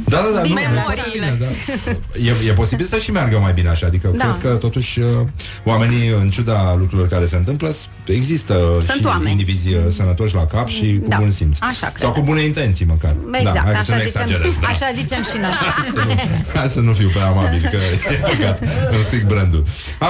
[0.06, 1.26] Da, da, da, nu, Memoriile.
[1.26, 1.46] e, da.
[2.30, 4.26] e, e posibil să și meargă mai bine așa, adică Da.
[4.40, 5.06] cred că totuși uh,
[5.64, 8.54] oamenii, în ciuda lucrurilor care se întâmplă, s- există
[8.86, 9.32] Sunt și oameni.
[9.32, 11.18] indivizi uh, sănătoși la cap și cu Da.
[11.18, 11.58] bun simț.
[11.62, 11.98] Așa cred.
[12.02, 13.16] Sau cu bune intenții măcar.
[13.32, 14.68] Exact, da, hai să așa, nu zicem, exagerez, da.
[14.68, 15.52] așa zicem și noi.
[16.56, 17.78] Hai să nu fiu prea amabil, că
[18.12, 18.60] e păcat,
[18.92, 19.64] îmi stric brandul.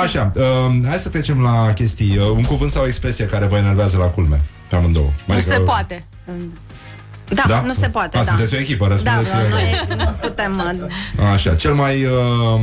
[0.03, 0.43] Așa, uh,
[0.87, 2.17] hai să trecem la chestii.
[2.17, 5.09] Uh, un cuvânt sau o expresie care vă enervează la culme, pe amândouă.
[5.25, 6.03] Nu Adică- se poate.
[7.29, 7.61] Da, Da?
[7.61, 8.27] nu se poate, A, da.
[8.29, 9.29] sunteți o echipă, Da, răspundeți.
[9.49, 10.79] noi nu putem...
[11.17, 12.61] uh, Așa, cel mai uh,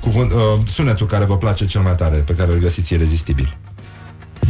[0.00, 3.56] cuvânt, uh, sunetul care vă place cel mai tare, pe care îl găsiți irezistibil.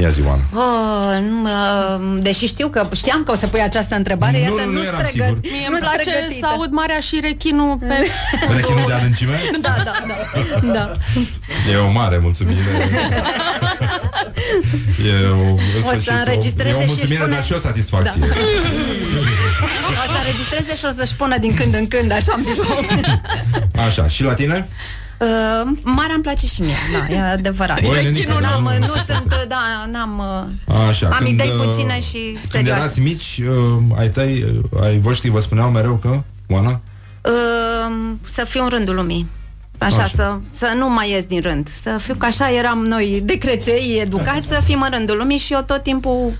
[0.00, 0.42] Ia zi, Oana.
[0.54, 4.62] Oh, nu, uh, deși știu că știam că o să pui această întrebare, Nu, iată,
[4.64, 5.38] nu, nu nu-s eram pregăt- sigur.
[5.42, 6.38] Mie nu-s îmi place pregătită.
[6.40, 7.94] să aud marea și rechinul pe...
[8.56, 9.40] Rechinul de adâncime?
[9.60, 10.72] Da, da, da.
[10.78, 10.92] da.
[11.72, 12.60] E o mare mulțumire.
[15.06, 17.58] E o, în să sfârșit, înregistreze o, e o și mulțumire, spune- dar și o
[17.58, 18.20] satisfacție.
[18.20, 18.26] Da.
[19.90, 22.84] O să înregistreze și o să-și pună din când în când, așa, în birou.
[23.86, 24.68] Așa, și la tine?
[25.22, 26.74] Uh, mare îmi place și mie,
[27.08, 27.80] da, e adevărat.
[27.80, 28.86] Băi, nenică, n-am, da, nu, nu.
[29.06, 30.18] sunt, da, n-am...
[30.68, 32.80] uh, Așa, Am idei uh, puține și Când serioase.
[32.80, 36.80] erați mici, uh, ai tăi, uh, ai voștri vă spuneau mereu că, Oana?
[37.24, 39.26] Uh, să fiu în rândul lumii.
[39.82, 40.06] Așa, Așa.
[40.14, 41.68] Să, să nu mai ies din rând.
[41.68, 45.52] Să fiu că așa eram noi de creței educați, să fim în rândul lumii și
[45.52, 46.32] eu tot timpul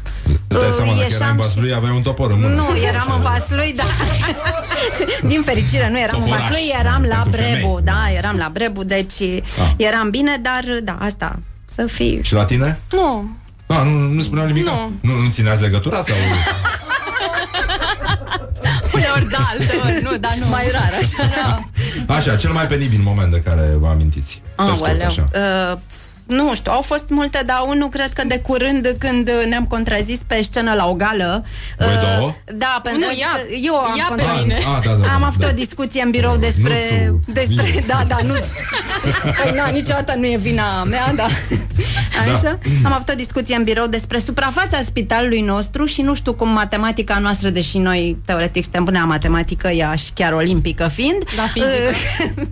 [0.48, 1.36] Îți dai uh, seama, dacă erai în ieșeam și...
[1.38, 2.54] Vaslui, aveai un topor în mână.
[2.54, 3.84] Nu, eram în Vaslui, da.
[5.30, 7.82] Din fericire, nu eram în Toporaș, Vaslui, eram la pentru Brebu, femei.
[7.84, 9.70] da, eram la Brebu, deci Ah.
[9.76, 12.20] eram bine, dar da, asta, să fii...
[12.22, 12.80] Și la tine?
[12.90, 13.30] Nu.
[13.66, 14.64] A, nu, nu spuneau nimic?
[14.64, 14.90] Nu.
[15.00, 15.96] Nu, nu țineați legătura?
[15.96, 16.14] Sau...
[18.94, 20.46] Uneori da, alteori nu, dar nu.
[20.48, 21.28] Mai rar, așa.
[21.42, 21.58] Da.
[22.06, 24.42] Așa, cel mai penibil moment de care vă amintiți.
[24.56, 25.28] Pe scurt, Aoleu, așa.
[25.72, 25.78] uh,
[26.26, 30.40] nu știu, au fost multe, dar unul cred că de curând când ne-am contrazis pe
[30.42, 31.44] scenă la o gală.
[31.78, 32.34] Voi uh, două?
[32.54, 33.28] Da, pentru Nu, că ea.
[33.62, 34.42] eu am Ea pe contrazis.
[34.42, 34.54] mine.
[34.54, 35.48] Ah, da, da, da, am avut da.
[35.48, 37.04] o discuție în birou despre...
[37.06, 37.84] Nu tu, despre mine.
[37.86, 38.34] da, da, nu...
[39.42, 41.26] Păi, na, niciodată nu e vina mea, da.
[42.34, 42.58] Așa?
[42.84, 47.18] Am avut o discuție în birou despre suprafața spitalului nostru și nu știu cum matematica
[47.18, 51.22] noastră, deși noi teoretic suntem bune la matematică, ea și chiar olimpică fiind.
[51.36, 51.92] Da, fizică.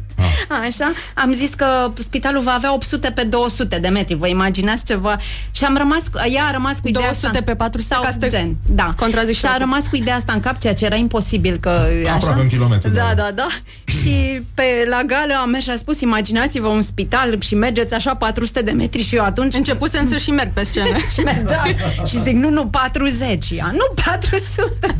[0.66, 5.16] Așa, am zis că spitalul va avea 800 pe 200 de metri, vă imaginați ceva?
[5.50, 7.42] Și am rămas, cu- ea a rămas cu ideea 200 asta.
[7.44, 8.94] pe 400 sau ca să te gen, da.
[8.96, 11.68] contrazici Și a și rămas cu ideea asta în cap, ceea ce era imposibil că
[12.14, 12.40] Aproape așa.
[12.42, 13.22] un kilometru, Da, da.
[13.22, 13.46] da, da.
[13.84, 18.14] și pe la gală am mers și a spus, imaginați-vă un spital și mergeți așa
[18.14, 20.96] 400 de metri și eu atunci Începusem să și merg pe scenă.
[21.14, 21.64] și mergeam
[22.06, 24.96] și zic, nu, nu, 40 ea, nu 400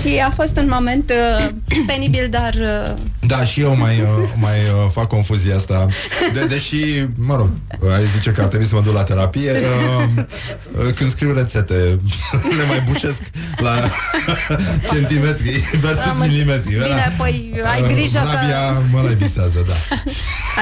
[0.00, 1.10] și a fost un moment
[1.40, 1.48] uh,
[1.86, 2.94] penibil, dar uh,
[3.26, 5.86] Da, și eu mai, uh, mai uh, fac confuzia asta.
[6.32, 6.76] De, deși,
[7.16, 7.48] mă rog,
[7.94, 9.52] ai zice că ar trebui să mă duc la terapie.
[9.52, 10.04] Uh,
[10.86, 11.74] uh, când scriu rețete,
[12.58, 13.20] le mai bușesc
[13.56, 13.74] la
[14.92, 15.50] centimetri
[15.80, 16.68] versus Am- milimetri.
[16.72, 17.12] Bine, da?
[17.18, 19.72] păi, ai Uh, grijă că- Rabia mă mai visează, da.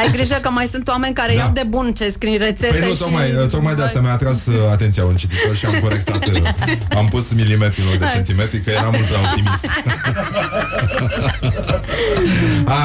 [0.00, 1.38] ai grijă că mai sunt oameni care Da.
[1.40, 3.00] iau de bun ce scrii rețete Păi nu, și...
[3.00, 6.26] tocmai, uh, tocmai de asta mi-a atras uh, atenția un cititor și am corectat.
[6.26, 6.42] uh,
[6.96, 9.64] Am pus milimetri în loc de centimetri, că eram mult prea optimist.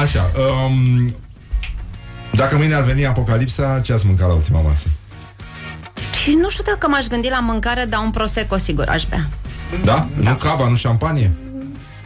[0.02, 0.30] Așa.
[0.66, 1.14] Um,
[2.38, 4.86] dacă mâine ar veni apocalipsa, ce ați mâncat la ultima masă?
[6.22, 9.28] Și nu știu dacă m-aș gândi la mâncare, dar un prosecco sigur aș bea.
[9.84, 10.08] Da?
[10.14, 11.32] Nu cava, nu șampanie?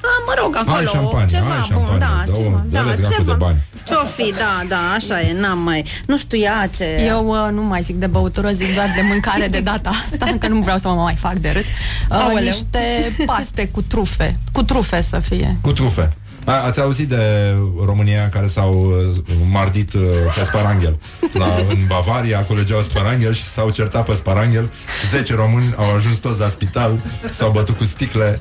[0.00, 2.96] Da, mă rog, acolo, Hai șampanie, ceva hai bun, șampanie, da, dă-o, ceva, dă-le da,
[2.96, 3.32] dracu ceva.
[3.32, 3.58] de bani.
[3.86, 5.84] Ce-o fi, da, da, așa e, n-am mai...
[6.06, 6.84] Nu știu ea ce...
[7.06, 10.48] Eu uh, nu mai zic de băutură, zic doar de mâncare de data asta, că
[10.48, 11.64] nu vreau să mă mai fac de râs.
[11.64, 12.44] Uh, Aoleu.
[12.44, 14.38] niște paste cu trufe.
[14.52, 15.56] Cu trufe să fie.
[15.60, 16.12] Cu trufe.
[16.44, 17.54] A, ați auzit de
[17.84, 19.16] România care s-au uh,
[19.50, 20.02] mardit uh,
[20.34, 20.98] pe sparanghel
[21.32, 24.70] la, În Bavaria culegeau sparanghel și s-au certat pe sparanghel
[25.10, 28.40] 10 români au ajuns toți la spital S-au bătut cu sticle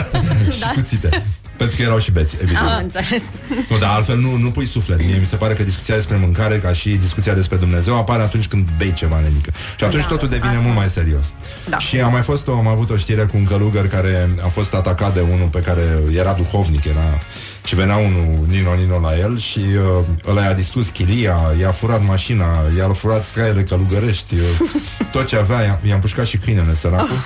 [0.56, 1.24] Și cuțite
[1.62, 2.66] Pentru că erau și beți, evident.
[2.68, 3.22] Am înțeles.
[3.68, 5.04] Nu, dar altfel nu, nu pui suflet.
[5.04, 8.46] Mie mi se pare că discuția despre mâncare, ca și discuția despre Dumnezeu, apare atunci
[8.46, 9.50] când bei ceva nenică.
[9.76, 10.08] Și atunci Da.
[10.08, 10.60] totul devine Asta.
[10.62, 11.24] mult mai serios.
[11.68, 11.78] Da.
[11.78, 14.74] Și am mai fost, o, am avut o știre cu un călugăr care a fost
[14.74, 15.82] atacat de unul pe care
[16.16, 17.20] era duhovnic, era
[17.64, 22.04] și venea unul Nino Nino la el și uh, ăla i-a distrus chilia, i-a furat
[22.06, 22.44] mașina,
[22.78, 24.40] i-a furat scaiele călugărești, uh,
[25.12, 27.16] tot ce avea, i-a, i-a împușcat și câinele, săracul.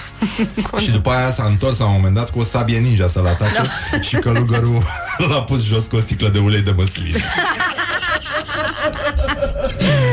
[0.84, 3.52] și după aia s-a întors la un moment dat cu o sabie ninja să-l atace
[3.54, 4.00] Da.
[4.00, 4.82] și călugărul
[5.30, 7.20] l-a pus jos cu o sticlă de ulei de măsline.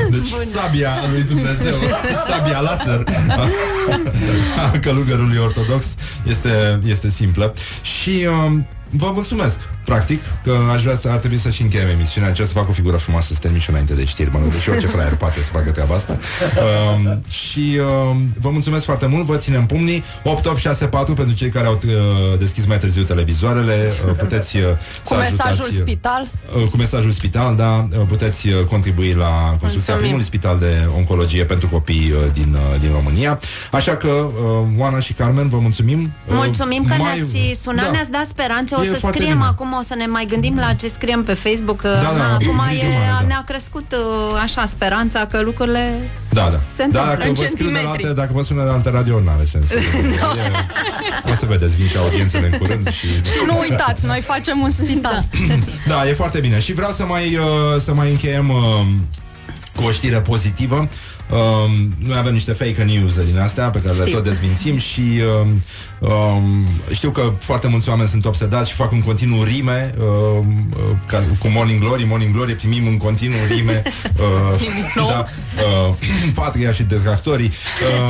[0.10, 1.76] Deci sabia lui Dumnezeu,
[2.28, 3.50] sabia laser a,
[4.64, 5.86] a călugărului ortodox
[6.28, 7.54] este, este simplă.
[7.82, 12.30] Și um, vă mulțumesc, practic, că aș vrea să ar trebui să și încheiem emisiunea.
[12.30, 14.70] Încerc să fac o figură frumoasă, să termin și înainte de știri, mă gândesc și
[14.70, 16.18] orice fraier poate să facă treaba asta.
[16.96, 17.80] Um, și
[18.10, 20.04] um, vă mulțumesc foarte mult, vă ținem pumnii.
[20.24, 23.92] 8864 pentru cei care au uh, deschis mai târziu televizoarele.
[24.08, 24.64] Uh, puteți uh,
[25.08, 26.28] Cu să mesajul ajutați, uh, spital.
[26.56, 30.00] Uh, cu mesajul spital, da, uh, puteți uh, contribui la construcția Mulțumim.
[30.00, 33.40] primului spital de oncologie pentru copii uh, din, uh, din România.
[33.72, 34.32] Așa că, uh,
[34.78, 36.00] Oana și Carmen, vă mulțumim.
[36.28, 37.92] Uh, Mulțumim că mai- ne-ați sunat, Da.
[37.92, 38.76] ne-ați dat speranțe.
[38.76, 39.50] O E să foarte scriem bine.
[39.50, 41.82] acum, o să ne mai gândim la ce scriem pe Facebook.
[41.82, 43.28] Că, Da, da, na, acum grijă e, mare, da.
[43.28, 46.58] ne-a crescut uh, așa speranța că lucrurile Da, da.
[46.76, 48.04] se întâmplă da, dacă în vă scriu de la centimetri.
[48.08, 49.70] alte, dacă vă sună de la alte radio, nu are sens.
[49.74, 49.82] E-
[51.32, 53.08] O să vedeți, vin și audiențele în curând și...
[53.48, 55.26] Nu uitați, noi facem un spital.
[55.92, 56.60] Da, e foarte bine.
[56.60, 57.46] Și vreau să mai, uh,
[57.84, 58.86] să mai încheiem uh,
[59.76, 60.90] cu o știre pozitivă.
[61.32, 64.16] Um, noi avem niște fake news din astea pe care le Știu.
[64.16, 65.02] tot dezmințim și
[65.42, 65.62] um,
[66.10, 70.98] um, știu că foarte mulți oameni sunt obsedați și fac în continuu rime um, uh,
[71.06, 73.82] ca, cu Morning Glory, Morning Glory primim în continuu rime
[74.56, 74.62] uh,
[74.96, 75.26] da,
[75.88, 75.94] uh,
[76.42, 77.52] Patria și detractorii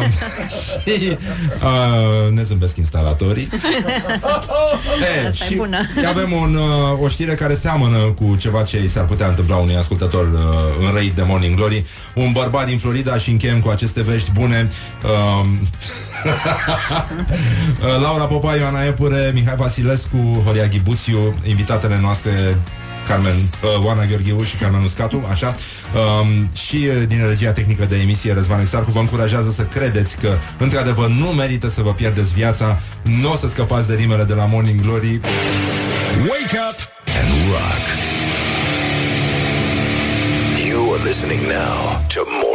[0.01, 0.07] uh,
[0.83, 1.17] și
[1.63, 3.49] uh, ne zâmbesc instalatorii
[5.23, 5.77] e, Asta e și bună.
[6.07, 9.75] avem un, uh, o știre care seamănă cu ceva ce i s-ar putea întâmpla unui
[9.75, 11.85] ascultător uh, înrăit de Morning Glory.
[12.15, 14.69] Un bărbat din Florida și încheiem cu aceste vești bune.
[15.03, 15.67] Um,
[17.79, 22.31] uh, Laura Popa, Ioana Epure, Mihai Vasilescu, Horia Ghibuțiu, invitatele noastre
[23.07, 25.55] Carmen, uh, Oana Gheorghiu și Carmen Uscatu, așa.
[26.21, 30.37] Um, și uh, din regia tehnică de emisie Răzvan Exarcu vă încurajează să credeți că,
[30.57, 34.45] într-adevăr, nu merită să vă pierdeți viața, nu o să scăpați de rimele de la
[34.45, 35.19] Morning Glory.
[36.29, 36.79] Wake up
[37.19, 37.85] and rock.
[40.67, 42.52] You are listening now to more